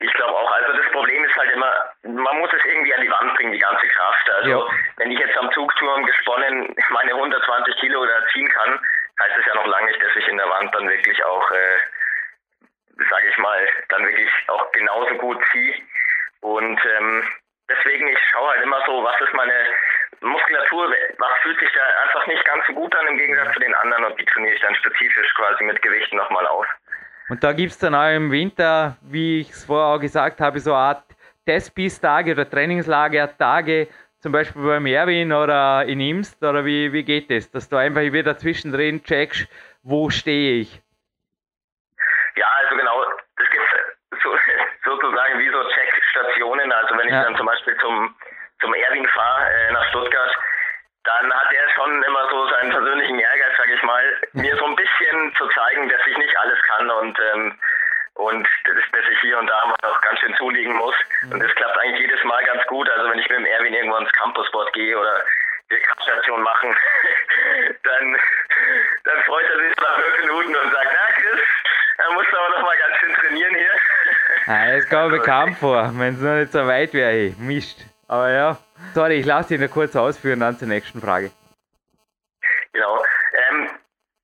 ich 0.00 0.12
glaube 0.14 0.32
auch, 0.32 0.50
also 0.50 0.76
das 0.76 0.92
Problem 0.92 1.24
ist 1.24 1.36
halt 1.36 1.52
immer, 1.52 1.72
man 2.02 2.38
muss 2.38 2.50
es 2.52 2.64
irgendwie 2.64 2.94
an 2.94 3.02
die 3.02 3.10
Wand 3.10 3.34
bringen, 3.36 3.52
die 3.52 3.58
ganze 3.58 3.86
Kraft. 3.86 4.30
Also 4.36 4.50
ja. 4.50 4.66
wenn 4.96 5.10
ich 5.10 5.18
jetzt 5.18 5.36
am 5.38 5.50
Zugturm 5.52 6.04
gesponnen 6.06 6.74
meine 6.90 7.14
120 7.14 7.76
Kilo 7.76 8.04
da 8.04 8.26
ziehen 8.32 8.48
kann, 8.48 8.80
heißt 9.20 9.38
es 9.38 9.46
ja 9.46 9.54
noch 9.54 9.66
lange 9.66 9.86
nicht, 9.86 10.02
dass 10.02 10.16
ich 10.16 10.28
in 10.28 10.36
der 10.36 10.48
Wand 10.48 10.74
dann 10.74 10.88
wirklich 10.88 11.24
auch 11.24 11.50
äh, 11.50 11.78
sage 12.96 13.28
ich 13.30 13.38
mal, 13.38 13.66
dann 13.88 14.04
wirklich 14.04 14.30
auch 14.48 14.70
genauso 14.72 15.14
gut 15.16 15.38
ziehe. 15.52 15.74
Und 16.40 16.78
ähm, 16.98 17.24
deswegen, 17.68 18.08
ich 18.08 18.18
schaue 18.30 18.50
halt 18.50 18.62
immer 18.62 18.80
so, 18.86 19.02
was 19.02 19.20
ist 19.20 19.34
meine 19.34 19.54
Muskulatur, 20.20 20.92
was 21.18 21.32
fühlt 21.42 21.58
sich 21.58 21.70
da 21.72 21.80
einfach 22.02 22.26
nicht 22.26 22.44
ganz 22.44 22.66
so 22.66 22.72
gut 22.74 22.94
an 22.96 23.06
im 23.08 23.18
Gegensatz 23.18 23.52
zu 23.52 23.60
den 23.60 23.74
anderen 23.74 24.04
und 24.04 24.20
die 24.20 24.24
trainiere 24.24 24.54
ich 24.54 24.60
dann 24.60 24.74
spezifisch 24.74 25.34
quasi 25.34 25.64
mit 25.64 25.80
Gewichten 25.82 26.16
nochmal 26.16 26.46
aus. 26.46 26.66
Und 27.28 27.42
da 27.42 27.52
gibt 27.52 27.72
es 27.72 27.78
dann 27.78 27.94
auch 27.94 28.14
im 28.14 28.30
Winter, 28.30 28.96
wie 29.02 29.40
ich 29.40 29.50
es 29.50 29.64
vorher 29.64 29.96
auch 29.96 30.00
gesagt 30.00 30.40
habe, 30.40 30.60
so 30.60 30.72
eine 30.72 30.80
Art 30.80 31.04
Testpiece-Tage 31.46 32.32
oder 32.32 32.48
Trainingslager-Tage, 32.48 33.88
zum 34.20 34.32
Beispiel 34.32 34.62
beim 34.62 34.86
Erwin 34.86 35.32
oder 35.32 35.84
in 35.84 36.00
Imst, 36.00 36.42
oder 36.42 36.64
wie, 36.64 36.92
wie 36.92 37.02
geht 37.02 37.30
das? 37.30 37.50
Dass 37.50 37.68
du 37.68 37.76
einfach 37.76 38.00
wieder 38.00 38.36
zwischendrin 38.36 39.02
checkst, 39.02 39.48
wo 39.82 40.10
stehe 40.10 40.60
ich? 40.60 40.83
Ja, 42.36 42.46
also 42.62 42.76
genau, 42.76 43.04
das 43.36 43.50
gibt 43.50 43.64
so, 44.22 44.36
sozusagen 44.84 45.38
wie 45.38 45.50
so 45.50 45.62
Checkstationen. 45.70 46.72
Also 46.72 46.96
wenn 46.98 47.06
ich 47.06 47.14
ja. 47.14 47.24
dann 47.24 47.36
zum 47.36 47.46
Beispiel 47.46 47.76
zum, 47.78 48.14
zum 48.60 48.74
Erwin 48.74 49.06
fahre 49.08 49.50
äh, 49.50 49.72
nach 49.72 49.88
Stuttgart, 49.88 50.36
dann 51.04 51.32
hat 51.32 51.52
er 51.52 51.68
schon 51.74 52.02
immer 52.02 52.30
so 52.30 52.48
seinen 52.48 52.70
persönlichen 52.70 53.18
Ehrgeiz, 53.18 53.56
sage 53.58 53.74
ich 53.74 53.82
mal, 53.82 54.20
mir 54.32 54.56
so 54.56 54.64
ein 54.64 54.76
bisschen 54.76 55.34
zu 55.36 55.46
zeigen, 55.48 55.88
dass 55.88 56.06
ich 56.06 56.16
nicht 56.16 56.36
alles 56.38 56.60
kann 56.62 56.90
und 56.90 57.18
ähm, 57.20 57.58
und 58.14 58.48
dass, 58.64 58.90
dass 58.92 59.10
ich 59.10 59.20
hier 59.20 59.38
und 59.38 59.46
da 59.48 59.66
mal 59.66 59.76
noch 59.82 60.00
ganz 60.00 60.20
schön 60.20 60.34
zulegen 60.36 60.74
muss. 60.76 60.94
Und 61.30 61.40
das 61.42 61.54
klappt 61.56 61.76
eigentlich 61.78 62.00
jedes 62.00 62.22
Mal 62.24 62.44
ganz 62.44 62.64
gut. 62.66 62.88
Also 62.90 63.10
wenn 63.10 63.18
ich 63.18 63.28
mit 63.28 63.38
dem 63.38 63.46
Erwin 63.46 63.74
irgendwo 63.74 63.96
ins 63.96 64.12
Campusboard 64.12 64.72
gehe 64.72 64.96
oder 64.96 65.24
die 65.70 65.80
Kraftstation 65.80 66.42
machen, 66.42 66.76
dann, 67.82 68.16
dann 69.04 69.22
freut 69.24 69.50
er 69.50 69.58
sich 69.58 69.76
nach 69.76 69.98
fünf 69.98 70.18
Minuten 70.20 70.56
und 70.56 70.72
sagt, 70.72 70.88
na 70.92 71.12
Chris, 71.14 71.40
da 72.06 72.14
musst 72.14 72.30
du 72.30 72.36
aber 72.36 72.48
noch 72.50 72.62
mal 72.62 72.76
ganz 72.76 72.96
schön 72.96 73.14
trainieren 73.14 73.54
hier. 73.54 73.70
Ja, 74.46 74.76
das 74.76 74.88
kommt 74.90 75.10
mir 75.10 75.18
bekannt 75.18 75.56
vor, 75.56 75.90
wenn 75.94 76.14
es 76.14 76.20
noch 76.20 76.34
nicht 76.34 76.52
so 76.52 76.66
weit 76.66 76.92
wäre. 76.92 77.32
Mist. 77.38 77.86
Aber 78.08 78.30
ja, 78.30 78.58
sorry, 78.92 79.14
ich 79.20 79.26
lasse 79.26 79.50
dich 79.50 79.60
nur 79.60 79.70
kurz 79.70 79.96
ausführen, 79.96 80.40
dann 80.40 80.58
zur 80.58 80.68
nächsten 80.68 81.00
Frage. 81.00 81.30
Genau. 82.74 83.02
Ähm, 83.32 83.70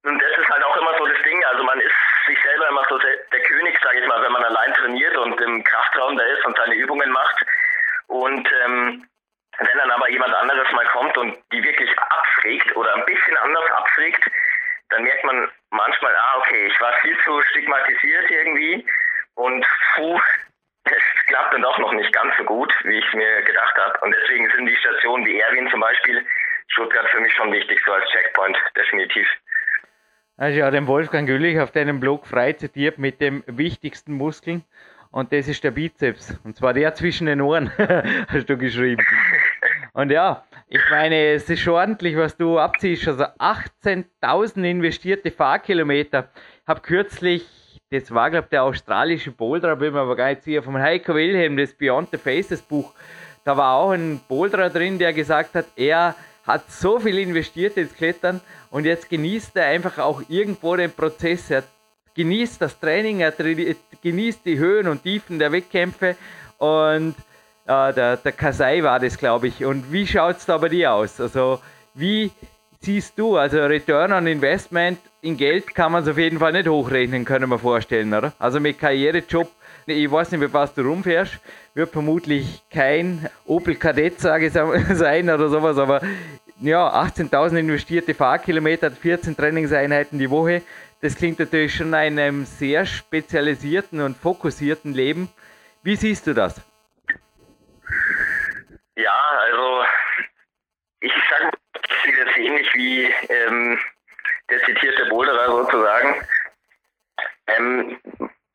und 0.05 0.23
das 0.23 0.31
ist 0.39 0.49
halt 0.49 0.63
auch 0.63 0.77
immer 0.77 0.99
so 0.99 1.07
das 1.07 1.23
Ding, 1.23 1.43
also 1.51 1.65
man 1.65 1.81
ist 1.81 1.95
sich 2.27 2.39
selber 2.43 2.69
immer 2.69 2.85
so 2.91 2.99
der, 2.99 3.17
der 3.33 3.41
König, 3.45 3.79
sage 3.83 4.01
ich 4.01 4.07
mal, 4.09 4.23
wenn 4.23 4.33
man 4.33 4.45
allein 4.45 4.75
trainiert 4.75 5.17
und 5.17 5.41
im 5.41 5.65
Kraftraum 5.65 6.19
da 6.19 6.25
ist 6.25 6.45
und 6.45 6.57
seine 6.59 6.75
Übungen 6.75 7.11
macht. 7.11 7.47
Und 8.09 8.47
ähm, 8.67 9.09
wenn 9.59 9.79
dann 9.79 9.91
aber 9.91 10.11
jemand 10.11 10.35
anderes 10.35 10.71
mal 10.73 10.87
kommt 10.87 11.17
und 11.17 11.39
die 11.53 11.63
wirklich 11.63 11.91
abfragt 11.99 12.77
oder 12.77 12.95
ein 12.95 13.07
bisschen 13.07 13.37
anders 13.39 13.71
abfragt, 13.71 14.31
dann 14.91 15.03
merkt 15.03 15.25
man 15.25 15.49
manchmal, 15.71 16.15
ah, 16.15 16.39
okay, 16.39 16.67
ich 16.67 16.81
war 16.81 16.93
viel 17.03 17.17
zu 17.25 17.43
stigmatisiert 17.43 18.31
irgendwie 18.31 18.87
und 19.35 19.65
puh, 19.95 20.21
es 20.85 21.27
klappt 21.27 21.55
dann 21.55 21.63
doch 21.63 21.79
noch 21.79 21.93
nicht 21.93 22.13
ganz 22.13 22.33
so 22.39 22.45
gut, 22.45 22.73
wie 22.85 22.99
ich 22.99 23.15
mir 23.15 23.43
gedacht 23.43 23.77
habe. 23.77 23.99
Und 24.01 24.15
deswegen 24.15 24.51
sind 24.51 24.67
die 24.67 24.77
Stationen 24.77 25.25
wie 25.27 25.39
Erwin 25.39 25.69
zum 25.71 25.81
Beispiel, 25.81 26.25
Stuttgart 26.69 27.09
für 27.11 27.21
mich 27.21 27.33
schon 27.35 27.53
wichtig, 27.53 27.81
so 27.85 27.93
als 27.93 28.09
Checkpoint, 28.11 28.57
definitiv. 28.77 29.27
Also 30.37 30.59
ja, 30.59 30.71
den 30.71 30.87
Wolfgang 30.87 31.27
Güllich 31.27 31.61
auf 31.61 31.71
deinem 31.71 32.01
Blog 32.01 32.27
frei 32.27 32.55
zitiert 32.55 32.99
mit 32.99 33.21
dem 33.21 33.45
wichtigsten 33.47 34.15
Muskeln 34.15 34.65
und 35.11 35.33
das 35.33 35.49
ist 35.49 35.65
der 35.65 35.73
Bizeps. 35.73 36.39
Und 36.45 36.57
zwar 36.57 36.73
der 36.73 36.95
zwischen 36.95 37.27
den 37.27 37.41
Ohren, 37.41 37.71
hast 38.29 38.49
du 38.49 38.57
geschrieben. 38.57 39.05
Und 39.93 40.11
ja, 40.11 40.45
ich 40.73 40.89
meine, 40.89 41.33
es 41.33 41.51
ist 41.51 41.61
schon 41.61 41.75
ordentlich, 41.75 42.17
was 42.17 42.37
du 42.37 42.57
abziehst. 42.57 43.09
Also 43.09 43.25
18.000 43.25 44.63
investierte 44.63 45.33
Fahrkilometer. 45.33 46.29
Ich 46.63 46.69
habe 46.69 46.81
kürzlich, 46.81 47.45
das 47.91 48.15
war 48.15 48.31
glaube 48.31 48.47
der 48.53 48.63
australische 48.63 49.33
Boulderer, 49.33 49.75
bin 49.75 49.93
mir 49.93 49.99
aber 49.99 50.15
gar 50.15 50.29
nicht 50.29 50.45
sicher, 50.45 50.63
vom 50.63 50.79
Heiko 50.79 51.13
Wilhelm, 51.17 51.57
das 51.57 51.75
Beyond 51.75 52.11
the 52.13 52.19
Faces 52.19 52.63
Buch. 52.63 52.93
Da 53.43 53.57
war 53.57 53.75
auch 53.75 53.91
ein 53.91 54.21
Boulderer 54.29 54.71
drin, 54.71 55.01
der 55.01 55.13
gesagt 55.13 55.57
hat, 55.57 55.67
er 55.75 56.15
hat 56.47 56.71
so 56.71 57.01
viel 57.01 57.19
investiert 57.19 57.77
ins 57.77 57.97
Klettern 57.97 58.41
und 58.71 58.85
jetzt 58.85 59.11
genießt 59.11 59.57
er 59.57 59.67
einfach 59.67 59.99
auch 59.99 60.23
irgendwo 60.29 60.77
den 60.77 60.93
Prozess. 60.93 61.51
Er 61.51 61.65
genießt 62.15 62.63
das 62.63 62.79
Training, 62.79 63.19
er 63.19 63.35
genießt 64.03 64.47
die 64.47 64.59
Höhen 64.59 64.87
und 64.87 65.03
Tiefen 65.03 65.41
der 65.41 65.51
Wettkämpfe 65.51 66.15
und 66.59 67.17
äh, 67.71 67.93
der, 67.95 68.17
der 68.17 68.33
Kasai 68.33 68.83
war 68.83 68.99
das, 68.99 69.17
glaube 69.17 69.47
ich. 69.49 69.65
Und 69.65 69.93
wie 69.93 70.07
schaut 70.07 70.39
es 70.39 70.47
da 70.47 70.59
bei 70.59 70.69
dir 70.69 70.93
aus? 70.93 71.21
Also, 71.21 71.61
wie 71.95 72.33
siehst 72.81 73.19
du, 73.19 73.37
also 73.37 73.59
Return 73.59 74.13
on 74.13 74.27
Investment 74.27 74.99
in 75.23 75.37
Geld 75.37 75.75
kann 75.75 75.93
man 75.93 76.03
es 76.03 76.09
auf 76.09 76.19
jeden 76.19 76.39
Fall 76.39 76.53
nicht 76.53 76.69
hochrechnen, 76.69 77.25
können 77.25 77.49
wir 77.51 77.59
vorstellen, 77.59 78.13
oder? 78.13 78.33
Also 78.39 78.59
mit 78.59 78.79
Karrierejob, 78.79 79.51
ich 79.87 80.11
weiß 80.11 80.31
nicht, 80.31 80.41
mit 80.41 80.53
was 80.53 80.73
du 80.73 80.83
rumfährst, 80.83 81.39
wird 81.75 81.91
vermutlich 81.91 82.63
kein 82.71 83.29
Opel 83.45 83.75
Kadett, 83.75 84.21
sage 84.21 84.47
ich 84.47 84.53
sein 84.97 85.29
oder 85.29 85.49
sowas, 85.49 85.77
aber 85.77 86.01
ja, 86.61 86.89
18.000 87.03 87.59
investierte 87.59 88.15
Fahrkilometer, 88.15 88.91
14 88.91 89.37
Trainingseinheiten 89.37 90.19
die 90.19 90.31
Woche, 90.31 90.63
das 91.03 91.15
klingt 91.15 91.39
natürlich 91.39 91.75
schon 91.75 91.93
einem 91.95 92.47
sehr 92.47 92.87
spezialisierten 92.87 94.01
und 94.01 94.17
fokussierten 94.17 94.95
Leben. 94.95 95.29
Wie 95.83 95.97
siehst 95.97 96.27
du 96.27 96.35
das? 96.35 96.61
Ja, 99.01 99.21
also 99.41 99.85
ich 101.01 101.13
sage 101.31 101.45
mal, 101.45 101.53
ich 101.89 102.03
sehe 102.05 102.25
das 102.25 102.37
ähnlich 102.37 102.75
wie 102.75 103.15
ähm, 103.31 103.81
der 104.51 104.63
zitierte 104.65 105.07
Boulderer 105.07 105.47
sozusagen. 105.47 106.27
Ähm, 107.47 107.99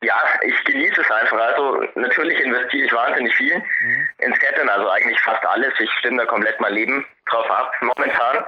ja, 0.02 0.22
ich 0.42 0.64
genieße 0.64 1.00
es 1.00 1.10
einfach. 1.10 1.38
Also 1.38 1.84
natürlich 1.96 2.38
investiere 2.38 2.86
ich 2.86 2.92
wahnsinnig 2.92 3.34
viel 3.34 3.56
mhm. 3.56 4.08
ins 4.18 4.38
Klettern, 4.38 4.68
also 4.68 4.88
eigentlich 4.90 5.20
fast 5.20 5.44
alles. 5.44 5.72
Ich 5.80 5.90
stimme 5.98 6.18
da 6.18 6.26
komplett 6.26 6.60
mein 6.60 6.74
Leben 6.74 7.04
drauf 7.28 7.50
ab 7.50 7.74
momentan. 7.80 8.44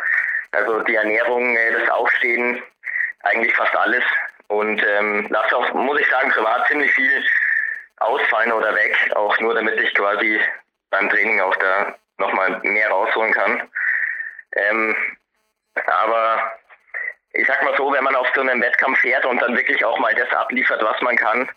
Also 0.53 0.81
die 0.83 0.95
Ernährung, 0.95 1.57
äh, 1.57 1.73
das 1.73 1.91
Aufstehen, 1.91 2.63
eigentlich 3.23 3.55
fast 3.57 3.75
alles. 3.75 4.05
Und 4.47 4.85
ähm, 4.87 5.27
lasse 5.31 5.57
auch, 5.57 5.73
muss 5.75 6.01
ich 6.01 6.09
sagen, 6.09 6.31
privat 6.31 6.69
ziemlich 6.69 6.93
viel 6.93 7.25
ausfallen 7.97 8.53
oder 8.53 8.73
weg, 8.75 8.97
auch 9.17 9.39
nur 9.41 9.55
damit 9.55 9.81
ich 9.81 9.93
quasi 9.95 10.41
beim 10.91 11.09
Training 11.11 11.41
auch 11.41 11.57
da 11.57 11.95
nochmal 12.19 12.61
mehr 12.63 12.89
rausholen 12.91 13.33
kann. 13.33 13.71
Ähm, 14.53 14.97
aber 15.87 16.59
ich 17.33 17.47
sag 17.47 17.63
mal 17.63 17.77
so, 17.77 17.93
wenn 17.93 18.05
man 18.05 18.17
auf 18.17 18.29
so 18.35 18.41
einem 18.41 18.61
Wettkampf 18.61 18.99
fährt 19.01 19.25
und 19.27 19.41
dann 19.41 19.57
wirklich 19.57 19.85
auch 19.85 19.99
mal 19.99 20.15
das 20.15 20.31
abliefert, 20.33 20.83
was 20.83 21.01
man 21.03 21.17
kann 21.17 21.49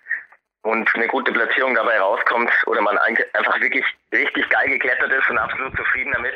und 0.63 0.93
eine 0.93 1.07
gute 1.07 1.31
Platzierung 1.31 1.73
dabei 1.73 1.99
rauskommt 1.99 2.51
oder 2.67 2.81
man 2.81 2.97
einfach 2.97 3.59
wirklich 3.59 3.85
richtig 4.11 4.47
geil 4.49 4.69
geklettert 4.69 5.11
ist 5.11 5.29
und 5.29 5.37
absolut 5.37 5.75
zufrieden 5.75 6.11
damit, 6.13 6.35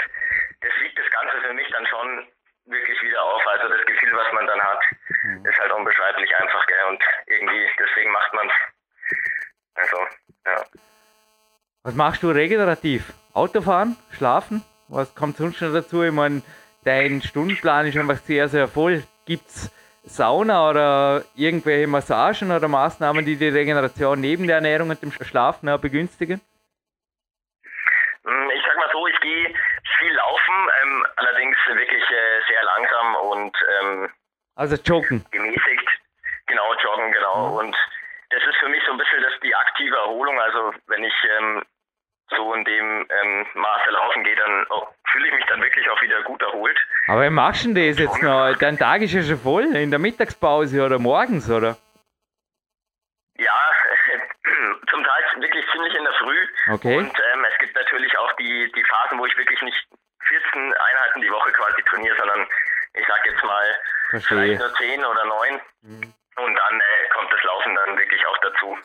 das 0.61 0.71
wiegt 0.81 0.97
das 0.97 1.09
Ganze 1.11 1.41
für 1.41 1.53
mich 1.53 1.69
dann 1.71 1.85
schon 1.85 2.27
wirklich 2.65 3.01
wieder 3.03 3.21
auf. 3.21 3.45
Also 3.47 3.67
das 3.67 3.85
Gefühl, 3.85 4.15
was 4.15 4.31
man 4.33 4.47
dann 4.47 4.61
hat, 4.61 4.81
mhm. 5.23 5.45
ist 5.45 5.59
halt 5.59 5.71
unbeschreiblich 5.71 6.35
einfach, 6.35 6.65
gell? 6.65 6.85
Und 6.89 7.03
irgendwie, 7.27 7.69
deswegen 7.77 8.11
macht 8.11 8.33
man 8.33 8.49
es. 8.49 8.55
Also, 9.75 10.07
ja 10.45 10.63
machst 11.93 12.23
du 12.23 12.31
regenerativ? 12.31 13.13
Autofahren? 13.33 13.95
Schlafen? 14.09 14.63
Was 14.87 15.13
kommt 15.13 15.37
sonst 15.37 15.61
noch 15.61 15.71
dazu? 15.71 16.01
Ich 16.01 16.11
meine, 16.11 16.41
dein 16.83 17.21
Stundenplan 17.21 17.85
ist 17.85 17.95
einfach 17.95 18.17
sehr, 18.17 18.47
sehr 18.47 18.67
voll. 18.67 19.03
Gibt 19.27 19.47
es 19.47 19.71
Sauna 20.03 20.69
oder 20.69 21.23
irgendwelche 21.35 21.85
Massagen 21.85 22.51
oder 22.51 22.67
Maßnahmen, 22.67 23.23
die 23.23 23.35
die 23.35 23.49
Regeneration 23.49 24.19
neben 24.19 24.47
der 24.47 24.55
Ernährung 24.55 24.89
und 24.89 25.01
dem 25.01 25.11
Schlafen 25.11 25.69
begünstigen? 25.79 26.41
Hm, 28.23 28.49
ich 28.49 28.63
sag 28.65 28.77
mal 28.77 28.89
so, 28.91 29.05
ich 29.05 29.19
gehe 29.19 29.53
viel 29.99 30.13
laufen, 30.13 30.69
ähm, 30.81 31.05
allerdings 31.17 31.57
wirklich 31.67 32.03
äh, 32.03 32.41
sehr 32.47 32.63
langsam 32.63 33.15
und 33.15 33.57
ähm, 33.81 34.09
also 34.55 34.75
joggen. 34.75 35.25
Gemäßigt. 35.31 35.89
Genau, 36.47 36.73
joggen, 36.75 37.11
genau. 37.11 37.49
Mhm. 37.49 37.57
Und 37.57 37.75
das 38.29 38.43
ist 38.43 38.55
für 38.57 38.69
mich 38.69 38.81
so 38.85 38.91
ein 38.91 38.97
bisschen 38.97 39.21
das, 39.21 39.33
die 39.43 39.53
aktive 39.53 39.95
Erholung. 39.95 40.39
Also 40.39 40.73
wenn 40.87 41.03
ich 41.03 41.13
ähm, 41.37 41.63
so 42.35 42.53
in 42.53 42.63
dem 42.65 43.07
ähm, 43.09 43.45
Maße 43.53 43.89
laufen 43.91 44.23
gehe, 44.23 44.35
dann 44.35 44.65
oh, 44.69 44.87
fühle 45.11 45.27
ich 45.27 45.33
mich 45.33 45.45
dann 45.45 45.61
wirklich 45.61 45.89
auch 45.89 46.01
wieder 46.01 46.21
gut 46.23 46.41
erholt. 46.41 46.77
Aber 47.07 47.23
wie 47.23 47.29
machst 47.29 47.65
du 47.65 47.73
denn 47.73 47.89
das 47.89 47.99
jetzt 47.99 48.21
noch? 48.21 48.55
Dein 48.57 48.77
Tag 48.77 49.01
ist 49.01 49.13
ja 49.13 49.23
schon 49.23 49.39
voll, 49.39 49.75
in 49.75 49.89
der 49.89 49.99
Mittagspause 49.99 50.83
oder 50.85 50.99
morgens, 50.99 51.49
oder? 51.49 51.77
Ja, 53.37 53.57
zum 54.89 55.03
Teil 55.03 55.23
wirklich 55.41 55.65
ziemlich 55.71 55.95
in 55.95 56.03
der 56.03 56.13
Früh. 56.13 56.47
Okay. 56.73 56.97
Und 56.97 57.13
ähm, 57.33 57.45
es 57.51 57.57
gibt 57.59 57.75
natürlich 57.75 58.17
auch 58.17 58.31
die, 58.33 58.71
die 58.71 58.83
Phasen, 58.83 59.19
wo 59.19 59.25
ich 59.25 59.37
wirklich 59.37 59.61
nicht 59.61 59.87
14 60.27 60.73
Einheiten 60.73 61.21
die 61.21 61.31
Woche 61.31 61.51
quasi 61.51 61.81
trainiere, 61.83 62.15
sondern 62.17 62.47
ich 62.93 63.05
sag 63.07 63.25
jetzt 63.25 63.43
mal 63.43 63.79
Verstehe. 64.09 64.37
vielleicht 64.37 64.59
nur 64.59 64.73
10 64.75 65.05
oder 65.05 65.25
9. 65.25 65.61
Mhm. 65.81 66.13
Und 66.37 66.55
dann 66.55 66.79
äh, 66.79 67.09
kommt 67.13 67.31
das 67.31 67.43
Laufen 67.43 67.75
dann 67.75 67.97
wirklich 67.97 68.25
auch 68.25 68.37
dazu. 68.39 68.77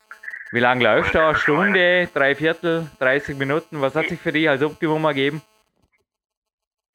Wie 0.53 0.59
lange 0.59 0.83
läufst 0.83 1.15
du? 1.15 1.21
Eine 1.21 1.37
Stunde, 1.37 2.09
drei 2.13 2.35
Viertel, 2.35 2.91
30 2.99 3.39
Minuten? 3.39 3.81
Was 3.81 3.95
hat 3.95 4.07
sich 4.07 4.21
für 4.21 4.33
dich 4.33 4.49
als 4.49 4.63
Optimum 4.63 5.05
ergeben? 5.05 5.43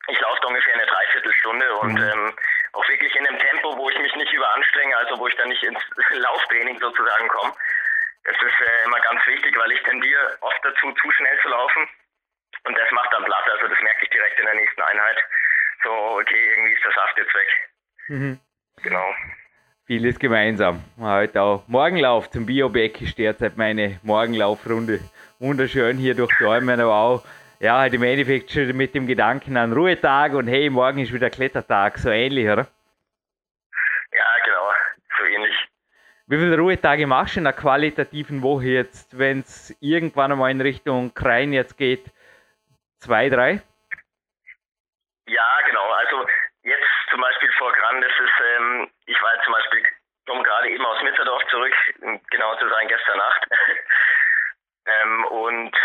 Ich 0.08 0.20
laufe 0.20 0.40
da 0.42 0.48
ungefähr 0.50 0.74
eine 0.74 0.86
Dreiviertelstunde 0.86 1.74
und 1.76 1.94
mhm. 1.94 2.04
ähm, 2.04 2.34
auch 2.74 2.88
wirklich 2.90 3.16
in 3.16 3.26
einem 3.26 3.40
Tempo, 3.40 3.78
wo 3.78 3.90
ich 3.90 3.98
mich 4.00 4.14
nicht 4.16 4.34
überanstrenge, 4.34 4.98
also 4.98 5.18
wo 5.20 5.28
ich 5.28 5.36
dann 5.36 5.48
nicht 5.48 5.64
ins 5.64 5.80
Lauftraining 6.10 6.80
sozusagen 6.80 7.28
komme. 7.30 7.54
Das 8.26 8.36
ist 8.36 8.60
äh, 8.60 8.86
immer 8.86 9.00
ganz 9.00 9.26
wichtig, 9.26 9.58
weil 9.58 9.72
ich 9.72 9.82
tendiere 9.84 10.38
oft 10.42 10.60
dazu, 10.64 10.92
zu 10.92 11.12
schnell 11.12 11.40
zu 11.42 11.48
laufen. 11.48 11.88
Und 12.66 12.78
das 12.78 12.92
macht 12.92 13.14
dann 13.14 13.24
Blatt, 13.24 13.50
also 13.50 13.68
das 13.68 13.80
merke 13.80 14.04
ich 14.04 14.10
direkt 14.10 14.38
in 14.38 14.46
der 14.46 14.56
nächsten 14.56 14.82
Einheit. 14.82 15.18
So, 15.84 15.92
okay, 16.20 16.50
irgendwie 16.50 16.74
ist 16.74 16.84
der 16.84 16.92
Saft 16.92 17.18
jetzt 17.18 17.34
weg. 17.34 17.70
Mhm. 18.08 18.40
Genau 18.84 19.16
vieles 19.86 20.18
gemeinsam. 20.18 20.84
Heute 21.00 21.42
auch 21.42 21.64
Morgenlauf 21.68 22.30
zum 22.32 22.46
Biobeck 22.46 23.02
ist 23.02 23.18
derzeit 23.18 23.56
meine 23.56 24.00
Morgenlaufrunde. 24.02 25.00
Wunderschön 25.40 25.98
hier 25.98 26.16
durch 26.16 26.36
die 26.40 26.44
Räume, 26.44 26.74
aber 26.74 26.96
auch 26.96 27.26
ja, 27.60 27.78
halt 27.78 27.94
im 27.94 28.04
Endeffekt 28.04 28.52
schon 28.52 28.76
mit 28.76 28.96
dem 28.96 29.06
Gedanken 29.06 29.58
an 29.58 29.74
Ruhetag 29.74 30.34
und 30.34 30.48
hey, 30.48 30.70
morgen 30.70 31.00
ist 31.00 31.14
wieder 31.14 31.30
Klettertag, 31.30 31.98
so 32.00 32.10
ähnlich, 32.10 32.46
oder? 32.46 32.68
Ja, 34.12 34.44
genau, 34.44 34.72
so 35.20 35.26
ähnlich. 35.26 35.56
Wie 36.28 36.38
viele 36.38 36.58
Ruhetage 36.58 37.06
machst 37.06 37.36
du 37.36 37.42
in 37.42 37.48
einer 37.48 37.56
qualitativen 37.56 38.42
Woche 38.42 38.66
jetzt, 38.66 39.18
wenn 39.18 39.42
es 39.42 39.76
irgendwann 39.80 40.32
einmal 40.32 40.50
in 40.50 40.62
Richtung 40.62 41.14
Krein 41.14 41.54
jetzt 41.54 41.78
geht? 41.78 42.12
Zwei, 42.98 43.30
drei? 43.30 43.62
Ja, 45.28 45.48
genau. 45.68 45.92
Also 45.92 46.26
zum 47.16 47.22
Beispiel 47.22 47.52
vor 47.54 47.72
Gran, 47.72 48.02
das 48.02 48.12
ist, 48.12 48.34
ähm, 48.44 48.92
ich 49.06 49.22
war 49.22 49.42
zum 49.44 49.54
Beispiel, 49.54 49.84
komme 50.28 50.44
gerade 50.44 50.68
eben 50.68 50.86
aus 50.86 51.02
Mitterdorf 51.02 51.46
zurück, 51.48 51.74
genau 52.30 52.56
zu 52.58 52.68
sein, 52.68 52.90
gestern 52.90 53.18
Nacht. 53.18 53.48
ähm, 54.86 55.26
und 55.28 55.78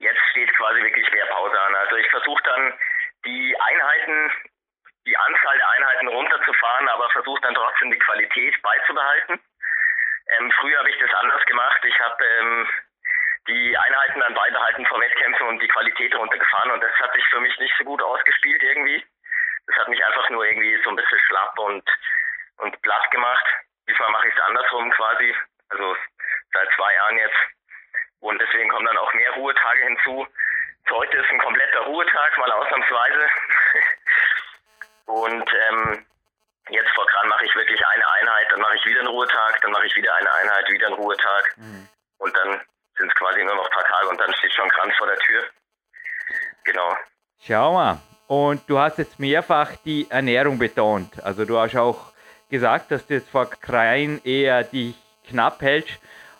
jetzt 0.00 0.20
steht 0.30 0.54
quasi 0.56 0.82
wirklich 0.82 1.10
mehr 1.10 1.24
Pause 1.26 1.58
an. 1.58 1.74
Also 1.76 1.96
ich 1.96 2.06
versuche 2.10 2.42
dann 2.42 2.74
die 3.24 3.56
Einheiten, 3.58 4.30
die 5.06 5.16
Anzahl 5.16 5.56
der 5.56 5.70
Einheiten 5.70 6.08
runterzufahren, 6.08 6.88
aber 6.88 7.08
versuche 7.08 7.40
dann 7.40 7.54
trotzdem 7.54 7.90
die 7.90 7.98
Qualität 7.98 8.60
beizubehalten. 8.60 9.40
Ähm, 10.36 10.52
früher 10.60 10.80
habe 10.80 10.90
ich 10.90 10.98
das 10.98 11.14
anders 11.14 11.46
gemacht. 11.46 11.82
Ich 11.82 11.98
habe 11.98 12.22
ähm, 12.22 12.68
die 13.48 13.78
Einheiten 13.78 14.20
dann 14.20 14.34
beibehalten 14.34 14.84
vor 14.84 15.00
Wettkämpfen 15.00 15.48
und 15.48 15.62
die 15.62 15.68
Qualität 15.68 16.14
runtergefahren 16.14 16.72
und 16.72 16.82
das 16.82 16.92
hat 17.00 17.14
sich 17.14 17.24
für 17.28 17.40
mich 17.40 17.58
nicht 17.58 17.74
so 17.78 17.84
gut 17.84 18.02
ausgespielt 18.02 18.62
irgendwie. 18.62 19.02
Das 19.66 19.76
hat 19.76 19.88
mich 19.88 20.04
einfach 20.04 20.28
nur 20.30 20.44
irgendwie 20.44 20.80
so 20.82 20.90
ein 20.90 20.96
bisschen 20.96 21.18
schlapp 21.26 21.58
und, 21.58 21.84
und 22.58 22.82
platt 22.82 23.10
gemacht. 23.10 23.46
Diesmal 23.88 24.10
mache 24.10 24.28
ich 24.28 24.34
es 24.34 24.40
andersrum 24.40 24.90
quasi, 24.92 25.34
also 25.70 25.96
seit 26.52 26.68
zwei 26.76 26.94
Jahren 26.94 27.18
jetzt. 27.18 27.38
Und 28.20 28.40
deswegen 28.40 28.70
kommen 28.70 28.86
dann 28.86 28.96
auch 28.96 29.12
mehr 29.14 29.30
Ruhetage 29.32 29.82
hinzu. 29.84 30.26
Heute 30.90 31.16
ist 31.16 31.30
ein 31.30 31.38
kompletter 31.38 31.80
Ruhetag, 31.80 32.38
mal 32.38 32.52
ausnahmsweise. 32.52 33.28
und 35.06 35.50
ähm, 35.68 36.06
jetzt 36.68 36.90
vor 36.94 37.06
Kran 37.06 37.28
mache 37.28 37.44
ich 37.44 37.54
wirklich 37.54 37.86
eine 37.86 38.10
Einheit, 38.12 38.50
dann 38.50 38.60
mache 38.60 38.76
ich 38.76 38.84
wieder 38.86 39.00
einen 39.00 39.08
Ruhetag, 39.08 39.60
dann 39.60 39.72
mache 39.72 39.86
ich 39.86 39.96
wieder 39.96 40.14
eine 40.14 40.32
Einheit, 40.32 40.68
wieder 40.70 40.86
einen 40.86 40.96
Ruhetag. 40.96 41.56
Mhm. 41.56 41.88
Und 42.18 42.36
dann 42.36 42.60
sind 42.96 43.08
es 43.08 43.14
quasi 43.16 43.42
nur 43.44 43.56
noch 43.56 43.66
ein 43.66 43.72
paar 43.72 43.84
Tage 43.84 44.08
und 44.08 44.20
dann 44.20 44.34
steht 44.34 44.54
schon 44.54 44.68
Kranz 44.70 44.94
vor 44.96 45.06
der 45.06 45.18
Tür. 45.18 45.44
Genau. 46.64 46.96
Schau 47.40 47.72
mal, 47.72 47.98
und 48.26 48.62
du 48.66 48.78
hast 48.78 48.98
jetzt 48.98 49.18
mehrfach 49.18 49.72
die 49.84 50.06
Ernährung 50.08 50.58
betont. 50.58 51.22
Also 51.22 51.44
du 51.44 51.58
hast 51.58 51.76
auch 51.76 52.12
gesagt, 52.50 52.90
dass 52.90 53.06
du 53.06 53.14
jetzt 53.14 53.28
vor 53.28 53.46
Kreien 53.46 54.20
eher 54.24 54.64
dich 54.64 54.94
knapp 55.28 55.60
hältst. 55.62 55.98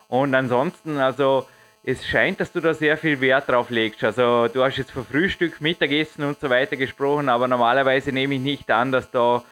Und 0.08 0.34
ansonsten, 0.34 0.98
also 0.98 1.46
es 1.82 2.06
scheint, 2.06 2.40
dass 2.40 2.52
du 2.52 2.60
da 2.60 2.72
sehr 2.72 2.96
viel 2.96 3.20
Wert 3.20 3.48
drauf 3.48 3.70
legst. 3.70 4.02
Also 4.04 4.48
du 4.48 4.62
hast 4.64 4.76
jetzt 4.76 4.92
vor 4.92 5.04
Frühstück, 5.04 5.60
Mittagessen 5.60 6.24
und 6.24 6.40
so 6.40 6.48
weiter 6.48 6.76
gesprochen, 6.76 7.28
aber 7.28 7.48
normalerweise 7.48 8.12
nehme 8.12 8.34
ich 8.36 8.40
nicht 8.40 8.70
an, 8.70 8.92
dass 8.92 9.10
da 9.10 9.42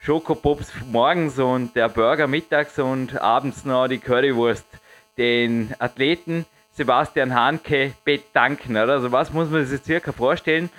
Schokopops 0.00 0.72
morgens 0.90 1.38
und 1.38 1.74
der 1.74 1.88
Burger 1.88 2.26
mittags 2.26 2.78
und 2.78 3.20
abends 3.20 3.64
noch 3.64 3.88
die 3.88 3.98
Currywurst 3.98 4.66
den 5.16 5.74
Athleten 5.78 6.46
Sebastian 6.74 7.34
Hanke 7.34 7.94
bedanken. 8.04 8.76
Oder? 8.76 8.94
Also 8.94 9.10
was 9.10 9.32
muss 9.32 9.50
man 9.50 9.66
sich 9.66 9.82
circa 9.82 10.12
vorstellen? 10.12 10.70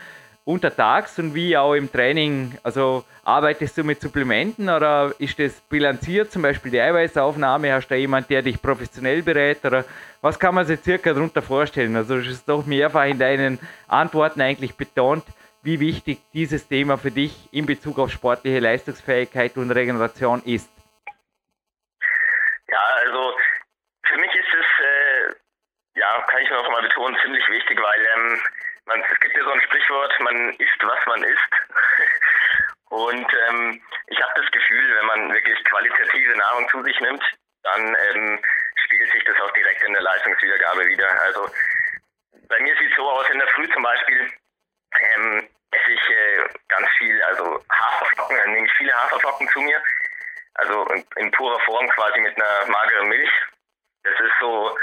Untertags 0.49 1.19
und 1.19 1.35
wie 1.35 1.55
auch 1.55 1.75
im 1.75 1.91
Training? 1.91 2.57
Also 2.63 3.05
arbeitest 3.23 3.77
du 3.77 3.83
mit 3.83 4.01
Supplementen 4.01 4.67
oder 4.67 5.13
ist 5.19 5.37
das 5.37 5.61
bilanziert, 5.61 6.31
zum 6.31 6.41
Beispiel 6.41 6.71
die 6.71 6.81
Eiweißaufnahme? 6.81 7.71
Hast 7.71 7.87
du 7.87 7.93
da 7.93 7.99
jemand, 7.99 8.29
der 8.31 8.41
dich 8.41 8.59
professionell 8.59 9.21
berät? 9.21 9.63
Oder 9.63 9.85
was 10.21 10.39
kann 10.39 10.55
man 10.55 10.65
sich 10.65 10.79
circa 10.79 11.13
darunter 11.13 11.43
vorstellen? 11.43 11.95
Also 11.95 12.15
es 12.15 12.27
ist 12.27 12.49
doch 12.49 12.65
mehrfach 12.65 13.05
in 13.05 13.19
deinen 13.19 13.59
Antworten 13.87 14.41
eigentlich 14.41 14.75
betont, 14.75 15.23
wie 15.61 15.79
wichtig 15.79 16.19
dieses 16.33 16.67
Thema 16.67 16.97
für 16.97 17.11
dich 17.11 17.33
in 17.51 17.67
Bezug 17.67 17.99
auf 17.99 18.11
sportliche 18.11 18.59
Leistungsfähigkeit 18.59 19.55
und 19.55 19.69
Regeneration 19.69 20.41
ist. 20.45 20.71
Ja, 22.67 22.83
also 23.03 23.33
für 24.03 24.17
mich 24.17 24.33
ist 24.33 24.53
es, 24.59 24.65
äh, 24.83 25.99
ja, 25.99 26.25
kann 26.27 26.41
ich 26.41 26.49
noch 26.49 26.71
mal 26.71 26.81
betonen, 26.81 27.15
ziemlich 27.21 27.47
wichtig, 27.49 27.79
weil 27.79 28.01
ähm, 28.15 28.39
man, 28.89 29.01
es 29.01 29.19
gibt 29.19 29.37
ja 29.37 29.43
so 29.43 29.51
ein 29.51 29.61
Sprichwort, 29.61 30.19
man 30.19 30.49
isst, 30.55 30.83
was 30.83 31.05
man 31.05 31.23
isst. 31.23 31.53
Und 32.89 33.27
ähm, 33.47 33.81
ich 34.07 34.21
habe 34.21 34.33
das 34.41 34.51
Gefühl, 34.51 34.95
wenn 34.97 35.05
man 35.05 35.33
wirklich 35.33 35.63
qualitative 35.65 36.37
Nahrung 36.37 36.67
zu 36.69 36.83
sich 36.83 36.99
nimmt, 36.99 37.23
dann 37.63 37.95
ähm, 37.95 38.41
spiegelt 38.83 39.11
sich 39.11 39.23
das 39.25 39.39
auch 39.41 39.51
direkt 39.51 39.83
in 39.83 39.93
der 39.93 40.01
Leistungswiedergabe 40.01 40.87
wieder. 40.87 41.07
Also 41.21 41.49
bei 42.47 42.59
mir 42.61 42.75
sieht 42.77 42.89
es 42.89 42.95
so 42.95 43.07
aus, 43.07 43.29
in 43.29 43.37
der 43.37 43.47
Früh 43.49 43.69
zum 43.69 43.83
Beispiel 43.83 44.33
ähm, 44.99 45.49
esse 45.71 45.91
ich 45.91 46.09
äh, 46.09 46.49
ganz 46.67 46.87
viel, 46.97 47.21
also 47.23 47.63
Haferflocken, 47.71 48.37
dann 48.37 48.53
nehme 48.53 48.65
ich 48.65 48.73
viele 48.73 48.93
Haferflocken 48.93 49.47
zu 49.49 49.59
mir. 49.61 49.81
Also 50.55 50.83
in, 50.87 51.05
in 51.17 51.31
purer 51.31 51.59
Form 51.59 51.87
quasi 51.89 52.19
mit 52.21 52.35
einer 52.35 52.71
mageren 52.71 53.07
Milch. 53.07 53.31
Das 54.03 54.19
ist 54.19 54.33
so 54.39 54.75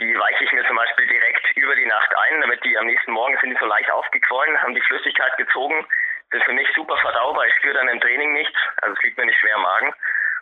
die 0.00 0.18
weiche 0.18 0.44
ich 0.44 0.52
mir 0.52 0.66
zum 0.66 0.76
Beispiel 0.76 1.06
direkt 1.06 1.56
über 1.56 1.76
die 1.76 1.86
Nacht 1.86 2.16
ein, 2.16 2.40
damit 2.40 2.64
die 2.64 2.76
am 2.78 2.86
nächsten 2.86 3.12
Morgen 3.12 3.36
sind 3.40 3.50
die 3.50 3.58
so 3.60 3.66
leicht 3.66 3.90
aufgequollen, 3.90 4.60
haben 4.62 4.74
die 4.74 4.80
Flüssigkeit 4.80 5.36
gezogen, 5.36 5.86
sind 6.32 6.42
für 6.44 6.52
mich 6.52 6.68
super 6.74 6.96
verdaubar, 6.96 7.46
ich 7.46 7.54
spüre 7.56 7.74
dann 7.74 7.88
im 7.88 8.00
Training 8.00 8.32
nichts, 8.32 8.58
also 8.82 8.96
es 8.96 9.02
liegt 9.02 9.18
mir 9.18 9.26
nicht 9.26 9.38
schwer 9.38 9.56
im 9.56 9.62
Magen 9.62 9.92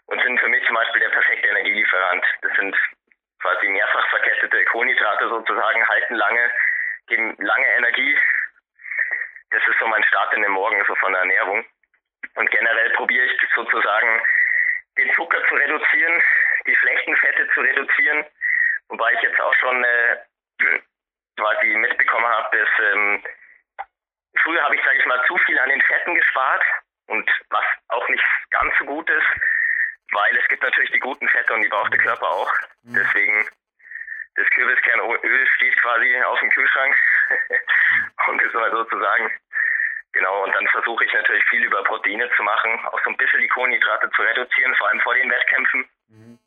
und 0.06 0.22
sind 0.22 0.38
für 0.38 0.48
mich 0.48 0.64
zum 0.64 0.76
Beispiel 0.76 1.00
der 1.00 1.08
perfekte 1.10 1.48
Energielieferant. 1.48 2.24
Das 2.42 2.52
sind 2.56 2.76
quasi 3.40 3.68
mehrfach 3.68 4.08
verkettete 4.10 4.64
Kohlenhydrate 4.66 5.28
sozusagen, 5.28 5.88
halten 5.88 6.14
lange, 6.14 6.50
geben 7.08 7.36
lange 7.38 7.66
Energie. 7.76 8.18
Das 9.50 9.66
ist 9.66 9.78
so 9.80 9.86
mein 9.88 10.04
Start 10.04 10.34
in 10.34 10.42
den 10.42 10.52
Morgen, 10.52 10.82
so 10.86 10.94
von 10.96 11.12
der 11.12 11.22
Ernährung. 11.22 11.64
Und 12.36 12.50
generell 12.50 12.90
probiere 12.90 13.24
ich 13.24 13.40
sozusagen 13.54 14.22
den 14.98 15.12
Zucker 15.14 15.42
zu 15.48 15.54
reduzieren, 15.54 16.22
die 16.66 16.74
schlechten 16.76 17.16
Fette 17.16 17.48
zu 17.54 17.60
reduzieren 17.60 18.26
Wobei 18.88 19.12
ich 19.12 19.22
jetzt 19.22 19.40
auch 19.40 19.54
schon 19.54 19.84
äh, 19.84 20.16
quasi 21.36 21.66
mitbekommen 21.74 22.26
habe, 22.26 22.56
dass 22.56 22.68
ähm, 22.92 23.22
früher 24.42 24.62
habe 24.62 24.76
ich, 24.76 24.84
sage 24.84 24.98
ich 24.98 25.06
mal, 25.06 25.24
zu 25.26 25.36
viel 25.38 25.58
an 25.58 25.68
den 25.68 25.82
Fetten 25.82 26.14
gespart 26.14 26.62
und 27.06 27.30
was 27.50 27.64
auch 27.88 28.08
nicht 28.08 28.24
ganz 28.50 28.72
so 28.78 28.84
gut 28.84 29.08
ist, 29.10 29.26
weil 30.12 30.36
es 30.36 30.48
gibt 30.48 30.62
natürlich 30.62 30.90
die 30.90 31.00
guten 31.00 31.28
Fette 31.28 31.54
und 31.54 31.62
die 31.62 31.68
braucht 31.68 31.92
der 31.92 32.00
Körper 32.00 32.28
auch. 32.28 32.52
Mhm. 32.82 32.94
Deswegen, 32.94 33.48
das 34.36 34.48
Kürbiskernöl 34.50 35.46
steht 35.56 35.80
quasi 35.80 36.22
auf 36.22 36.40
dem 36.40 36.50
Kühlschrank, 36.50 36.96
um 38.28 38.38
das 38.38 38.52
mal 38.52 38.70
so 38.70 38.84
zu 38.84 38.98
sagen. 38.98 39.30
Genau, 40.12 40.44
und 40.44 40.54
dann 40.54 40.66
versuche 40.68 41.04
ich 41.04 41.12
natürlich 41.12 41.44
viel 41.44 41.64
über 41.64 41.84
Proteine 41.84 42.28
zu 42.34 42.42
machen, 42.42 42.84
auch 42.86 43.00
so 43.04 43.10
ein 43.10 43.16
bisschen 43.16 43.40
die 43.40 43.48
Kohlenhydrate 43.48 44.10
zu 44.10 44.22
reduzieren, 44.22 44.74
vor 44.76 44.88
allem 44.88 45.00
vor 45.00 45.14
den 45.14 45.30
Wettkämpfen. 45.30 45.88
Mhm. 46.08 46.38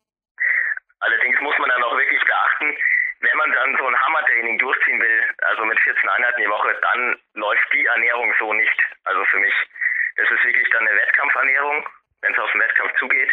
Allerdings 1.02 1.38
muss 1.40 1.58
man 1.58 1.68
dann 1.68 1.82
auch 1.82 1.96
wirklich 1.96 2.24
beachten, 2.24 2.76
wenn 3.20 3.36
man 3.36 3.52
dann 3.52 3.76
so 3.76 3.86
ein 3.86 4.00
Hammertraining 4.00 4.58
durchziehen 4.58 5.00
will, 5.00 5.24
also 5.42 5.64
mit 5.64 5.78
14 5.80 6.08
Einheiten 6.08 6.40
die 6.40 6.48
Woche, 6.48 6.76
dann 6.80 7.20
läuft 7.34 7.72
die 7.72 7.86
Ernährung 7.86 8.32
so 8.38 8.52
nicht. 8.52 8.78
Also 9.04 9.24
für 9.26 9.38
mich, 9.38 9.54
das 10.16 10.30
ist 10.30 10.44
wirklich 10.44 10.68
dann 10.70 10.86
eine 10.86 10.96
Wettkampfernährung, 10.96 11.88
wenn 12.22 12.32
es 12.32 12.38
auf 12.38 12.50
den 12.52 12.60
Wettkampf 12.60 12.92
zugeht. 12.98 13.30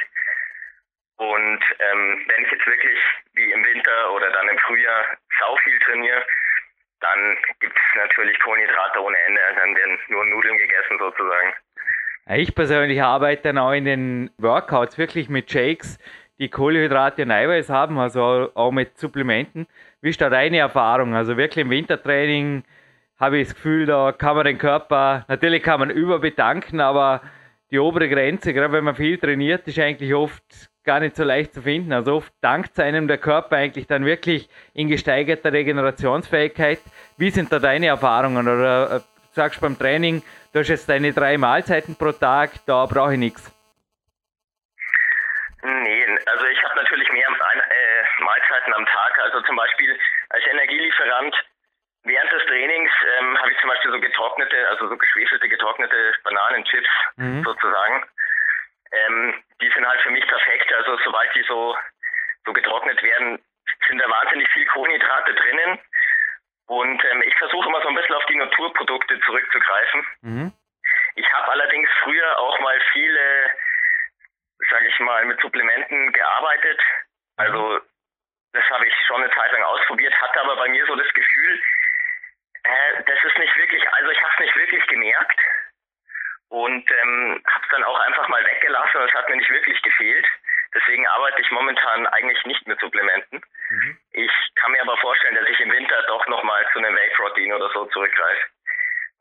Und 1.17 1.59
ähm, 1.79 2.25
wenn 2.27 2.45
ich 2.45 2.51
jetzt 2.51 2.65
wirklich 2.65 2.99
wie 3.33 3.51
im 3.51 3.63
Winter 3.65 4.11
oder 4.13 4.31
dann 4.31 4.47
im 4.47 4.57
Frühjahr 4.59 5.05
sau 5.39 5.55
viel 5.57 5.77
trainiere, 5.79 6.25
dann 7.01 7.37
gibt 7.59 7.77
es 7.77 7.95
natürlich 7.95 8.39
Kohlenhydrate 8.39 9.01
ohne 9.01 9.17
Ende. 9.17 9.41
Dann 9.57 9.75
werden 9.75 9.99
nur 10.07 10.25
Nudeln 10.25 10.57
gegessen 10.57 10.97
sozusagen. 10.97 11.53
Ich 12.31 12.53
persönlich 12.53 13.01
arbeite 13.01 13.43
dann 13.43 13.57
auch 13.57 13.73
in 13.73 13.85
den 13.85 14.31
Workouts 14.37 14.97
wirklich 14.97 15.29
mit 15.29 15.51
Shakes, 15.51 15.97
die 16.39 16.49
Kohlenhydrate 16.49 17.23
und 17.23 17.31
Eiweiß 17.31 17.69
haben, 17.69 17.99
also 17.99 18.49
auch 18.53 18.71
mit 18.71 18.97
Supplementen. 18.97 19.67
Wie 20.01 20.09
ist 20.09 20.21
da 20.21 20.29
deine 20.29 20.57
Erfahrung? 20.57 21.13
Also 21.13 21.37
wirklich 21.37 21.63
im 21.63 21.69
Wintertraining 21.69 22.63
habe 23.19 23.37
ich 23.37 23.49
das 23.49 23.55
Gefühl, 23.55 23.85
da 23.85 24.13
kann 24.13 24.35
man 24.37 24.45
den 24.45 24.57
Körper, 24.57 25.25
natürlich 25.27 25.61
kann 25.61 25.81
man 25.81 25.89
überbedanken, 25.89 26.79
aber 26.79 27.21
die 27.71 27.79
obere 27.79 28.09
Grenze, 28.09 28.53
gerade 28.53 28.73
wenn 28.73 28.85
man 28.85 28.95
viel 28.95 29.17
trainiert, 29.17 29.67
ist 29.67 29.77
eigentlich 29.77 30.13
oft 30.13 30.43
gar 30.83 31.01
nicht 31.01 31.15
so 31.15 31.23
leicht 31.23 31.53
zu 31.53 31.61
finden. 31.61 31.91
Also 31.91 32.15
oft 32.15 32.33
dankt 32.41 32.79
einem 32.79 33.07
der 33.07 33.17
Körper 33.17 33.57
eigentlich 33.57 33.85
dann 33.85 34.05
wirklich 34.05 34.49
in 34.73 34.87
gesteigerter 34.87 35.53
Regenerationsfähigkeit. 35.53 36.79
Wie 37.17 37.29
sind 37.29 37.51
da 37.51 37.59
deine 37.59 37.87
Erfahrungen? 37.87 38.47
Oder 38.47 38.95
äh, 38.95 38.99
sagst 39.33 39.57
du 39.57 39.61
beim 39.61 39.77
Training, 39.77 40.23
du 40.51 40.59
hast 40.59 40.69
jetzt 40.69 40.89
deine 40.89 41.13
drei 41.13 41.37
Mahlzeiten 41.37 41.95
pro 41.95 42.11
Tag, 42.11 42.65
da 42.65 42.85
brauche 42.85 43.13
ich 43.13 43.19
nichts. 43.19 43.58
Nee, 45.61 46.19
also 46.25 46.45
ich 46.45 46.63
habe 46.63 46.75
natürlich 46.75 47.11
mehr 47.11 47.27
äh, 47.27 48.23
Mahlzeiten 48.23 48.73
am 48.73 48.85
Tag. 48.85 49.19
Also 49.19 49.41
zum 49.41 49.55
Beispiel 49.55 49.99
als 50.29 50.45
Energielieferant 50.47 51.35
während 52.03 52.31
des 52.31 52.45
Trainings 52.45 52.91
ähm, 53.17 53.37
habe 53.37 53.51
ich 53.51 53.59
zum 53.59 53.69
Beispiel 53.69 53.91
so 53.91 53.99
getrocknete, 53.99 54.67
also 54.69 54.87
so 54.87 54.97
geschwefelte, 54.97 55.49
getrocknete 55.49 56.13
Bananenchips 56.23 56.89
mhm. 57.17 57.43
sozusagen. 57.43 58.05
Ähm, 58.91 59.43
die 59.61 59.69
sind 59.69 59.85
halt 59.85 60.01
für 60.01 60.11
mich 60.11 60.25
perfekt. 60.27 60.73
Also 60.73 60.97
sobald 61.03 61.33
die 61.35 61.43
so, 61.43 61.77
so 62.45 62.53
getrocknet 62.53 63.01
werden, 63.03 63.39
sind 63.87 63.99
da 63.99 64.09
wahnsinnig 64.09 64.47
viel 64.49 64.65
Kohlenhydrate 64.67 65.33
drinnen. 65.33 65.79
Und 66.67 67.03
ähm, 67.03 67.23
ich 67.25 67.35
versuche 67.35 67.67
immer 67.67 67.81
so 67.81 67.89
ein 67.89 67.95
bisschen 67.95 68.15
auf 68.15 68.25
die 68.25 68.35
Naturprodukte 68.35 69.19
zurückzugreifen. 69.21 70.07
Mhm. 70.21 70.53
Ich 71.15 71.33
habe 71.33 71.51
allerdings 71.51 71.89
früher 72.03 72.39
auch 72.39 72.59
mal 72.59 72.79
viele, 72.93 73.51
sage 74.69 74.87
ich 74.87 74.99
mal, 74.99 75.25
mit 75.25 75.39
Supplementen 75.41 76.11
gearbeitet. 76.13 76.81
Also 77.37 77.79
das 78.53 78.63
habe 78.69 78.87
ich 78.87 78.93
schon 79.07 79.21
eine 79.21 79.33
Zeit 79.33 79.51
lang 79.51 79.63
ausprobiert, 79.63 80.13
hatte 80.21 80.41
aber 80.41 80.55
bei 80.55 80.69
mir 80.69 80.85
so 80.85 80.95
das 80.95 81.13
Gefühl, 81.13 81.61
äh, 82.63 83.03
das 83.03 83.23
ist 83.23 83.37
nicht 83.37 83.55
wirklich, 83.57 83.87
also 83.93 84.09
ich 84.09 84.21
habe 84.21 84.33
es 84.33 84.39
nicht 84.39 84.55
wirklich 84.55 84.87
gemerkt 84.87 85.39
und 86.49 86.91
ähm, 86.91 87.43
habe 87.47 87.63
es 87.63 87.69
dann 87.69 87.83
auch 87.83 87.99
einfach 87.99 88.27
mal 88.27 88.43
weggelassen. 88.43 89.01
Es 89.01 89.13
hat 89.13 89.29
mir 89.29 89.37
nicht 89.37 89.51
wirklich 89.51 89.81
gefehlt. 89.81 90.25
Deswegen 90.73 91.07
arbeite 91.07 91.41
ich 91.41 91.49
momentan 91.51 92.07
eigentlich 92.07 92.43
nicht 92.45 92.67
mit 92.67 92.79
Supplementen. 92.79 93.41
Mhm. 93.69 93.97
Ich 94.11 94.31
kann 94.55 94.71
mir 94.71 94.81
aber 94.81 94.97
vorstellen, 94.97 95.35
dass 95.35 95.47
ich 95.47 95.59
im 95.59 95.71
Winter 95.71 96.01
doch 96.07 96.25
nochmal 96.27 96.67
zu 96.73 96.79
einem 96.79 96.95
Whey-Protein 96.95 97.53
oder 97.53 97.69
so 97.71 97.85
zurückgreife. 97.85 98.41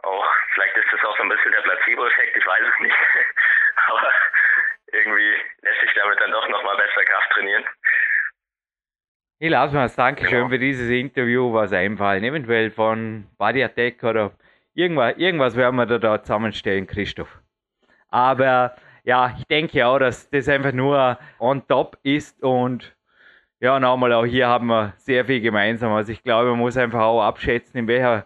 Auch 0.02 0.26
vielleicht 0.54 0.76
ist 0.76 0.92
das 0.92 1.04
auch 1.04 1.16
so 1.16 1.22
ein 1.22 1.28
bisschen 1.28 1.52
der 1.52 1.62
Placebo-Effekt, 1.62 2.36
ich 2.36 2.46
weiß 2.46 2.62
es 2.62 2.80
nicht. 2.80 2.96
aber 3.88 4.12
irgendwie 4.92 5.34
lässt 5.62 5.80
sich 5.80 5.94
damit 5.94 6.20
dann 6.20 6.32
doch 6.32 6.48
nochmal 6.48 6.76
besser 6.76 7.04
Kraft 7.04 7.30
trainieren. 7.32 7.64
Ich 9.40 9.50
lasse 9.50 9.74
das 9.74 9.94
Dankeschön 9.94 10.38
genau. 10.38 10.48
für 10.48 10.58
dieses 10.58 10.90
Interview 10.90 11.52
was 11.52 11.72
einfallen. 11.72 12.24
Eventuell 12.24 12.70
von 12.70 13.28
Body 13.38 13.62
Attack 13.62 14.02
oder 14.02 14.32
Irgendwas, 14.78 15.16
irgendwas 15.16 15.56
werden 15.56 15.74
wir 15.74 15.86
da, 15.86 15.98
da 15.98 16.22
zusammenstellen, 16.22 16.86
Christoph. 16.86 17.40
Aber 18.10 18.76
ja, 19.02 19.34
ich 19.36 19.44
denke 19.46 19.84
auch, 19.84 19.98
dass 19.98 20.30
das 20.30 20.48
einfach 20.48 20.70
nur 20.70 21.18
on 21.40 21.66
top 21.66 21.98
ist 22.04 22.40
und 22.44 22.94
ja, 23.58 23.80
nochmal 23.80 24.12
auch 24.12 24.24
hier 24.24 24.46
haben 24.46 24.68
wir 24.68 24.92
sehr 24.98 25.24
viel 25.24 25.40
gemeinsam. 25.40 25.90
Also 25.90 26.12
ich 26.12 26.22
glaube, 26.22 26.50
man 26.50 26.60
muss 26.60 26.76
einfach 26.76 27.00
auch 27.00 27.22
abschätzen, 27.24 27.80
in 27.80 27.88
welcher 27.88 28.24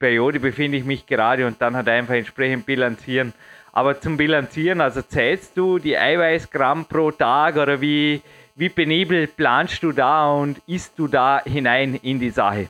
Periode 0.00 0.40
befinde 0.40 0.78
ich 0.78 0.84
mich 0.84 1.06
gerade 1.06 1.46
und 1.46 1.60
dann 1.62 1.76
halt 1.76 1.88
einfach 1.88 2.14
entsprechend 2.14 2.66
bilanzieren. 2.66 3.34
Aber 3.72 4.00
zum 4.00 4.16
Bilanzieren, 4.16 4.80
also 4.80 5.02
zählst 5.02 5.56
du 5.56 5.78
die 5.78 5.96
Eiweißgramm 5.96 6.86
pro 6.86 7.12
Tag 7.12 7.56
oder 7.56 7.80
wie, 7.80 8.22
wie 8.56 8.68
penibel 8.68 9.28
planst 9.28 9.82
du 9.84 9.92
da 9.92 10.32
und 10.32 10.58
isst 10.66 10.98
du 10.98 11.06
da 11.06 11.40
hinein 11.44 11.94
in 12.02 12.18
die 12.18 12.30
Sache? 12.30 12.68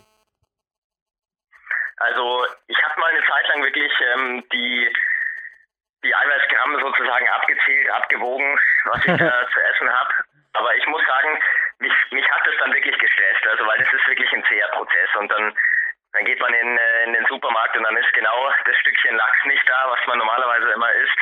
Also 1.97 2.45
ich 2.67 2.77
habe 2.83 3.01
mal 3.01 3.11
eine 3.11 3.25
Zeit 3.25 3.49
lang 3.49 3.63
wirklich 3.63 3.93
ähm, 4.15 4.45
die, 4.53 4.93
die 6.05 6.15
Eiweißgramme 6.15 6.81
sozusagen 6.81 7.29
abgezählt, 7.29 7.91
abgewogen, 7.91 8.59
was 8.85 8.99
ich 9.07 9.17
da 9.19 9.49
zu 9.53 9.61
essen 9.73 9.89
habe. 9.89 10.13
Aber 10.53 10.75
ich 10.75 10.87
muss 10.87 11.03
sagen, 11.07 11.39
mich, 11.79 11.93
mich 12.11 12.29
hat 12.29 12.47
das 12.47 12.55
dann 12.59 12.73
wirklich 12.75 12.99
gestresst, 12.99 13.47
also 13.47 13.65
weil 13.67 13.79
das 13.79 13.93
ist 13.93 14.07
wirklich 14.09 14.33
ein 14.33 14.45
zäher 14.49 14.69
Prozess 14.69 15.09
und 15.19 15.31
dann 15.31 15.55
dann 16.13 16.25
geht 16.25 16.41
man 16.41 16.53
in, 16.53 16.79
äh, 16.79 17.05
in 17.05 17.13
den 17.13 17.27
Supermarkt 17.27 17.77
und 17.77 17.85
dann 17.85 17.97
ist 17.97 18.13
genau 18.13 18.53
das 18.65 18.77
Stückchen 18.79 19.17
Lachs 19.17 19.45
nicht 19.45 19.69
da, 19.69 19.91
was 19.91 20.01
man 20.07 20.19
normalerweise 20.19 20.71
immer 20.73 20.93
isst. 20.93 21.19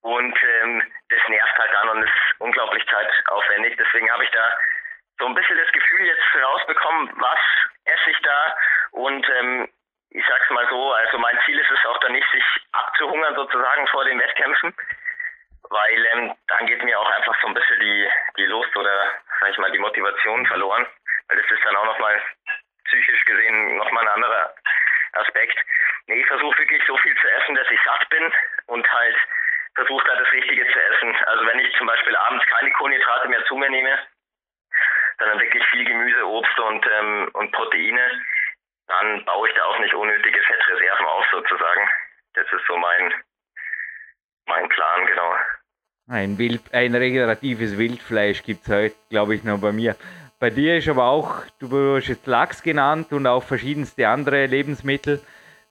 Und 0.00 0.36
ähm, 0.42 0.82
das 1.08 1.20
nervt 1.28 1.58
halt 1.58 1.72
dann 1.72 1.88
und 1.90 2.02
ist 2.02 2.12
unglaublich 2.38 2.86
zeitaufwendig. 2.88 3.76
Deswegen 3.76 4.10
habe 4.10 4.24
ich 4.24 4.30
da 4.30 4.52
so 5.18 5.26
ein 5.26 5.34
bisschen 5.34 5.58
das 5.58 5.72
Gefühl 5.72 6.06
jetzt 6.06 6.22
rausbekommen, 6.42 7.10
was 7.16 7.40
esse 7.84 8.10
ich 8.10 8.20
da 8.22 8.56
und 8.92 9.28
ähm, 9.30 9.68
ich 10.10 10.24
sag's 10.26 10.50
mal 10.50 10.66
so, 10.68 10.92
also 10.92 11.18
mein 11.18 11.38
Ziel 11.44 11.58
ist 11.58 11.70
es 11.70 11.84
auch 11.86 11.98
dann 11.98 12.12
nicht, 12.12 12.26
sich 12.30 12.44
abzuhungern 12.72 13.34
sozusagen 13.34 13.86
vor 13.88 14.04
den 14.04 14.18
Wettkämpfen, 14.18 14.74
weil 15.68 16.06
ähm, 16.06 16.34
dann 16.46 16.66
geht 16.66 16.82
mir 16.82 16.98
auch 16.98 17.10
einfach 17.10 17.36
so 17.42 17.48
ein 17.48 17.54
bisschen 17.54 17.80
die, 17.80 18.08
die 18.38 18.46
Lust 18.46 18.74
oder, 18.76 19.10
sag 19.40 19.50
ich 19.50 19.58
mal, 19.58 19.70
die 19.70 19.78
Motivation 19.78 20.46
verloren, 20.46 20.86
weil 21.28 21.36
das 21.36 21.50
ist 21.50 21.64
dann 21.64 21.76
auch 21.76 21.84
nochmal 21.84 22.22
psychisch 22.88 23.24
gesehen 23.24 23.76
nochmal 23.76 24.04
ein 24.04 24.14
anderer 24.14 24.54
Aspekt. 25.12 25.58
Nee, 26.06 26.20
ich 26.20 26.26
versuche 26.26 26.58
wirklich 26.58 26.82
so 26.86 26.96
viel 26.98 27.16
zu 27.16 27.28
essen, 27.30 27.54
dass 27.54 27.70
ich 27.70 27.80
satt 27.84 28.08
bin 28.08 28.32
und 28.66 28.92
halt 28.92 29.16
versuche 29.74 30.04
da 30.06 30.16
das 30.16 30.32
Richtige 30.32 30.66
zu 30.66 30.80
essen. 30.80 31.14
Also 31.26 31.46
wenn 31.46 31.58
ich 31.60 31.72
zum 31.76 31.86
Beispiel 31.86 32.16
abends 32.16 32.44
keine 32.46 32.70
Kohlenhydrate 32.72 33.28
mehr 33.28 33.44
zu 33.44 33.56
mir 33.56 33.70
nehme, 33.70 33.98
sondern 35.18 35.40
wirklich 35.40 35.64
viel 35.66 35.84
Gemüse, 35.84 36.26
Obst 36.26 36.58
und, 36.58 36.86
ähm, 36.86 37.30
und 37.34 37.52
Proteine, 37.52 38.24
dann 38.86 39.24
baue 39.24 39.48
ich 39.48 39.54
da 39.54 39.64
auch 39.64 39.78
nicht 39.78 39.94
unnötige 39.94 40.42
Fettreserven 40.42 41.06
auf 41.06 41.24
sozusagen. 41.30 41.88
Das 42.34 42.46
ist 42.52 42.66
so 42.66 42.76
mein, 42.76 43.14
mein 44.46 44.68
Plan, 44.68 45.06
genau. 45.06 45.36
Ein, 46.10 46.38
Wild, 46.38 46.62
ein 46.72 46.94
regeneratives 46.94 47.76
Wildfleisch 47.76 48.42
gibt 48.42 48.66
es 48.66 48.72
heute, 48.72 48.96
glaube 49.10 49.34
ich, 49.34 49.44
noch 49.44 49.60
bei 49.60 49.72
mir. 49.72 49.94
Bei 50.40 50.50
dir 50.50 50.76
ist 50.76 50.88
aber 50.88 51.04
auch, 51.04 51.42
du 51.58 51.96
hast 51.96 52.08
jetzt 52.08 52.26
Lachs 52.26 52.62
genannt 52.62 53.12
und 53.12 53.26
auch 53.26 53.42
verschiedenste 53.42 54.06
andere 54.08 54.46
Lebensmittel. 54.46 55.20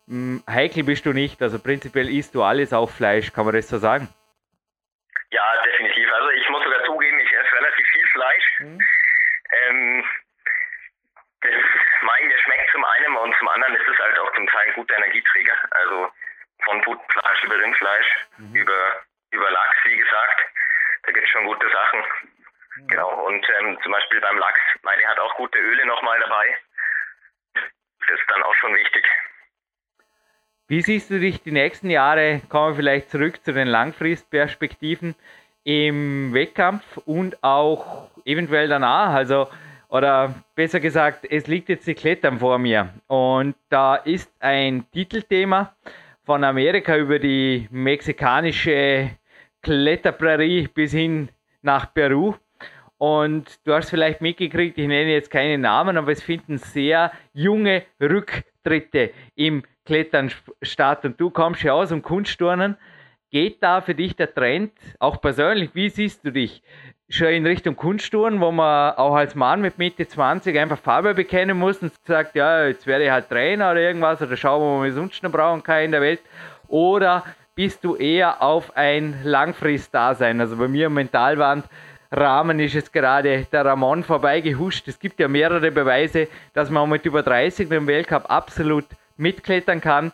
Hm, 0.07 0.43
heikel 0.49 0.83
bist 0.83 1.05
du 1.05 1.13
nicht, 1.13 1.41
also 1.41 1.57
prinzipiell 1.59 2.09
isst 2.09 2.35
du 2.35 2.43
alles 2.43 2.73
auf 2.73 2.93
Fleisch, 2.93 3.31
kann 3.31 3.45
man 3.45 3.55
das 3.55 3.69
so 3.69 3.77
sagen? 3.77 4.09
Ja, 5.31 5.43
definitiv. 5.63 6.11
Also 6.11 6.29
ich 6.31 6.49
muss 6.49 6.63
sogar 6.63 6.83
zugeben, 6.85 7.19
ich 7.19 7.31
esse 7.31 7.55
relativ 7.55 7.87
viel 7.87 8.07
Fleisch. 8.07 8.45
Hm. 8.57 8.79
Ähm, 9.51 10.03
das 11.41 11.53
mein, 12.01 12.27
mir 12.27 12.39
schmeckt 12.39 12.71
zum 12.71 12.83
einen 12.83 13.15
und 13.17 13.35
zum 13.37 13.47
anderen 13.47 13.75
ist 13.75 13.87
es 13.87 13.97
halt 13.99 14.19
auch 14.19 14.33
zum 14.33 14.47
Teil 14.47 14.67
ein 14.67 14.73
guter 14.73 14.95
Energieträger. 14.97 15.55
Also 15.71 16.11
von 16.63 16.81
Putfleisch 16.81 17.43
über 17.43 17.59
Rindfleisch, 17.59 18.27
mhm. 18.37 18.55
über, 18.55 19.01
über 19.31 19.51
Lachs, 19.51 19.77
wie 19.85 19.97
gesagt. 19.97 20.41
Da 21.03 21.11
gibt 21.11 21.25
es 21.25 21.31
schon 21.31 21.45
gute 21.45 21.69
Sachen. 21.69 22.03
Mhm. 22.77 22.87
Genau. 22.87 23.25
Und 23.25 23.45
ähm, 23.59 23.77
zum 23.83 23.91
Beispiel 23.91 24.21
beim 24.21 24.37
Lachs, 24.37 24.59
meine 24.83 25.03
hat 25.05 25.19
auch 25.19 25.35
gute 25.35 25.57
Öle 25.57 25.85
nochmal 25.85 26.19
dabei. 26.19 26.45
Das 27.53 28.19
ist 28.19 28.29
dann 28.29 28.43
auch 28.43 28.55
schon 28.55 28.73
wichtig. 28.75 29.05
Wie 30.69 30.81
siehst 30.81 31.09
du 31.09 31.19
dich 31.19 31.41
die 31.41 31.51
nächsten 31.51 31.89
Jahre? 31.89 32.41
Kommen 32.49 32.71
wir 32.71 32.75
vielleicht 32.75 33.09
zurück 33.09 33.43
zu 33.43 33.53
den 33.53 33.67
Langfristperspektiven 33.67 35.15
im 35.63 36.33
Wettkampf 36.33 36.97
und 37.05 37.41
auch 37.43 38.09
eventuell 38.25 38.67
danach. 38.67 39.13
Also 39.13 39.47
oder 39.89 40.33
besser 40.55 40.79
gesagt, 40.79 41.25
es 41.29 41.47
liegt 41.47 41.69
jetzt 41.69 41.87
die 41.87 41.93
Klettern 41.93 42.39
vor 42.39 42.57
mir. 42.57 42.93
Und 43.07 43.55
da 43.69 43.95
ist 43.95 44.31
ein 44.41 44.89
Titelthema 44.91 45.73
von 46.25 46.43
Amerika 46.43 46.97
über 46.97 47.19
die 47.19 47.67
mexikanische 47.71 49.11
Kletterprärie 49.61 50.67
bis 50.67 50.91
hin 50.91 51.29
nach 51.61 51.93
Peru. 51.93 52.35
Und 52.97 53.59
du 53.65 53.73
hast 53.73 53.89
vielleicht 53.89 54.21
mitgekriegt, 54.21 54.77
ich 54.77 54.87
nenne 54.87 55.11
jetzt 55.11 55.29
keine 55.29 55.57
Namen, 55.57 55.97
aber 55.97 56.11
es 56.11 56.23
finden 56.23 56.57
sehr 56.57 57.11
junge 57.33 57.83
Rücktritte 58.01 59.11
im 59.35 59.63
Klettern 59.85 60.31
statt. 60.61 61.05
Und 61.05 61.19
du 61.19 61.29
kommst 61.29 61.63
ja 61.63 61.73
aus 61.73 61.89
dem 61.89 62.01
Kunstturnen. 62.01 62.75
Geht 63.29 63.61
da 63.61 63.81
für 63.81 63.93
dich 63.93 64.15
der 64.15 64.33
Trend, 64.33 64.71
auch 64.99 65.19
persönlich, 65.19 65.71
wie 65.73 65.89
siehst 65.89 66.25
du 66.25 66.31
dich? 66.31 66.63
Schon 67.09 67.27
in 67.27 67.45
Richtung 67.45 67.75
Kunsttouren, 67.75 68.41
wo 68.41 68.51
man 68.51 68.95
auch 68.95 69.15
als 69.15 69.35
Mann 69.35 69.61
mit 69.61 69.77
Mitte 69.77 70.07
20 70.07 70.57
einfach 70.57 70.77
Farbe 70.77 71.13
bekennen 71.13 71.57
muss 71.57 71.77
und 71.79 71.93
sagt, 72.05 72.35
ja, 72.35 72.65
jetzt 72.65 72.87
werde 72.87 73.05
ich 73.05 73.11
halt 73.11 73.29
Trainer 73.29 73.71
oder 73.71 73.81
irgendwas 73.81 74.21
oder 74.21 74.35
schauen, 74.35 74.61
wo 74.61 74.79
man 74.79 74.91
sonst 74.91 75.23
noch 75.23 75.31
brauchen 75.31 75.61
kann 75.61 75.83
in 75.83 75.91
der 75.91 76.01
Welt. 76.01 76.21
Oder 76.67 77.23
bist 77.55 77.83
du 77.83 77.95
eher 77.95 78.41
auf 78.41 78.75
ein 78.75 79.21
Langfrist-Dasein? 79.23 80.39
Also 80.39 80.57
bei 80.57 80.67
mir 80.67 80.89
Mentalwand 80.89 81.65
Rahmen 82.11 82.59
ist 82.59 82.75
es 82.75 82.91
gerade 82.91 83.45
der 83.51 83.65
Ramon 83.65 84.03
vorbeigehuscht. 84.03 84.87
Es 84.87 84.99
gibt 84.99 85.19
ja 85.19 85.27
mehrere 85.27 85.71
Beweise, 85.71 86.27
dass 86.53 86.69
man 86.69 86.89
mit 86.89 87.05
über 87.05 87.23
30 87.23 87.69
beim 87.69 87.87
Weltcup 87.87 88.29
absolut 88.29 88.85
mitklettern 89.17 89.81
kann. 89.81 90.11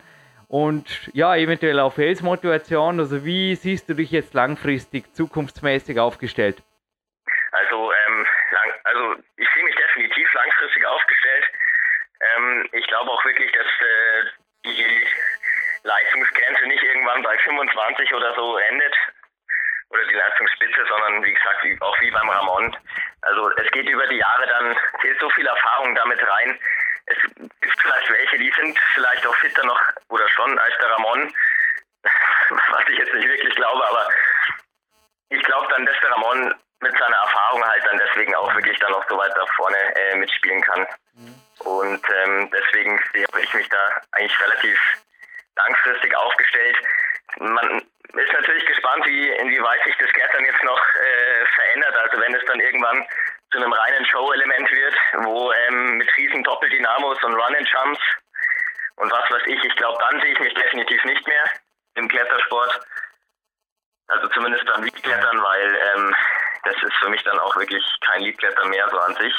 Und 0.47 1.09
ja, 1.13 1.35
eventuell 1.35 1.79
auf 1.79 1.95
Felsmotivation. 1.95 2.99
Also 2.99 3.25
wie 3.25 3.55
siehst 3.55 3.89
du 3.89 3.95
dich 3.95 4.11
jetzt 4.11 4.33
langfristig, 4.33 5.13
zukunftsmäßig 5.15 5.99
aufgestellt? 5.99 6.61
Also, 7.51 7.91
ähm, 7.91 8.25
lang, 8.51 8.73
also 8.83 9.15
ich 9.37 9.47
sehe 9.53 9.63
mich 9.63 9.75
definitiv 9.75 10.33
langfristig 10.33 10.85
aufgestellt. 10.85 11.45
Ähm, 12.21 12.69
ich 12.71 12.87
glaube 12.87 13.11
auch 13.11 13.23
wirklich, 13.25 13.51
dass 13.51 13.65
äh, 13.65 14.25
die 14.65 15.07
Leistungsgrenze 15.83 16.67
nicht 16.67 16.83
irgendwann 16.83 17.21
bei 17.21 17.37
25 17.37 18.13
oder 18.13 18.33
so 18.35 18.57
endet 18.57 18.95
oder 19.93 20.05
die 20.05 20.15
Leistungsspitze, 20.15 20.85
sondern 20.87 21.23
wie 21.23 21.33
gesagt, 21.33 21.81
auch 21.81 22.01
wie 22.01 22.11
beim 22.11 22.29
Ramon. 22.29 22.75
Also 23.21 23.49
es 23.57 23.71
geht 23.71 23.87
über 23.87 24.07
die 24.07 24.17
Jahre 24.17 24.47
dann, 24.47 24.75
zählt 25.01 25.19
so 25.19 25.29
viel 25.31 25.45
Erfahrung 25.45 25.93
damit 25.95 26.19
rein. 26.27 26.59
Es 27.05 27.17
gibt 27.21 27.81
vielleicht 27.81 28.09
welche, 28.09 28.37
die 28.37 28.51
sind 28.57 28.77
vielleicht 28.95 29.25
auch 29.27 29.35
fitter 29.35 29.63
noch 29.65 29.79
oder 30.09 30.27
schon 30.29 30.57
als 30.57 30.75
der 30.79 30.89
Ramon, 30.91 31.33
was 32.49 32.83
ich 32.89 32.97
jetzt 32.97 33.13
nicht 33.13 33.27
wirklich 33.27 33.55
glaube, 33.55 33.87
aber 33.87 34.09
ich 35.29 35.43
glaube 35.43 35.67
dann, 35.69 35.85
dass 35.85 35.99
der 36.01 36.11
Ramon 36.11 36.55
mit 36.81 36.97
seiner 36.97 37.17
Erfahrung 37.17 37.63
halt 37.63 37.85
dann 37.85 37.97
deswegen 37.97 38.35
auch 38.35 38.53
wirklich 38.55 38.77
dann 38.79 38.91
noch 38.91 39.07
so 39.07 39.17
weit 39.17 39.31
da 39.35 39.45
vorne 39.55 39.77
äh, 39.95 40.15
mitspielen 40.15 40.61
kann. 40.61 40.87
Mhm. 41.13 41.35
Und 41.59 42.01
ähm, 42.09 42.51
deswegen 42.51 42.99
sehe 43.13 43.25
ich 43.41 43.53
mich 43.53 43.69
da 43.69 44.01
eigentlich 44.11 44.39
relativ 44.41 44.79
langfristig 45.55 46.15
aufgestellt. 46.15 46.77
Man 47.39 47.81
ist 48.13 48.33
natürlich 48.33 48.65
gespannt, 48.65 49.05
wie 49.05 49.29
inwieweit 49.29 49.83
sich 49.83 49.95
das 49.97 50.11
Klettern 50.11 50.45
jetzt 50.45 50.63
noch 50.63 50.79
äh, 50.95 51.45
verändert. 51.55 51.95
Also 51.97 52.21
wenn 52.21 52.35
es 52.35 52.45
dann 52.45 52.59
irgendwann 52.59 53.05
zu 53.51 53.57
einem 53.57 53.73
reinen 53.73 54.05
Show-Element 54.05 54.71
wird, 54.71 54.95
wo 55.23 55.51
ähm, 55.51 55.97
mit 55.97 56.17
riesen 56.17 56.43
Doppeldynamos 56.43 57.23
und 57.23 57.35
Run-and-Jumps 57.35 58.01
und 58.97 59.11
was 59.11 59.29
weiß 59.31 59.43
ich, 59.47 59.63
ich 59.63 59.75
glaube, 59.75 59.97
dann 59.99 60.21
sehe 60.21 60.33
ich 60.33 60.39
mich 60.39 60.53
definitiv 60.53 61.03
nicht 61.05 61.27
mehr 61.27 61.43
im 61.95 62.07
Klettersport. 62.07 62.81
Also 64.07 64.27
zumindest 64.29 64.65
beim 64.65 64.83
Liedklettern, 64.83 65.41
weil 65.41 65.79
ähm, 65.95 66.15
das 66.65 66.75
ist 66.83 66.95
für 66.99 67.09
mich 67.09 67.23
dann 67.23 67.39
auch 67.39 67.55
wirklich 67.55 67.83
kein 68.05 68.21
Liedklettern 68.21 68.69
mehr 68.69 68.87
so 68.89 68.99
an 68.99 69.15
sich. 69.15 69.33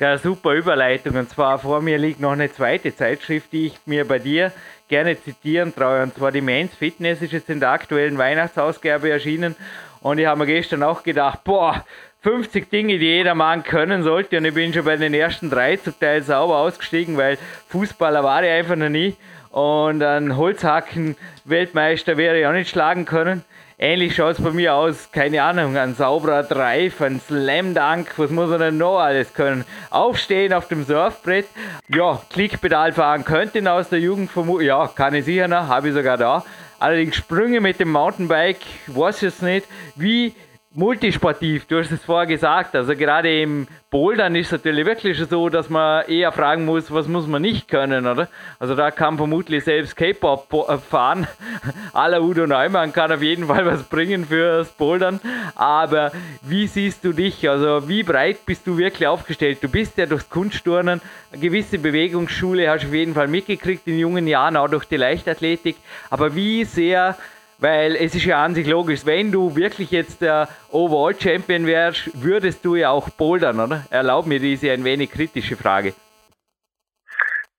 Eine 0.00 0.18
super 0.18 0.52
Überleitung. 0.52 1.16
Und 1.16 1.28
zwar 1.28 1.58
vor 1.58 1.82
mir 1.82 1.98
liegt 1.98 2.20
noch 2.20 2.32
eine 2.32 2.52
zweite 2.52 2.94
Zeitschrift, 2.94 3.52
die 3.52 3.66
ich 3.66 3.80
mir 3.84 4.06
bei 4.06 4.20
dir 4.20 4.52
gerne 4.86 5.20
zitieren 5.20 5.74
traue. 5.74 6.04
Und 6.04 6.14
zwar 6.14 6.30
die 6.30 6.40
Men's 6.40 6.74
Fitness 6.74 7.20
ist 7.20 7.32
jetzt 7.32 7.50
in 7.50 7.58
der 7.58 7.70
aktuellen 7.70 8.16
Weihnachtsausgabe 8.16 9.10
erschienen. 9.10 9.56
Und 10.00 10.18
ich 10.18 10.26
habe 10.26 10.38
mir 10.38 10.46
gestern 10.46 10.84
auch 10.84 11.02
gedacht, 11.02 11.42
boah, 11.42 11.84
50 12.22 12.70
Dinge, 12.70 12.98
die 12.98 13.06
jeder 13.06 13.34
Mann 13.34 13.64
können 13.64 14.04
sollte. 14.04 14.38
Und 14.38 14.44
ich 14.44 14.54
bin 14.54 14.72
schon 14.72 14.84
bei 14.84 14.96
den 14.96 15.14
ersten 15.14 15.50
drei 15.50 15.76
zum 15.76 15.98
Teil 15.98 16.22
sauber 16.22 16.58
ausgestiegen, 16.58 17.16
weil 17.16 17.36
Fußballer 17.68 18.22
war 18.22 18.44
ich 18.44 18.50
einfach 18.50 18.76
noch 18.76 18.88
nie. 18.88 19.16
Und 19.50 20.00
ein 20.02 20.36
Holzhacken-Weltmeister 20.36 22.16
wäre 22.16 22.38
ich 22.38 22.46
auch 22.46 22.52
nicht 22.52 22.70
schlagen 22.70 23.04
können. 23.04 23.44
Ähnlich 23.80 24.16
schaut 24.16 24.36
es 24.36 24.42
bei 24.42 24.50
mir 24.50 24.74
aus, 24.74 25.08
keine 25.12 25.40
Ahnung, 25.40 25.76
ein 25.76 25.94
sauberer 25.94 26.42
Drive, 26.42 27.00
ein 27.00 27.20
Slam 27.20 27.74
Dunk, 27.74 28.12
was 28.16 28.28
muss 28.28 28.50
man 28.50 28.58
denn 28.58 28.76
noch 28.76 28.98
alles 28.98 29.32
können? 29.32 29.64
Aufstehen 29.90 30.52
auf 30.52 30.66
dem 30.66 30.84
Surfbrett, 30.84 31.46
ja, 31.86 32.20
Klickpedal 32.28 32.92
fahren 32.92 33.24
könnte 33.24 33.58
ihn 33.58 33.68
aus 33.68 33.88
der 33.88 34.00
Jugend 34.00 34.32
vermuten, 34.32 34.64
ja, 34.64 34.88
kann 34.88 35.14
ich 35.14 35.26
sicher 35.26 35.46
noch, 35.46 35.68
habe 35.68 35.90
ich 35.90 35.94
sogar 35.94 36.16
da. 36.16 36.44
Allerdings 36.80 37.14
Sprünge 37.14 37.60
mit 37.60 37.78
dem 37.78 37.92
Mountainbike, 37.92 38.58
weiß 38.88 39.18
ich 39.18 39.22
jetzt 39.22 39.42
nicht, 39.42 39.68
wie 39.94 40.34
multisportiv, 40.70 41.64
du 41.64 41.78
hast 41.78 41.90
es 41.90 42.04
vorher 42.04 42.26
gesagt, 42.26 42.76
also 42.76 42.94
gerade 42.94 43.40
im 43.40 43.66
Bouldern 43.90 44.36
ist 44.36 44.46
es 44.48 44.52
natürlich 44.52 44.84
wirklich 44.84 45.18
so, 45.18 45.48
dass 45.48 45.70
man 45.70 46.06
eher 46.06 46.30
fragen 46.30 46.66
muss, 46.66 46.92
was 46.92 47.08
muss 47.08 47.26
man 47.26 47.40
nicht 47.40 47.68
können, 47.68 48.06
oder? 48.06 48.28
Also 48.58 48.74
da 48.74 48.90
kann 48.90 49.16
vermutlich 49.16 49.64
selbst 49.64 49.96
K-Pop 49.96 50.68
äh, 50.68 50.76
fahren. 50.76 51.26
Aller 51.94 52.22
Udo 52.22 52.46
Neumann 52.46 52.92
kann 52.92 53.10
auf 53.10 53.22
jeden 53.22 53.46
Fall 53.46 53.64
was 53.64 53.84
bringen 53.84 54.26
fürs 54.26 54.68
Bouldern. 54.72 55.20
Aber 55.54 56.12
wie 56.42 56.66
siehst 56.66 57.02
du 57.02 57.14
dich? 57.14 57.48
Also 57.48 57.88
wie 57.88 58.02
breit 58.02 58.44
bist 58.44 58.66
du 58.66 58.76
wirklich 58.76 59.08
aufgestellt? 59.08 59.58
Du 59.62 59.68
bist 59.70 59.96
ja 59.96 60.04
durchs 60.04 60.28
Kunstturnen, 60.28 61.00
eine 61.32 61.40
gewisse 61.40 61.78
Bewegungsschule 61.78 62.68
hast 62.68 62.82
du 62.82 62.88
auf 62.88 62.94
jeden 62.94 63.14
Fall 63.14 63.28
mitgekriegt 63.28 63.86
in 63.86 63.98
jungen 63.98 64.26
Jahren, 64.26 64.56
auch 64.56 64.68
durch 64.68 64.84
die 64.84 64.98
Leichtathletik. 64.98 65.76
Aber 66.10 66.34
wie 66.34 66.64
sehr 66.64 67.16
weil 67.58 67.96
es 67.96 68.14
ist 68.14 68.24
ja 68.24 68.44
an 68.44 68.54
sich 68.54 68.66
logisch, 68.66 69.04
wenn 69.04 69.32
du 69.32 69.56
wirklich 69.56 69.90
jetzt 69.90 70.22
der 70.22 70.48
Overall-Champion 70.70 71.66
wärst, 71.66 72.10
würdest 72.14 72.64
du 72.64 72.76
ja 72.76 72.90
auch 72.90 73.10
bouldern, 73.10 73.60
oder? 73.60 73.84
Erlaub 73.90 74.26
mir 74.26 74.38
diese 74.38 74.70
ein 74.72 74.84
wenig 74.84 75.10
kritische 75.10 75.56
Frage. 75.56 75.94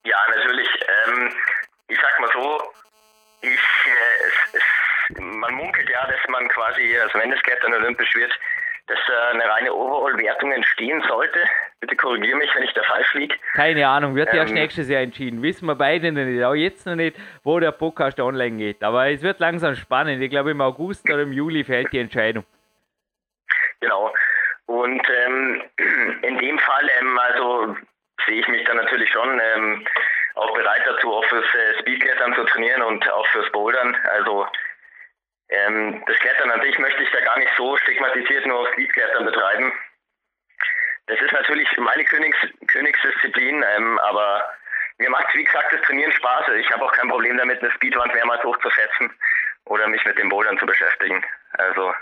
Ja, 0.06 0.18
natürlich. 0.36 0.68
Ähm, 1.08 1.32
ich 1.88 2.00
sag 2.02 2.20
mal 2.20 2.30
so, 2.34 2.62
ich, 3.42 3.50
äh, 3.50 4.28
es, 4.28 4.62
es, 4.62 5.20
man 5.20 5.54
munkelt 5.54 5.90
ja, 5.90 6.08
dass 6.08 6.30
man 6.30 6.48
quasi, 6.48 6.98
also 6.98 7.20
wenn 7.20 7.32
das 7.32 7.42
Klettern 7.42 7.74
olympisch 7.74 8.16
wird, 8.16 8.32
dass 8.90 9.00
eine 9.32 9.48
reine 9.48 9.74
Overall-Wertung 9.74 10.52
entstehen 10.52 11.02
sollte. 11.08 11.40
Bitte 11.80 11.96
korrigiere 11.96 12.38
mich, 12.38 12.54
wenn 12.56 12.64
ich 12.64 12.74
da 12.74 12.84
falsch 12.84 13.14
liege. 13.14 13.36
Keine 13.54 13.88
Ahnung, 13.88 14.16
wird 14.16 14.30
ähm, 14.34 14.40
erst 14.40 14.54
nächstes 14.54 14.90
Jahr 14.90 15.02
entschieden. 15.02 15.42
Wissen 15.42 15.66
wir 15.68 15.76
beide 15.76 16.12
noch 16.12 16.24
nicht, 16.24 16.44
auch 16.44 16.56
jetzt 16.56 16.86
noch 16.86 16.96
nicht, 16.96 17.16
wo 17.44 17.60
der 17.60 17.72
Podcast 17.72 18.20
online 18.20 18.58
geht. 18.58 18.84
Aber 18.84 19.10
es 19.10 19.22
wird 19.22 19.40
langsam 19.40 19.76
spannend. 19.76 20.22
Ich 20.22 20.30
glaube, 20.30 20.52
im 20.52 20.62
August 20.62 21.10
oder 21.10 21.22
im 21.22 21.32
Juli 21.32 21.64
fällt 21.64 21.94
die 21.94 22.00
Entscheidung. 22.00 22.46
Genau. 23.80 24.14
Und 24.66 25.02
ähm, 25.26 25.62
in 26.24 26.38
dem 26.38 26.60
Fall, 26.60 26.90
ähm, 27.00 27.20
also 27.20 27.76
sehe 28.26 28.42
ich 28.42 28.48
mich 28.48 28.64
dann 28.66 28.78
natürlich 28.78 29.10
schon 29.12 29.40
ähm, 29.56 29.86
auch 30.36 30.54
bereit 30.54 30.82
dazu, 30.86 31.14
auch 31.14 31.26
fürs 31.26 31.46
äh, 31.46 31.80
Speedklettern 31.80 32.34
zu 32.34 32.44
trainieren 32.46 32.82
und 32.82 33.10
auch 33.12 33.26
fürs 33.28 33.50
Bouldern. 33.52 33.96
Also 34.12 34.48
ähm, 35.50 36.04
das 36.06 36.18
Klettern 36.20 36.52
an 36.52 36.62
sich 36.62 36.78
möchte 36.78 37.04
ich 37.04 37.12
da 37.12 37.22
gar 37.22 37.38
nicht 37.40 37.52
so 37.58 37.76
stigmatisiert 37.78 38.46
nur 38.46 38.60
aufs 38.60 38.72
Speedklettern 38.74 39.26
betreiben. 39.26 39.74
Das 41.08 41.20
ist 41.20 41.32
natürlich 41.32 41.68
meine 41.78 42.06
Königs 42.06 42.38
Königsdisziplin, 42.68 43.66
ähm, 43.76 44.00
aber 44.00 44.48
mir 45.00 45.10
macht, 45.10 45.34
wie 45.34 45.44
gesagt, 45.44 45.74
das 45.74 45.82
Trainieren 45.82 46.12
Spaß. 46.12 46.50
Ich 46.60 46.70
habe 46.72 46.86
auch 46.86 46.92
kein 46.92 47.10
Problem 47.10 47.38
damit, 47.38 47.62
eine 47.62 47.72
Speedwand 47.72 48.14
mehrmals 48.14 48.44
hochzusetzen 48.44 49.12
oder 49.66 49.88
mich 49.88 50.06
mit 50.06 50.20
dem 50.20 50.30
Bouldern 50.30 50.60
zu 50.60 50.68
beschäftigen. 50.68 51.24
Also. 51.54 51.94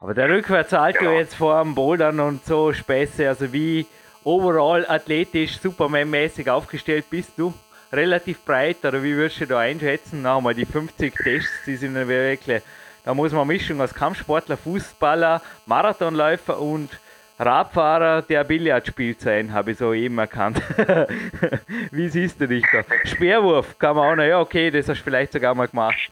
Aber 0.00 0.14
der 0.14 0.28
Rückwärtssalto 0.28 0.98
genau. 0.98 1.18
jetzt 1.18 1.36
vor 1.36 1.62
dem 1.62 1.74
Bouldern 1.74 2.18
und 2.18 2.44
so 2.44 2.72
Späße, 2.72 3.28
also 3.28 3.52
wie 3.52 3.86
overall 4.24 4.86
athletisch, 4.88 5.58
Superman-mäßig 5.60 6.50
aufgestellt 6.50 7.04
bist 7.10 7.38
du? 7.38 7.54
Relativ 7.92 8.44
breit, 8.44 8.84
oder 8.84 9.02
wie 9.02 9.14
würdest 9.14 9.40
du 9.40 9.46
da 9.46 9.60
einschätzen? 9.60 10.22
Na, 10.22 10.40
mal 10.40 10.54
die 10.54 10.66
50 10.66 11.14
Tests, 11.14 11.64
die 11.66 11.76
sind 11.76 11.94
wirklich, 11.94 12.62
da 13.04 13.14
muss 13.14 13.32
man 13.32 13.46
Mischung 13.46 13.80
aus 13.80 13.94
Kampfsportler, 13.94 14.56
Fußballer, 14.56 15.42
Marathonläufer 15.66 16.58
und 16.58 16.90
Radfahrer, 17.38 18.20
der 18.20 18.44
Billard 18.44 18.86
spielt 18.86 19.20
sein, 19.20 19.54
habe 19.54 19.70
ich 19.70 19.78
so 19.78 19.94
eben 19.94 20.18
erkannt. 20.18 20.60
wie 21.90 22.08
siehst 22.08 22.38
du 22.38 22.46
dich 22.46 22.64
da? 22.70 22.84
Speerwurf 23.06 23.78
kann 23.78 23.96
man 23.96 24.12
auch 24.12 24.16
noch, 24.16 24.24
ja, 24.24 24.40
okay, 24.40 24.70
das 24.70 24.88
hast 24.88 24.98
du 25.00 25.04
vielleicht 25.04 25.32
sogar 25.32 25.54
mal 25.54 25.66
gemacht. 25.66 26.10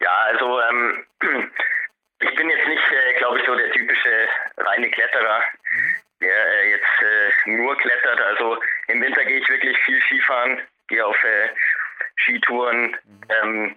Ja, 0.00 0.10
also 0.30 0.60
ähm, 0.60 1.04
ich 2.20 2.34
bin 2.34 2.48
jetzt 2.48 2.68
nicht, 2.68 2.82
äh, 2.90 3.18
glaube 3.18 3.38
ich, 3.38 3.46
so 3.46 3.54
der 3.54 3.70
typische 3.72 4.28
reine 4.56 4.90
Kletterer. 4.90 5.42
Mhm 6.24 6.28
der 6.28 6.46
äh, 6.46 6.70
jetzt 6.70 7.02
äh, 7.02 7.50
nur 7.50 7.76
klettert. 7.76 8.20
Also 8.20 8.58
im 8.88 9.00
Winter 9.02 9.24
gehe 9.24 9.38
ich 9.38 9.48
wirklich 9.48 9.78
viel 9.78 10.00
Skifahren, 10.02 10.60
gehe 10.88 11.04
auf 11.04 11.22
äh, 11.24 11.48
Skitouren. 12.16 12.96
Ähm, 13.28 13.76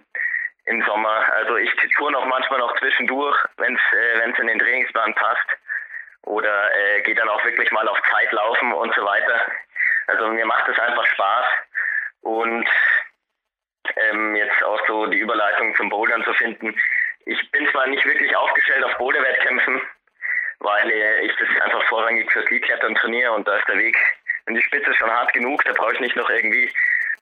im 0.68 0.82
Sommer. 0.84 1.32
Also 1.32 1.56
ich 1.56 1.74
tour 1.96 2.10
noch 2.10 2.26
manchmal 2.26 2.58
noch 2.58 2.78
zwischendurch, 2.78 3.36
wenn 3.56 3.74
es 3.74 3.80
äh, 3.90 4.40
in 4.40 4.46
den 4.48 4.58
Trainingsplan 4.58 5.14
passt. 5.14 5.46
Oder 6.26 6.70
äh, 6.74 7.00
gehe 7.02 7.14
dann 7.14 7.28
auch 7.28 7.42
wirklich 7.42 7.70
mal 7.72 7.88
auf 7.88 7.98
Zeit 8.12 8.30
laufen 8.32 8.74
und 8.74 8.94
so 8.94 9.02
weiter. 9.02 9.40
Also 10.08 10.28
mir 10.28 10.44
macht 10.44 10.68
es 10.68 10.78
einfach 10.78 11.06
Spaß. 11.06 11.46
Und 12.20 12.68
ähm, 13.96 14.36
jetzt 14.36 14.62
auch 14.62 14.86
so 14.86 15.06
die 15.06 15.18
Überleitung 15.18 15.74
zum 15.76 15.88
Bouldern 15.88 16.22
zu 16.24 16.34
finden. 16.34 16.78
ich 17.24 17.50
bin 17.50 17.66
zwar 17.68 17.86
nicht 17.86 18.04
wirklich 18.04 18.36
aufgestellt 18.36 18.84
auf 18.84 18.98
Boulderwettkämpfen, 18.98 19.80
weil 20.60 20.90
äh, 20.90 21.26
ich 21.26 21.32
das 21.36 21.48
einfach 21.62 21.82
vorrangig 21.84 22.30
fürs 22.30 22.48
Leadklettern 22.50 22.94
trainiere 22.94 23.32
und 23.32 23.46
da 23.46 23.56
ist 23.56 23.68
der 23.68 23.78
Weg 23.78 23.96
in 24.46 24.54
die 24.54 24.62
Spitze 24.62 24.94
schon 24.94 25.10
hart 25.10 25.32
genug, 25.32 25.62
da 25.64 25.72
brauche 25.72 25.94
ich 25.94 26.00
nicht 26.00 26.16
noch 26.16 26.28
irgendwie 26.30 26.72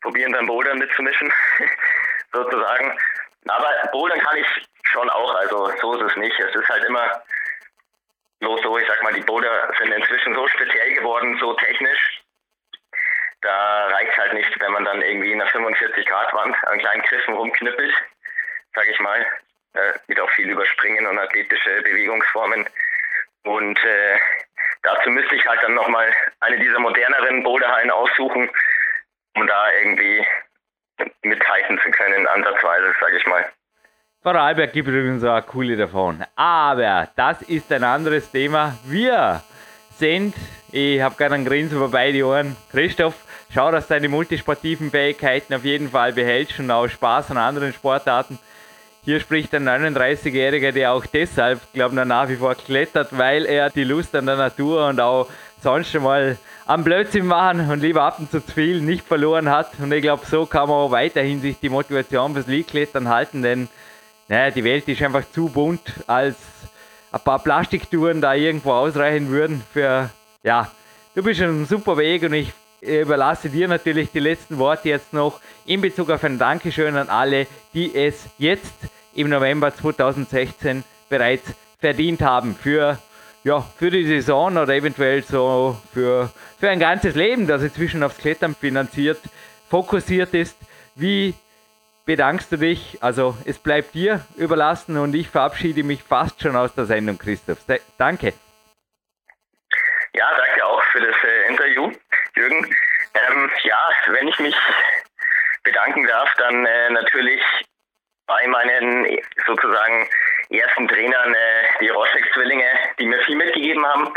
probieren, 0.00 0.32
beim 0.32 0.46
Bouldern 0.46 0.78
mitzumischen, 0.78 1.32
sozusagen. 2.32 2.98
Aber 3.48 3.72
Bouldern 3.92 4.20
kann 4.20 4.36
ich 4.36 4.46
schon 4.84 5.08
auch, 5.10 5.34
also 5.34 5.70
so 5.80 5.94
ist 5.94 6.10
es 6.10 6.16
nicht. 6.16 6.38
Es 6.38 6.54
ist 6.54 6.68
halt 6.68 6.84
immer 6.84 7.22
bloß 8.40 8.62
so, 8.62 8.78
ich 8.78 8.86
sag 8.86 9.02
mal, 9.02 9.12
die 9.12 9.22
Boulder 9.22 9.72
sind 9.78 9.92
inzwischen 9.92 10.34
so 10.34 10.46
speziell 10.48 10.94
geworden, 10.94 11.36
so 11.38 11.54
technisch. 11.54 12.22
Da 13.42 13.86
reicht 13.88 14.16
halt 14.16 14.34
nicht, 14.34 14.60
wenn 14.60 14.72
man 14.72 14.84
dann 14.84 15.02
irgendwie 15.02 15.32
in 15.32 15.40
einer 15.40 15.50
45-Grad-Wand 15.50 16.56
an 16.68 16.78
kleinen 16.78 17.02
Griffen 17.02 17.34
rumknüppelt, 17.34 17.94
sag 18.74 18.88
ich 18.88 18.98
mal. 19.00 19.26
Äh, 19.74 19.92
mit 20.06 20.18
auch 20.20 20.30
viel 20.30 20.48
Überspringen 20.48 21.06
und 21.06 21.18
athletische 21.18 21.82
Bewegungsformen. 21.82 22.66
Und 23.46 23.78
äh, 23.78 24.18
dazu 24.82 25.10
müsste 25.10 25.36
ich 25.36 25.46
halt 25.46 25.62
dann 25.62 25.74
nochmal 25.74 26.12
eine 26.40 26.58
dieser 26.58 26.80
moderneren 26.80 27.44
Boulderhallen 27.44 27.90
aussuchen, 27.92 28.50
um 29.36 29.46
da 29.46 29.72
irgendwie 29.82 30.26
mithalten 31.22 31.78
zu 31.78 31.90
können, 31.92 32.26
ansatzweise, 32.26 32.92
sage 33.00 33.18
ich 33.18 33.26
mal. 33.26 33.44
Vorarlberg 34.22 34.72
gibt 34.72 34.88
übrigens 34.88 35.22
auch 35.22 35.46
coole 35.46 35.76
davon. 35.76 36.24
Aber 36.34 37.08
das 37.14 37.42
ist 37.42 37.70
ein 37.72 37.84
anderes 37.84 38.32
Thema. 38.32 38.76
Wir 38.84 39.42
sind, 39.90 40.34
ich 40.72 41.00
habe 41.00 41.14
gerade 41.14 41.36
einen 41.36 41.44
Grinsen 41.44 41.76
über 41.76 41.88
beide 41.88 42.26
Ohren. 42.26 42.56
Christoph, 42.72 43.14
schau, 43.54 43.70
dass 43.70 43.86
deine 43.86 44.08
multisportiven 44.08 44.90
Fähigkeiten 44.90 45.54
auf 45.54 45.64
jeden 45.64 45.90
Fall 45.90 46.12
behältst 46.12 46.58
und 46.58 46.70
auch 46.72 46.88
Spaß 46.88 47.30
an 47.30 47.36
anderen 47.36 47.72
Sportarten. 47.72 48.40
Hier 49.06 49.20
spricht 49.20 49.54
ein 49.54 49.68
39-Jähriger, 49.68 50.72
der 50.72 50.90
auch 50.90 51.06
deshalb, 51.06 51.60
glaube 51.72 51.94
ich, 51.94 52.04
nach 52.04 52.28
wie 52.28 52.34
vor 52.34 52.56
klettert, 52.56 53.16
weil 53.16 53.46
er 53.46 53.70
die 53.70 53.84
Lust 53.84 54.12
an 54.16 54.26
der 54.26 54.34
Natur 54.34 54.88
und 54.88 54.98
auch 54.98 55.28
sonst 55.62 55.92
schon 55.92 56.02
mal 56.02 56.36
am 56.66 56.82
Blödsinn 56.82 57.24
machen 57.24 57.70
und 57.70 57.82
lieber 57.82 58.02
ab 58.02 58.18
und 58.18 58.32
zu 58.32 58.44
zu 58.44 58.52
viel 58.52 58.80
nicht 58.80 59.06
verloren 59.06 59.48
hat. 59.48 59.70
Und 59.78 59.92
ich 59.92 60.02
glaube, 60.02 60.26
so 60.26 60.44
kann 60.44 60.68
man 60.68 60.78
auch 60.78 60.90
weiterhin 60.90 61.40
sich 61.40 61.56
die 61.60 61.68
Motivation 61.68 62.34
fürs 62.34 62.48
Liegklettern 62.48 63.08
halten, 63.08 63.42
denn 63.42 63.68
naja, 64.26 64.50
die 64.50 64.64
Welt 64.64 64.88
ist 64.88 65.00
einfach 65.00 65.22
zu 65.32 65.50
bunt, 65.50 65.82
als 66.08 66.34
ein 67.12 67.20
paar 67.20 67.38
Plastiktouren 67.38 68.20
da 68.20 68.34
irgendwo 68.34 68.72
ausreichen 68.72 69.28
würden 69.28 69.62
für, 69.72 70.10
ja, 70.42 70.68
du 71.14 71.22
bist 71.22 71.38
schon 71.38 71.62
ein 71.62 71.66
super 71.66 71.96
Weg 71.96 72.24
und 72.24 72.32
ich 72.32 72.52
überlasse 72.80 73.50
dir 73.50 73.68
natürlich 73.68 74.10
die 74.10 74.18
letzten 74.18 74.58
Worte 74.58 74.88
jetzt 74.88 75.12
noch 75.12 75.40
in 75.64 75.80
Bezug 75.80 76.10
auf 76.10 76.24
ein 76.24 76.40
Dankeschön 76.40 76.96
an 76.96 77.08
alle, 77.08 77.46
die 77.72 77.94
es 77.94 78.24
jetzt 78.38 78.74
im 79.16 79.30
November 79.30 79.74
2016 79.74 80.84
bereits 81.08 81.54
verdient 81.80 82.22
haben 82.22 82.54
für, 82.54 82.98
ja, 83.44 83.60
für 83.60 83.90
die 83.90 84.06
Saison 84.06 84.56
oder 84.56 84.74
eventuell 84.74 85.22
so 85.22 85.80
für, 85.92 86.30
für 86.58 86.70
ein 86.70 86.80
ganzes 86.80 87.14
Leben, 87.14 87.46
das 87.46 87.62
inzwischen 87.62 88.02
aufs 88.02 88.18
Klettern 88.18 88.54
finanziert, 88.54 89.20
fokussiert 89.68 90.34
ist. 90.34 90.56
Wie 90.94 91.34
bedankst 92.04 92.52
du 92.52 92.56
dich? 92.56 92.98
Also 93.00 93.36
es 93.44 93.58
bleibt 93.58 93.94
dir 93.94 94.24
überlassen 94.36 94.96
und 94.96 95.14
ich 95.14 95.28
verabschiede 95.28 95.82
mich 95.82 96.02
fast 96.02 96.40
schon 96.40 96.56
aus 96.56 96.74
der 96.74 96.86
Sendung, 96.86 97.18
Christoph. 97.18 97.58
Danke. 97.98 98.32
Ja, 100.14 100.30
danke 100.34 100.64
auch 100.64 100.82
für 100.92 101.00
das 101.00 101.16
äh, 101.22 101.50
Interview, 101.50 101.92
Jürgen. 102.34 102.64
Ähm, 103.14 103.50
ja, 103.64 103.78
wenn 104.12 104.28
ich 104.28 104.38
mich 104.38 104.56
bedanken 105.62 106.06
darf, 106.06 106.32
dann 106.38 106.64
äh, 106.64 106.90
natürlich 106.90 107.42
bei 108.26 108.46
meinen 108.46 109.20
sozusagen 109.46 110.08
ersten 110.50 110.88
Trainern, 110.88 111.34
äh, 111.34 111.64
die 111.80 111.88
Roschek-Zwillinge, 111.88 112.66
die 112.98 113.06
mir 113.06 113.20
viel 113.24 113.36
mitgegeben 113.36 113.86
haben 113.86 114.12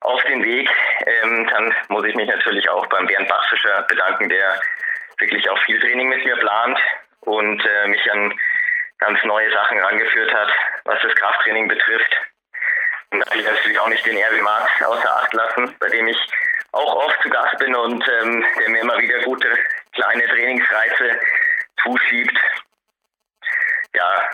auf 0.00 0.22
den 0.24 0.42
Weg. 0.44 0.70
Ähm, 1.06 1.46
dann 1.50 1.74
muss 1.88 2.04
ich 2.04 2.14
mich 2.14 2.28
natürlich 2.28 2.68
auch 2.68 2.86
beim 2.86 3.06
Bernd 3.06 3.28
Bachfischer 3.28 3.82
bedanken, 3.82 4.28
der 4.28 4.60
wirklich 5.18 5.48
auch 5.48 5.58
viel 5.64 5.80
Training 5.80 6.08
mit 6.08 6.24
mir 6.24 6.36
plant 6.36 6.78
und 7.20 7.64
äh, 7.64 7.88
mich 7.88 8.12
an 8.12 8.34
ganz 8.98 9.22
neue 9.24 9.50
Sachen 9.52 9.78
rangeführt 9.78 10.32
hat, 10.32 10.52
was 10.84 11.00
das 11.02 11.14
Krafttraining 11.14 11.68
betrifft. 11.68 12.16
Und 13.10 13.20
da 13.20 13.32
will 13.32 13.40
ich 13.40 13.46
natürlich 13.46 13.78
auch 13.78 13.88
nicht 13.88 14.04
den 14.06 14.16
Erwin 14.16 14.42
Marx 14.42 14.70
außer 14.82 15.16
Acht 15.16 15.32
lassen, 15.34 15.74
bei 15.78 15.88
dem 15.88 16.08
ich 16.08 16.18
auch 16.72 16.96
oft 16.96 17.22
zu 17.22 17.30
Gast 17.30 17.56
bin 17.58 17.74
und 17.74 18.06
ähm, 18.08 18.44
der 18.58 18.68
mir 18.70 18.80
immer 18.80 18.98
wieder 18.98 19.20
gute 19.20 19.48
kleine 19.92 20.26
Trainingsreize 20.26 21.20
zuschiebt. 21.82 22.36
Ja, 23.94 24.30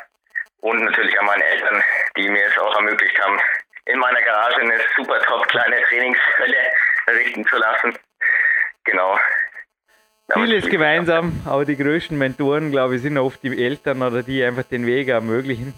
und 0.61 0.82
natürlich 0.82 1.18
an 1.18 1.26
meine 1.26 1.44
Eltern, 1.44 1.82
die 2.16 2.28
mir 2.28 2.46
es 2.46 2.58
auch 2.58 2.74
ermöglicht 2.76 3.18
haben, 3.22 3.38
in 3.86 3.98
meiner 3.98 4.22
Garage 4.22 4.61
eine 4.61 4.78
super 4.96 5.20
top 5.22 5.46
kleine 5.48 5.76
Trainingshölle 5.88 6.56
errichten 7.06 7.46
zu 7.46 7.56
lassen. 7.56 7.98
Genau. 8.84 9.18
Vieles 10.32 10.68
gemeinsam, 10.68 11.40
aber 11.44 11.64
die 11.64 11.76
größten 11.76 12.16
Mentoren, 12.16 12.70
glaube 12.70 12.96
ich, 12.96 13.02
sind 13.02 13.18
oft 13.18 13.42
die 13.42 13.64
Eltern 13.64 14.00
oder 14.00 14.22
die 14.22 14.44
einfach 14.44 14.62
den 14.62 14.86
Weg 14.86 15.08
ermöglichen. 15.08 15.74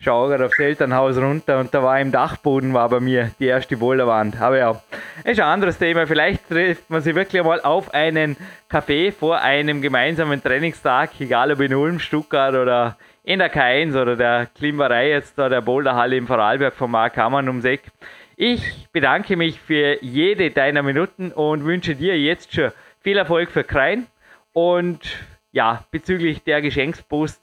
Schau 0.00 0.26
gerade 0.26 0.46
aufs 0.46 0.58
Elternhaus 0.58 1.16
runter 1.16 1.60
und 1.60 1.72
da 1.72 1.82
war 1.82 2.00
im 2.00 2.10
Dachboden 2.10 2.74
war 2.74 2.88
bei 2.88 2.98
mir 3.00 3.30
die 3.38 3.46
erste 3.46 3.76
Boulderwand. 3.76 4.40
Aber 4.40 4.58
ja, 4.58 4.82
ist 5.22 5.38
ein 5.38 5.46
anderes 5.46 5.78
Thema. 5.78 6.06
Vielleicht 6.06 6.48
trifft 6.48 6.90
man 6.90 7.00
sich 7.02 7.14
wirklich 7.14 7.42
mal 7.42 7.60
auf 7.60 7.94
einen 7.94 8.36
Café 8.70 9.12
vor 9.12 9.40
einem 9.40 9.80
gemeinsamen 9.80 10.42
Trainingstag, 10.42 11.10
egal 11.20 11.52
ob 11.52 11.60
in 11.60 11.74
Ulm, 11.74 12.00
Stuttgart 12.00 12.54
oder 12.54 12.98
in 13.24 13.38
der 13.38 13.52
K1 13.52 14.00
oder 14.00 14.16
der 14.16 14.46
Klimmerei 14.54 15.08
jetzt 15.08 15.38
da 15.38 15.48
der 15.48 15.62
Boulderhalle 15.62 16.16
im 16.16 16.26
Vorarlberg 16.26 16.74
von 16.74 16.90
Mark 16.90 17.16
Hammann 17.16 17.48
ums 17.48 17.64
Eck. 17.64 17.82
Ich 18.36 18.88
bedanke 18.92 19.36
mich 19.36 19.60
für 19.60 19.98
jede 20.02 20.50
deiner 20.50 20.82
Minuten 20.82 21.32
und 21.32 21.64
wünsche 21.64 21.94
dir 21.94 22.18
jetzt 22.18 22.54
schon 22.54 22.70
viel 23.00 23.16
Erfolg 23.16 23.50
für 23.50 23.64
Krein. 23.64 24.06
Und 24.52 25.00
ja, 25.52 25.84
bezüglich 25.90 26.42
der 26.44 26.60
Geschenkspost, 26.60 27.42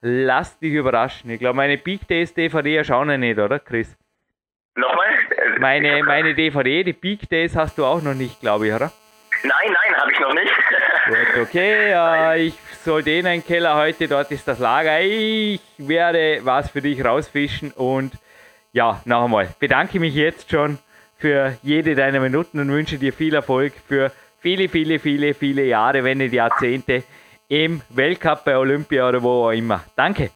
lass 0.00 0.58
dich 0.58 0.72
überraschen. 0.72 1.30
Ich 1.30 1.38
glaube, 1.38 1.56
meine 1.56 1.76
Big 1.76 2.08
Days 2.08 2.32
DVD 2.32 2.82
schauen 2.82 3.08
wir 3.08 3.18
nicht, 3.18 3.38
oder, 3.38 3.58
Chris? 3.58 3.96
Nochmal? 4.74 5.08
Meine, 5.58 6.02
meine 6.04 6.34
DVD, 6.34 6.82
die 6.82 6.92
Big 6.94 7.28
Days 7.28 7.54
hast 7.56 7.76
du 7.76 7.84
auch 7.84 8.00
noch 8.00 8.14
nicht, 8.14 8.40
glaube 8.40 8.68
ich, 8.68 8.72
oder? 8.72 8.90
Nein, 9.42 9.52
nein, 9.66 10.00
habe 10.00 10.12
ich 10.12 10.20
noch 10.20 10.34
nicht. 10.34 10.52
Gut, 11.06 11.42
okay, 11.42 11.92
äh, 11.92 12.46
ich 12.46 12.54
sollte 12.84 13.10
in 13.10 13.26
einen 13.26 13.44
Keller 13.44 13.76
heute, 13.76 14.08
dort 14.08 14.30
ist 14.30 14.46
das 14.48 14.58
Lager. 14.58 15.00
Ich 15.00 15.60
werde 15.78 16.40
was 16.44 16.70
für 16.70 16.80
dich 16.80 17.04
rausfischen 17.04 17.72
und 17.72 18.12
ja, 18.72 19.00
noch 19.04 19.24
einmal, 19.24 19.48
bedanke 19.58 19.98
mich 19.98 20.14
jetzt 20.14 20.50
schon 20.50 20.78
für 21.18 21.56
jede 21.62 21.94
deiner 21.94 22.20
Minuten 22.20 22.60
und 22.60 22.70
wünsche 22.70 22.98
dir 22.98 23.12
viel 23.12 23.34
Erfolg 23.34 23.72
für 23.86 24.12
viele, 24.40 24.68
viele, 24.68 24.98
viele, 24.98 25.34
viele 25.34 25.64
Jahre, 25.64 26.04
wenn 26.04 26.18
nicht 26.18 26.32
Jahrzehnte 26.32 27.04
im 27.48 27.82
Weltcup 27.90 28.44
bei 28.44 28.56
Olympia 28.56 29.08
oder 29.08 29.22
wo 29.22 29.46
auch 29.46 29.50
immer. 29.50 29.84
Danke. 29.96 30.30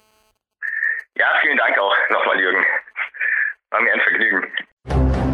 Ja, 1.17 1.27
vielen 1.41 1.57
Dank 1.57 1.79
auch 1.79 1.95
nochmal, 2.11 2.41
Jürgen. 2.41 2.65
War 3.71 3.81
mir 3.81 3.93
ein 3.93 4.01
Vergnügen. 4.01 5.34